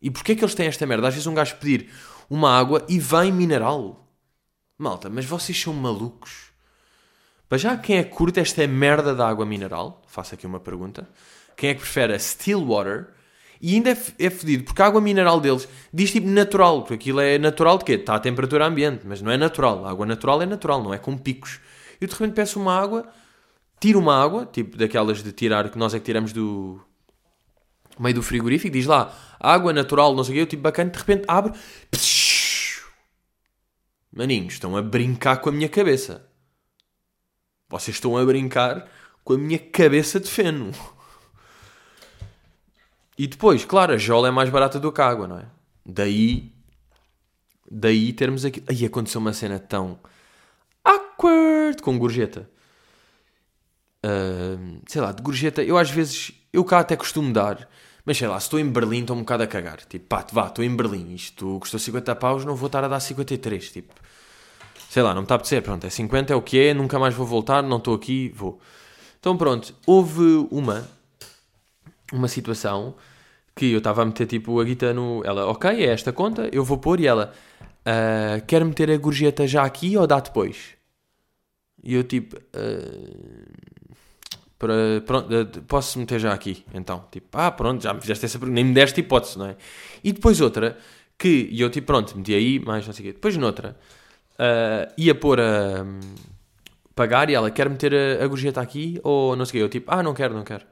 E 0.03 0.11
porquê 0.11 0.33
é 0.33 0.35
que 0.37 0.45
eles 0.45 0.55
têm 0.55 0.67
esta 0.67 0.87
merda? 0.87 1.09
Às 1.09 1.15
vezes 1.15 1.27
um 1.27 1.35
gajo 1.35 1.57
pedir 1.57 1.91
uma 2.29 2.57
água 2.57 2.85
e 2.89 2.99
vem 2.99 3.33
mineral. 3.33 4.07
Malta, 4.79 5.11
mas 5.11 5.25
vocês 5.25 5.61
são 5.61 5.75
malucos. 5.75 6.50
Para 7.51 7.59
já, 7.59 7.77
quem 7.77 7.97
é 7.97 8.05
que 8.05 8.11
curte 8.11 8.39
esta 8.39 8.65
merda 8.69 9.13
da 9.13 9.29
água 9.29 9.45
mineral? 9.45 10.01
Faço 10.07 10.37
aqui 10.37 10.47
uma 10.47 10.61
pergunta. 10.61 11.09
Quem 11.57 11.71
é 11.71 11.75
que 11.75 11.81
prefere 11.81 12.15
a 12.15 12.19
still 12.19 12.65
water 12.65 13.09
e 13.61 13.75
ainda 13.75 13.91
é, 13.91 13.97
é 14.21 14.31
fedido, 14.31 14.63
porque 14.63 14.81
a 14.81 14.87
água 14.87 15.01
mineral 15.01 15.41
deles 15.41 15.69
diz 15.93 16.13
tipo 16.13 16.29
natural, 16.29 16.83
porque 16.83 16.95
aquilo 16.95 17.19
é 17.19 17.39
natural 17.39 17.77
de 17.77 17.85
quê? 17.85 17.95
Está 17.95 18.15
a 18.15 18.21
temperatura 18.21 18.65
ambiente, 18.65 19.05
mas 19.05 19.21
não 19.21 19.33
é 19.33 19.37
natural. 19.37 19.85
A 19.85 19.91
água 19.91 20.07
natural 20.07 20.41
é 20.41 20.47
natural, 20.47 20.81
não 20.81 20.95
é 20.95 20.99
com 20.99 21.19
picos. 21.19 21.59
Eu 22.01 22.07
de 22.07 22.15
repente 22.15 22.35
peço 22.35 22.61
uma 22.61 22.73
água, 22.73 23.09
tiro 23.81 23.99
uma 23.99 24.23
água, 24.23 24.47
tipo 24.47 24.77
daquelas 24.77 25.21
de 25.21 25.33
tirar, 25.33 25.69
que 25.71 25.77
nós 25.77 25.93
é 25.93 25.99
que 25.99 26.05
tiramos 26.05 26.33
do 26.33 26.81
meio 27.99 28.15
do 28.15 28.23
frigorífico, 28.23 28.73
diz 28.73 28.87
lá, 28.87 29.13
água 29.41 29.73
natural, 29.73 30.15
não 30.15 30.23
sei 30.23 30.35
o 30.35 30.37
quê, 30.37 30.43
eu 30.43 30.47
tipo 30.47 30.63
bacana, 30.63 30.89
de 30.89 30.99
repente 30.99 31.25
abre. 31.27 31.53
Maninhos, 34.13 34.55
estão 34.55 34.77
a 34.77 34.83
brincar 34.83 35.39
com 35.39 35.49
a 35.49 35.53
minha 35.53 35.69
cabeça. 35.69 36.30
Vocês 37.71 37.97
estão 37.97 38.19
a 38.19 38.25
brincar 38.25 38.87
com 39.23 39.35
a 39.35 39.39
minha 39.39 39.59
cabeça 39.59 40.19
de 40.19 40.29
feno. 40.29 40.73
E 43.17 43.29
depois, 43.29 43.65
claro, 43.65 43.93
a 43.93 43.97
jola 43.97 44.29
é 44.29 44.31
mais 44.31 44.51
barata 44.51 44.81
do 44.81 44.91
que 44.91 45.01
a 45.01 45.07
água, 45.07 45.29
não 45.29 45.39
é? 45.39 45.45
Daí, 45.87 46.53
daí 47.71 48.13
termos 48.13 48.45
aqui. 48.45 48.63
Aí 48.67 48.85
aconteceu 48.85 49.21
uma 49.21 49.33
cena 49.33 49.59
tão 49.59 50.01
awkward 50.83 51.81
com 51.81 51.97
gorjeta. 51.97 52.51
Uh, 54.05 54.81
sei 54.89 55.01
lá, 55.01 55.13
de 55.13 55.23
gorjeta, 55.23 55.63
eu 55.63 55.79
às 55.79 55.91
vezes, 55.91 56.33
eu 56.53 56.65
cá 56.65 56.81
até 56.81 56.97
costumo 56.97 57.33
dar, 57.33 57.69
mas 58.05 58.17
sei 58.17 58.27
lá, 58.27 58.41
se 58.41 58.47
estou 58.47 58.59
em 58.59 58.69
Berlim 58.69 59.03
estou 59.03 59.15
um 59.15 59.21
bocado 59.21 59.43
a 59.43 59.47
cagar. 59.47 59.81
Tipo, 59.85 60.07
pá, 60.07 60.27
vá, 60.33 60.47
estou 60.47 60.65
em 60.65 60.75
Berlim, 60.75 61.15
isto 61.15 61.59
custou 61.61 61.79
50 61.79 62.17
paus, 62.17 62.45
não 62.45 62.57
vou 62.57 62.67
estar 62.67 62.83
a 62.83 62.89
dar 62.89 62.99
53. 62.99 63.71
Tipo, 63.71 63.95
sei 64.91 65.05
lá, 65.05 65.15
não 65.15 65.23
me 65.23 65.25
está 65.25 65.35
a 65.35 65.37
apetecer, 65.37 65.63
pronto, 65.63 65.87
é 65.87 65.91
50, 65.91 66.33
é 66.33 66.37
o 66.37 66.43
que 66.43 66.59
é, 66.59 66.75
nunca 66.75 66.99
mais 66.99 67.15
vou 67.15 67.25
voltar, 67.25 67.63
não 67.63 67.77
estou 67.77 67.95
aqui, 67.95 68.33
vou. 68.35 68.61
Então 69.21 69.37
pronto, 69.37 69.73
houve 69.87 70.49
uma 70.51 70.89
uma 72.13 72.27
situação 72.27 72.97
que 73.55 73.71
eu 73.71 73.79
estava 73.79 74.03
a 74.03 74.05
meter 74.05 74.27
tipo 74.27 74.61
a 74.61 74.65
guita 74.65 74.93
no. 74.93 75.23
Ela, 75.25 75.47
ok, 75.47 75.71
é 75.71 75.91
esta 75.91 76.13
conta, 76.13 76.49
eu 76.53 76.65
vou 76.65 76.77
pôr 76.77 76.99
e 76.99 77.07
ela 77.07 77.33
uh, 77.63 78.45
quer 78.47 78.65
meter 78.65 78.91
a 78.91 78.97
gorjeta 78.97 79.47
já 79.47 79.63
aqui 79.63 79.97
ou 79.97 80.09
dá 80.09 80.19
depois? 80.19 80.75
E 81.85 81.95
eu 81.95 82.03
tipo. 82.03 82.37
Uh, 82.37 83.61
para, 84.59 85.01
pronto, 85.07 85.63
posso 85.69 86.01
meter 86.01 86.19
já 86.19 86.35
aqui, 86.35 86.65
então, 86.75 87.07
tipo, 87.13 87.29
ah, 87.39 87.51
pronto, 87.51 87.83
já 87.83 87.95
me 87.95 88.01
fizeste 88.01 88.27
essa 88.27 88.39
pergunta, 88.39 88.57
nem 88.57 88.65
me 88.65 88.75
deste 88.75 89.01
hipótese, 89.01 89.39
não 89.39 89.47
é? 89.47 89.57
E 90.05 90.13
depois 90.13 90.39
outra, 90.41 90.77
que, 91.17 91.49
e 91.51 91.61
eu 91.61 91.71
tipo, 91.71 91.87
pronto, 91.87 92.15
meti 92.19 92.35
aí, 92.35 92.59
mais 92.59 92.87
não 92.87 92.93
sei 92.93 93.05
o 93.05 93.09
quê. 93.09 93.13
Depois 93.15 93.37
noutra, 93.39 93.79
uh, 94.41 94.93
ia 94.97 95.15
pôr 95.15 95.39
a, 95.39 95.83
um, 95.83 96.01
pagar 96.95 97.29
e 97.29 97.35
ela, 97.35 97.51
quer 97.51 97.69
meter 97.69 97.93
a, 97.95 98.25
a 98.25 98.27
gorjeta 98.27 98.61
aqui 98.61 98.99
ou 99.03 99.37
não 99.37 99.45
sei 99.45 99.51
o 99.51 99.53
quê? 99.53 99.65
Eu 99.65 99.69
tipo, 99.69 99.93
ah, 99.93 100.03
não 100.03 100.15
quero, 100.15 100.35
não 100.35 100.45
quero. 100.45 100.65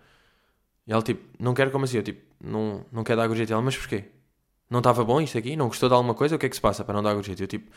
E 0.86 0.92
ela 0.92 1.02
tipo, 1.02 1.22
não 1.38 1.52
quero 1.54 1.70
como 1.70 1.84
assim? 1.84 1.98
Eu 1.98 2.02
tipo, 2.02 2.22
não, 2.42 2.84
não 2.90 3.04
quero 3.04 3.18
dar 3.18 3.24
a 3.24 3.28
gorjeta. 3.28 3.52
E 3.52 3.54
ela, 3.54 3.62
mas 3.62 3.76
porquê? 3.76 4.04
Não 4.70 4.78
estava 4.78 5.04
bom 5.04 5.20
isto 5.20 5.36
aqui? 5.36 5.56
Não 5.56 5.68
gostou 5.68 5.88
de 5.88 5.94
alguma 5.94 6.14
coisa? 6.14 6.36
O 6.36 6.38
que 6.38 6.46
é 6.46 6.48
que 6.48 6.56
se 6.56 6.60
passa 6.62 6.84
para 6.84 6.94
não 6.94 7.02
dar 7.02 7.10
a 7.10 7.14
gorjeta? 7.14 7.42
Eu 7.42 7.46
tipo, 7.46 7.70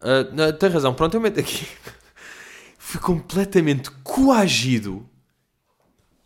uh, 0.00 0.52
tem 0.54 0.70
razão, 0.70 0.94
pronto, 0.94 1.14
eu 1.14 1.20
meto 1.20 1.40
aqui. 1.40 1.66
Fui 2.78 3.00
completamente 3.00 3.90
coagido 4.02 5.08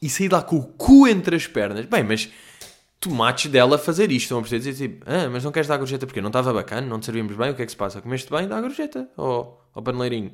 e 0.00 0.08
saí 0.08 0.28
lá 0.28 0.42
com 0.42 0.56
o 0.56 0.62
cu 0.62 1.08
entre 1.08 1.36
as 1.36 1.46
pernas. 1.46 1.86
Bem, 1.86 2.02
mas 2.04 2.30
tomates 3.00 3.50
dela 3.50 3.78
fazer 3.78 4.12
isto. 4.12 4.24
Estão 4.24 4.38
a 4.38 4.40
perceber? 4.42 4.62
Dizer 4.62 4.88
tipo, 4.88 5.04
ah, 5.10 5.28
mas 5.30 5.42
não 5.42 5.50
queres 5.50 5.66
dar 5.66 5.78
gorjeta 5.78 6.06
porque 6.06 6.20
não 6.20 6.28
estava 6.28 6.52
bacana, 6.52 6.86
não 6.86 7.00
te 7.00 7.06
servimos 7.06 7.34
bem, 7.34 7.50
o 7.50 7.54
que 7.54 7.62
é 7.62 7.64
que 7.64 7.72
se 7.72 7.76
passa? 7.76 8.00
Comeste 8.00 8.30
bem, 8.30 8.46
dá 8.46 8.60
gorjeta 8.60 9.08
ao, 9.16 9.66
ao 9.74 9.82
paneleirinho. 9.82 10.32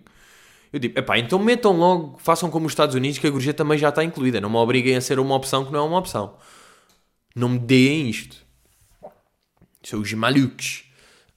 Eu 0.73 0.81
digo, 0.81 0.99
epá, 0.99 1.17
então 1.17 1.39
metam 1.39 1.73
logo, 1.73 2.19
façam 2.19 2.51
como 2.51 2.67
os 2.67 2.73
Estados 2.73 2.95
Unidos, 2.95 3.19
que 3.19 3.27
a 3.27 3.31
gorjeta 3.31 3.59
também 3.59 3.79
já 3.79 3.89
está 3.89 4.03
incluída. 4.03 4.41
Não 4.41 4.51
me 4.51 4.57
obriguem 4.57 4.97
a 4.97 5.01
ser 5.01 5.19
uma 5.21 5.35
opção 5.35 5.65
que 5.65 5.73
não 5.73 5.81
é 5.81 5.83
uma 5.83 5.99
opção. 5.99 6.37
Não 7.35 7.49
me 7.51 7.59
deem 7.59 8.11
isto. 8.11 8.45
São 9.83 10.01
os 10.01 10.13
malucos. 10.13 10.85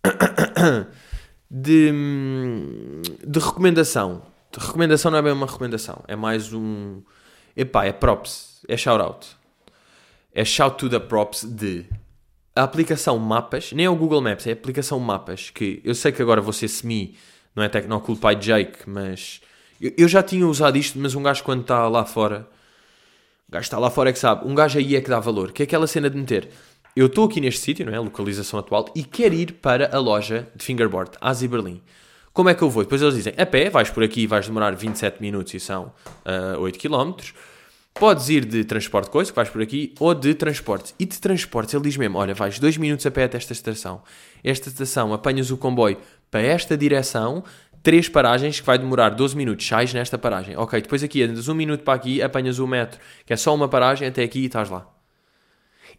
De, 1.51 1.91
de 3.25 3.39
recomendação. 3.39 4.21
De 4.51 4.63
recomendação 4.63 5.09
não 5.09 5.17
é 5.17 5.21
bem 5.23 5.31
uma 5.31 5.47
recomendação. 5.47 6.03
É 6.07 6.15
mais 6.15 6.53
um 6.53 7.01
Epá, 7.59 7.85
é 7.85 7.91
props, 7.91 8.63
é 8.69 8.77
shout-out. 8.77 9.27
É 10.33 10.45
shout 10.45 10.77
to 10.77 10.89
the 10.89 10.99
props 10.99 11.43
de 11.43 11.85
a 12.55 12.63
aplicação 12.63 13.17
Mapas, 13.17 13.71
nem 13.71 13.85
é 13.85 13.89
o 13.89 13.95
Google 13.95 14.21
Maps, 14.21 14.45
é 14.45 14.49
a 14.49 14.53
aplicação 14.53 14.99
Mapas, 14.99 15.49
que 15.49 15.81
eu 15.83 15.95
sei 15.95 16.11
que 16.11 16.21
agora 16.21 16.41
vou 16.41 16.51
ser 16.51 16.67
semi, 16.67 17.15
não 17.55 17.63
é 17.63 17.69
Tecnocool 17.69 18.17
Pai 18.17 18.35
Jake, 18.35 18.79
mas 18.85 19.39
eu, 19.79 19.93
eu, 19.97 20.07
já 20.07 20.21
tinha 20.21 20.45
usado 20.45 20.77
isto, 20.77 20.99
mas 20.99 21.15
um 21.15 21.23
gajo 21.23 21.43
quando 21.43 21.61
está 21.61 21.87
lá 21.87 22.03
fora, 22.03 22.47
o 23.47 23.51
gajo 23.51 23.63
está 23.63 23.79
lá 23.79 23.89
fora 23.89 24.09
é 24.09 24.13
que 24.13 24.19
sabe, 24.19 24.45
um 24.45 24.53
gajo 24.53 24.77
aí 24.77 24.95
é 24.95 25.01
que 25.01 25.09
dá 25.09 25.19
valor, 25.19 25.53
que 25.53 25.63
é 25.63 25.65
aquela 25.65 25.87
cena 25.87 26.09
de 26.09 26.17
meter, 26.17 26.49
eu 26.95 27.05
estou 27.05 27.25
aqui 27.25 27.39
neste 27.39 27.61
sítio, 27.61 27.85
não 27.85 27.93
é, 27.93 27.97
a 27.97 28.01
localização 28.01 28.59
atual, 28.59 28.91
e 28.93 29.03
quero 29.03 29.35
ir 29.35 29.53
para 29.53 29.95
a 29.95 29.99
loja 29.99 30.49
de 30.53 30.65
fingerboard, 30.65 31.11
Asi 31.21 31.47
Berlim. 31.47 31.81
Como 32.33 32.49
é 32.49 32.53
que 32.53 32.61
eu 32.61 32.69
vou? 32.69 32.83
Depois 32.83 33.01
eles 33.01 33.15
dizem, 33.15 33.33
a 33.37 33.45
pé, 33.45 33.69
vais 33.69 33.89
por 33.89 34.03
aqui, 34.03 34.27
vais 34.27 34.45
demorar 34.45 34.75
27 34.75 35.21
minutos 35.21 35.53
e 35.53 35.59
são 35.59 35.93
uh, 36.25 36.59
8 36.59 36.77
km, 36.77 37.13
Podes 37.99 38.29
ir 38.29 38.45
de 38.45 38.63
transporte 38.63 39.09
coisa, 39.09 39.29
que 39.29 39.35
vais 39.35 39.49
por 39.49 39.61
aqui, 39.61 39.93
ou 39.99 40.15
de 40.15 40.33
transportes. 40.33 40.95
E 40.97 41.05
de 41.05 41.19
transportes, 41.19 41.73
ele 41.73 41.83
diz 41.83 41.97
mesmo: 41.97 42.17
olha, 42.17 42.33
vais 42.33 42.57
dois 42.57 42.77
minutos 42.77 43.05
a 43.05 43.11
pé 43.11 43.25
até 43.25 43.35
esta 43.35 43.51
estação. 43.51 44.01
Esta 44.41 44.69
estação, 44.69 45.13
apanhas 45.13 45.51
o 45.51 45.57
comboio 45.57 45.97
para 46.31 46.41
esta 46.41 46.77
direção, 46.77 47.43
três 47.83 48.07
paragens 48.07 48.61
que 48.61 48.65
vai 48.65 48.77
demorar 48.77 49.09
12 49.09 49.35
minutos, 49.35 49.67
sais 49.67 49.93
nesta 49.93 50.17
paragem. 50.17 50.55
Ok, 50.55 50.81
depois 50.81 51.03
aqui 51.03 51.23
andas 51.23 51.49
um 51.49 51.53
minuto 51.53 51.83
para 51.83 51.93
aqui, 51.93 52.21
apanhas 52.21 52.57
o 52.57 52.65
metro, 52.65 53.01
que 53.25 53.33
é 53.33 53.35
só 53.35 53.53
uma 53.53 53.67
paragem, 53.67 54.07
até 54.07 54.23
aqui 54.23 54.39
e 54.39 54.45
estás 54.45 54.69
lá. 54.69 54.87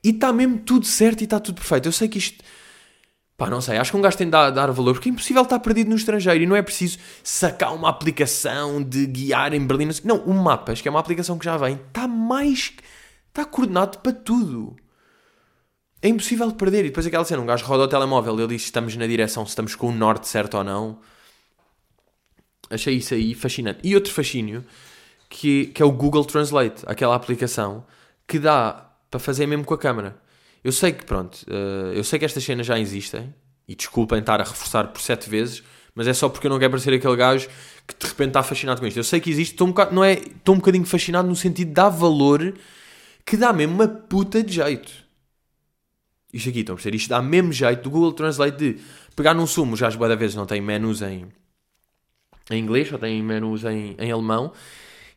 E 0.03 0.09
está 0.09 0.33
mesmo 0.33 0.59
tudo 0.61 0.87
certo 0.87 1.21
e 1.21 1.25
está 1.25 1.39
tudo 1.39 1.57
perfeito. 1.57 1.87
Eu 1.87 1.93
sei 1.93 2.09
que 2.09 2.17
isto 2.17 2.43
Pá, 3.41 3.49
não 3.49 3.63
sei, 3.63 3.79
acho 3.79 3.91
que 3.91 3.97
um 3.97 4.03
gajo 4.03 4.19
tem 4.19 4.27
de 4.27 4.33
dar, 4.33 4.51
dar, 4.51 4.71
valor, 4.71 4.93
porque 4.93 5.09
é 5.09 5.13
impossível 5.13 5.41
estar 5.41 5.59
perdido 5.61 5.89
no 5.89 5.97
estrangeiro 5.97 6.45
e 6.45 6.47
não 6.47 6.55
é 6.55 6.61
preciso 6.61 6.99
sacar 7.25 7.75
uma 7.75 7.89
aplicação 7.89 8.83
de 8.83 9.07
guiar 9.07 9.55
em 9.55 9.67
Berlim. 9.67 9.89
Não, 10.05 10.19
o 10.25 10.35
Mapas, 10.35 10.83
que 10.83 10.89
é 10.89 10.91
uma 10.91 11.01
aplicação 11.01 11.39
que 11.39 11.47
já 11.47 11.57
vem, 11.57 11.81
está 11.89 12.07
mais. 12.07 12.71
está 13.29 13.47
coordenado 13.47 13.97
para 14.01 14.13
tudo. 14.13 14.77
É 16.03 16.09
impossível 16.11 16.53
perder. 16.53 16.81
E 16.81 16.89
depois 16.89 17.07
aquela 17.07 17.25
cena, 17.25 17.41
um 17.41 17.47
gajo 17.47 17.65
roda 17.65 17.85
o 17.85 17.89
telemóvel 17.89 18.39
ele 18.39 18.49
diz 18.49 18.61
se 18.61 18.67
estamos 18.67 18.95
na 18.95 19.07
direção, 19.07 19.47
se 19.47 19.53
estamos 19.53 19.75
com 19.75 19.89
o 19.89 19.93
norte 19.93 20.29
certo 20.29 20.59
ou 20.59 20.63
não. 20.63 20.99
Achei 22.69 22.97
isso 22.97 23.15
aí 23.15 23.35
fascinante. 23.35 23.81
E 23.83 23.95
outro 23.95 24.13
fascínio, 24.13 24.67
que, 25.31 25.69
que 25.69 25.81
é 25.83 25.87
o 25.87 25.91
Google 25.91 26.27
Translate, 26.27 26.83
aquela 26.85 27.15
aplicação 27.15 27.87
que 28.29 28.39
dá 28.39 28.91
para 29.11 29.19
fazer 29.19 29.47
mesmo 29.47 29.65
com 29.65 29.73
a 29.73 29.79
câmera. 29.79 30.21
Eu 30.63 30.73
sei 30.73 30.93
que, 30.93 31.05
pronto, 31.05 31.37
uh, 31.49 31.93
eu 31.93 32.05
sei 32.05 32.19
que 32.19 32.25
estas 32.25 32.45
cenas 32.45 32.67
já 32.67 32.79
existem, 32.79 33.35
e 33.71 33.75
desculpem 33.77 34.19
estar 34.19 34.41
a 34.41 34.45
reforçar 34.45 34.89
por 34.89 35.01
sete 35.01 35.31
vezes, 35.31 35.63
mas 35.95 36.09
é 36.09 36.13
só 36.13 36.29
porque 36.29 36.47
eu 36.47 36.51
não 36.51 36.59
quero 36.59 36.73
parecer 36.73 36.93
aquele 36.93 37.15
gajo 37.15 37.49
que 37.87 37.95
de 37.97 38.07
repente 38.07 38.31
está 38.31 38.43
fascinado 38.43 38.81
com 38.81 38.87
isto. 38.87 38.97
Eu 38.97 39.05
sei 39.05 39.21
que 39.21 39.31
existe, 39.31 39.53
estou 39.53 39.69
um 39.69 39.71
bocado, 39.71 39.95
não 39.95 40.03
é, 40.03 40.15
estou 40.15 40.57
um 40.57 40.59
bocadinho 40.59 40.85
fascinado 40.85 41.29
no 41.29 41.37
sentido 41.37 41.69
de 41.69 41.75
dar 41.75 41.89
valor 41.89 42.55
que 43.25 43.37
dá 43.37 43.53
mesmo 43.53 43.75
uma 43.75 43.87
puta 43.87 44.43
de 44.43 44.55
jeito. 44.55 44.91
Isto 46.33 46.49
aqui, 46.49 46.61
estão 46.61 46.75
a 46.75 46.77
perceber? 46.77 46.97
Isto 46.97 47.11
dá 47.11 47.23
mesmo 47.23 47.53
jeito 47.53 47.83
do 47.83 47.91
Google 47.91 48.13
Translate 48.13 48.57
de 48.57 48.81
pegar 49.15 49.35
num 49.35 49.47
sumo, 49.47 49.77
já 49.77 49.87
as 49.87 49.95
boas 49.95 50.19
vezes 50.19 50.35
não 50.35 50.47
tem 50.47 50.61
menus 50.61 51.01
em, 51.03 51.29
em 52.51 52.59
inglês, 52.59 52.89
só 52.89 52.99
tem 52.99 53.23
menus 53.23 53.65
em, 53.65 53.95
em 53.99 54.11
alemão, 54.11 54.53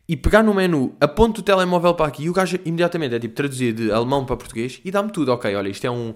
e 0.07 0.17
pegar 0.17 0.43
no 0.43 0.53
menu, 0.53 0.95
aponto 0.99 1.41
o 1.41 1.43
telemóvel 1.43 1.93
para 1.93 2.07
aqui 2.07 2.23
e 2.23 2.29
o 2.29 2.33
gajo 2.33 2.59
imediatamente 2.65 3.15
é 3.15 3.19
tipo 3.19 3.33
traduzir 3.33 3.73
de 3.73 3.91
alemão 3.91 4.25
para 4.25 4.35
português 4.35 4.81
e 4.83 4.91
dá-me 4.91 5.11
tudo. 5.11 5.31
Ok, 5.31 5.53
olha, 5.55 5.69
isto 5.69 5.85
é 5.85 5.91
um, 5.91 6.13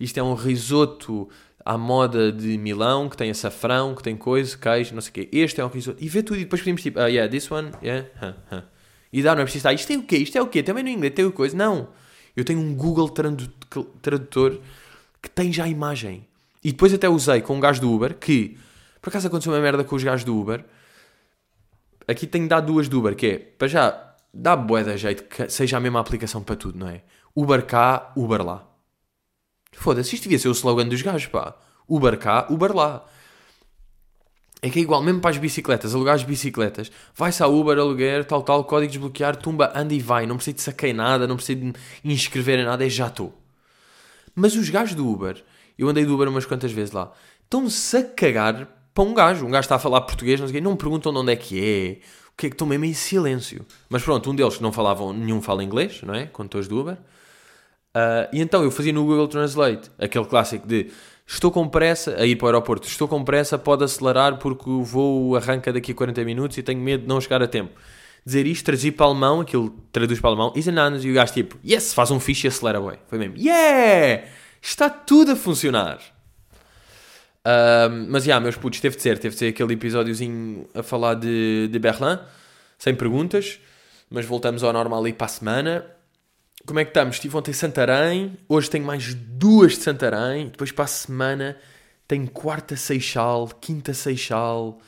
isto 0.00 0.18
é 0.18 0.22
um 0.22 0.34
risoto 0.34 1.28
à 1.64 1.76
moda 1.76 2.32
de 2.32 2.56
Milão, 2.56 3.08
que 3.08 3.16
tem 3.16 3.30
açafrão, 3.30 3.94
que 3.94 4.02
tem 4.02 4.16
coisa, 4.16 4.56
queijo, 4.56 4.94
não 4.94 5.02
sei 5.02 5.10
o 5.10 5.12
quê. 5.12 5.28
Este 5.30 5.60
é 5.60 5.64
um 5.64 5.68
risoto. 5.68 6.02
E 6.02 6.08
vê 6.08 6.22
tudo 6.22 6.38
e 6.38 6.44
depois 6.44 6.62
pedimos 6.62 6.82
tipo, 6.82 6.98
ah, 6.98 7.04
uh, 7.04 7.08
yeah, 7.08 7.30
this 7.30 7.50
one, 7.50 7.70
yeah, 7.82 8.08
huh, 8.22 8.34
huh. 8.50 8.62
E 9.12 9.22
dá, 9.22 9.34
não 9.34 9.42
é 9.42 9.44
preciso 9.44 9.68
estar, 9.68 9.72
isto 9.74 9.92
é 9.92 9.96
o 9.96 10.02
quê? 10.02 10.16
Isto 10.16 10.38
é 10.38 10.42
o 10.42 10.46
quê? 10.46 10.62
Também 10.62 10.82
no 10.82 10.90
inglês 10.90 11.12
tem 11.14 11.24
o 11.24 11.32
coisa. 11.32 11.56
Não. 11.56 11.88
Eu 12.36 12.44
tenho 12.44 12.60
um 12.60 12.74
Google 12.74 13.08
Tradutor 13.08 14.60
que 15.20 15.28
tem 15.28 15.52
já 15.52 15.64
a 15.64 15.68
imagem. 15.68 16.26
E 16.62 16.70
depois 16.70 16.92
até 16.94 17.08
usei 17.08 17.40
com 17.40 17.56
um 17.56 17.60
gajo 17.60 17.80
do 17.80 17.92
Uber 17.92 18.14
que, 18.14 18.56
por 19.00 19.10
acaso 19.10 19.26
aconteceu 19.26 19.52
uma 19.52 19.60
merda 19.60 19.84
com 19.84 19.96
os 19.96 20.02
gajos 20.02 20.24
do 20.24 20.38
Uber, 20.38 20.64
aqui 22.08 22.26
tenho 22.26 22.48
dar 22.48 22.60
duas 22.60 22.88
do 22.88 22.98
Uber, 22.98 23.14
que 23.14 23.26
é, 23.26 23.38
para 23.38 23.68
já, 23.68 24.14
dá 24.32 24.56
bué 24.56 24.82
da 24.82 24.96
jeito 24.96 25.24
que 25.24 25.48
seja 25.48 25.76
a 25.76 25.80
mesma 25.80 26.00
aplicação 26.00 26.42
para 26.42 26.56
tudo, 26.56 26.78
não 26.78 26.88
é? 26.88 27.02
Uber 27.36 27.64
cá, 27.64 28.12
Uber 28.16 28.44
lá. 28.44 28.66
Foda-se, 29.72 30.14
isto 30.14 30.24
devia 30.24 30.38
ser 30.38 30.48
o 30.48 30.52
slogan 30.52 30.88
dos 30.88 31.02
gajos, 31.02 31.26
pá. 31.26 31.54
Uber 31.86 32.18
cá, 32.18 32.46
Uber 32.50 32.74
lá. 32.74 33.04
É 34.60 34.68
que 34.70 34.80
é 34.80 34.82
igual, 34.82 35.00
mesmo 35.00 35.20
para 35.20 35.30
as 35.30 35.36
bicicletas, 35.36 35.94
alugar 35.94 36.16
as 36.16 36.24
bicicletas. 36.24 36.90
Vai-se 37.14 37.42
a 37.42 37.46
Uber, 37.46 37.78
aluguer, 37.78 38.24
tal, 38.24 38.42
tal, 38.42 38.64
código 38.64 38.90
desbloquear, 38.90 39.36
tumba, 39.36 39.72
anda 39.74 39.94
e 39.94 40.00
vai. 40.00 40.26
Não 40.26 40.34
precisa 40.34 40.56
de 40.56 40.62
saquei 40.62 40.92
nada, 40.92 41.28
não 41.28 41.36
precisa 41.36 41.60
de 41.60 41.72
inscrever 42.02 42.58
em 42.58 42.64
nada, 42.64 42.84
é 42.84 42.88
já 42.88 43.06
estou. 43.06 43.40
Mas 44.34 44.56
os 44.56 44.68
gajos 44.68 44.96
do 44.96 45.08
Uber, 45.08 45.44
eu 45.78 45.88
andei 45.88 46.04
do 46.04 46.14
Uber 46.14 46.28
umas 46.28 46.44
quantas 46.44 46.72
vezes 46.72 46.92
lá, 46.92 47.12
estão-se 47.44 47.96
a 47.96 48.02
cagar 48.02 48.68
para 48.98 49.08
um 49.08 49.14
gajo. 49.14 49.46
Um 49.46 49.50
gajo 49.50 49.60
está 49.60 49.76
a 49.76 49.78
falar 49.78 50.00
português, 50.00 50.40
não 50.40 50.48
sei 50.48 50.60
não 50.60 50.72
me 50.72 50.76
perguntam 50.76 51.12
de 51.12 51.18
onde 51.18 51.32
é 51.32 51.36
que 51.36 51.60
é, 51.60 51.98
o 52.32 52.36
que 52.36 52.46
é 52.46 52.50
que 52.50 52.54
estão 52.54 52.66
mesmo 52.66 52.84
em 52.84 52.92
silêncio. 52.92 53.64
Mas 53.88 54.02
pronto, 54.02 54.28
um 54.28 54.34
deles 54.34 54.56
que 54.56 54.62
não 54.62 54.72
falavam, 54.72 55.12
nenhum 55.12 55.40
fala 55.40 55.62
inglês, 55.62 56.02
não 56.02 56.12
é? 56.12 56.26
Condutores 56.26 56.66
do 56.66 56.80
Uber. 56.80 56.94
Uh, 56.94 58.26
e 58.32 58.40
então 58.40 58.64
eu 58.64 58.72
fazia 58.72 58.92
no 58.92 59.04
Google 59.04 59.28
Translate, 59.28 59.88
aquele 59.98 60.24
clássico 60.24 60.66
de 60.66 60.90
estou 61.24 61.50
com 61.52 61.68
pressa 61.68 62.16
a 62.16 62.26
ir 62.26 62.36
para 62.36 62.46
o 62.46 62.48
aeroporto, 62.48 62.88
estou 62.88 63.06
com 63.06 63.22
pressa, 63.22 63.56
pode 63.56 63.84
acelerar 63.84 64.38
porque 64.38 64.68
o 64.68 64.82
voo 64.82 65.36
arranca 65.36 65.72
daqui 65.72 65.92
a 65.92 65.94
40 65.94 66.24
minutos 66.24 66.58
e 66.58 66.62
tenho 66.62 66.80
medo 66.80 67.02
de 67.02 67.08
não 67.08 67.20
chegar 67.20 67.40
a 67.40 67.46
tempo. 67.46 67.72
Dizer 68.26 68.46
isto, 68.48 68.64
traduzir 68.64 68.92
para 68.92 69.06
alemão, 69.06 69.40
aquilo 69.40 69.70
traduz 69.92 70.20
para 70.20 70.30
alemão, 70.30 70.52
is 70.56 70.66
e 70.66 71.10
o 71.10 71.14
gajo 71.14 71.32
tipo, 71.32 71.56
yes, 71.64 71.94
faz 71.94 72.10
um 72.10 72.18
fixe 72.18 72.46
e 72.46 72.48
acelera, 72.48 72.80
bem. 72.80 72.98
Foi 73.06 73.16
mesmo, 73.16 73.36
yeah! 73.36 74.24
Está 74.60 74.90
tudo 74.90 75.32
a 75.32 75.36
funcionar 75.36 76.17
mas, 78.08 78.24
já, 78.24 78.30
yeah, 78.30 78.42
meus 78.42 78.56
putos, 78.56 78.80
teve 78.80 78.96
de 78.96 79.02
ser. 79.02 79.18
Teve 79.18 79.34
de 79.34 79.38
ser 79.38 79.48
aquele 79.48 79.74
episódiozinho 79.74 80.68
a 80.74 80.82
falar 80.82 81.14
de, 81.14 81.68
de 81.68 81.78
Berlin, 81.78 82.18
sem 82.78 82.94
perguntas. 82.94 83.60
Mas 84.10 84.24
voltamos 84.26 84.62
ao 84.62 84.72
normal 84.72 85.00
ali 85.00 85.12
para 85.12 85.26
a 85.26 85.28
semana. 85.28 85.86
Como 86.66 86.78
é 86.80 86.84
que 86.84 86.90
estamos? 86.90 87.16
Estive 87.16 87.36
ontem 87.36 87.50
em 87.50 87.54
Santarém. 87.54 88.38
Hoje 88.48 88.68
tenho 88.70 88.84
mais 88.84 89.14
duas 89.14 89.72
de 89.72 89.82
Santarém. 89.82 90.48
Depois 90.48 90.72
para 90.72 90.84
a 90.84 90.88
semana 90.88 91.56
tenho 92.06 92.28
quarta 92.30 92.74
Seixal, 92.74 93.48
quinta 93.60 93.92
Seixal, 93.92 94.78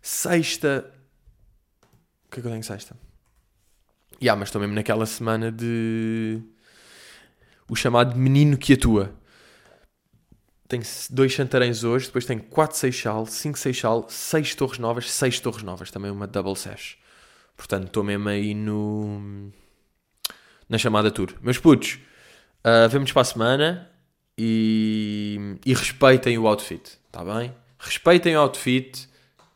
sexta... 0.00 0.90
O 2.26 2.30
que 2.30 2.40
é 2.40 2.42
que 2.42 2.48
eu 2.48 2.52
tenho 2.52 2.64
sexta? 2.64 2.96
Yeah, 4.20 4.38
mas 4.38 4.48
estou 4.48 4.60
mesmo 4.60 4.74
naquela 4.74 5.06
semana 5.06 5.52
de... 5.52 6.40
O 7.68 7.76
chamado 7.76 8.16
menino 8.16 8.56
que 8.56 8.72
atua 8.72 9.14
tenho 10.66 10.82
dois 11.10 11.34
Santarens 11.34 11.84
hoje, 11.84 12.06
depois 12.06 12.24
tenho 12.24 12.42
4 12.42 12.76
Seixal, 12.76 13.26
5 13.26 13.58
Seixal, 13.58 14.06
6 14.08 14.54
Torres 14.54 14.78
Novas, 14.78 15.10
6 15.10 15.40
Torres 15.40 15.62
Novas, 15.62 15.90
também 15.90 16.10
uma 16.10 16.26
double 16.26 16.56
sash. 16.56 16.96
Portanto, 17.56 17.86
estou 17.86 18.02
mesmo 18.02 18.28
aí 18.28 18.54
no. 18.54 19.52
na 20.68 20.78
chamada 20.78 21.10
tour. 21.10 21.34
Meus 21.42 21.58
putos, 21.58 21.98
uh, 22.64 22.88
vemos 22.88 23.12
para 23.12 23.22
a 23.22 23.24
semana 23.24 23.90
e, 24.38 25.56
e 25.64 25.74
respeitem 25.74 26.38
o 26.38 26.46
outfit, 26.46 26.98
está 27.06 27.24
bem? 27.24 27.54
Respeitem 27.78 28.36
o 28.36 28.40
outfit, 28.40 29.08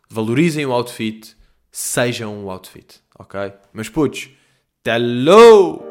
valorizem 0.08 0.66
o 0.66 0.72
outfit, 0.72 1.34
sejam 1.72 2.44
o 2.44 2.50
outfit, 2.50 3.00
ok? 3.18 3.52
Meus 3.72 3.88
putos, 3.88 4.30
hello! 4.86 5.82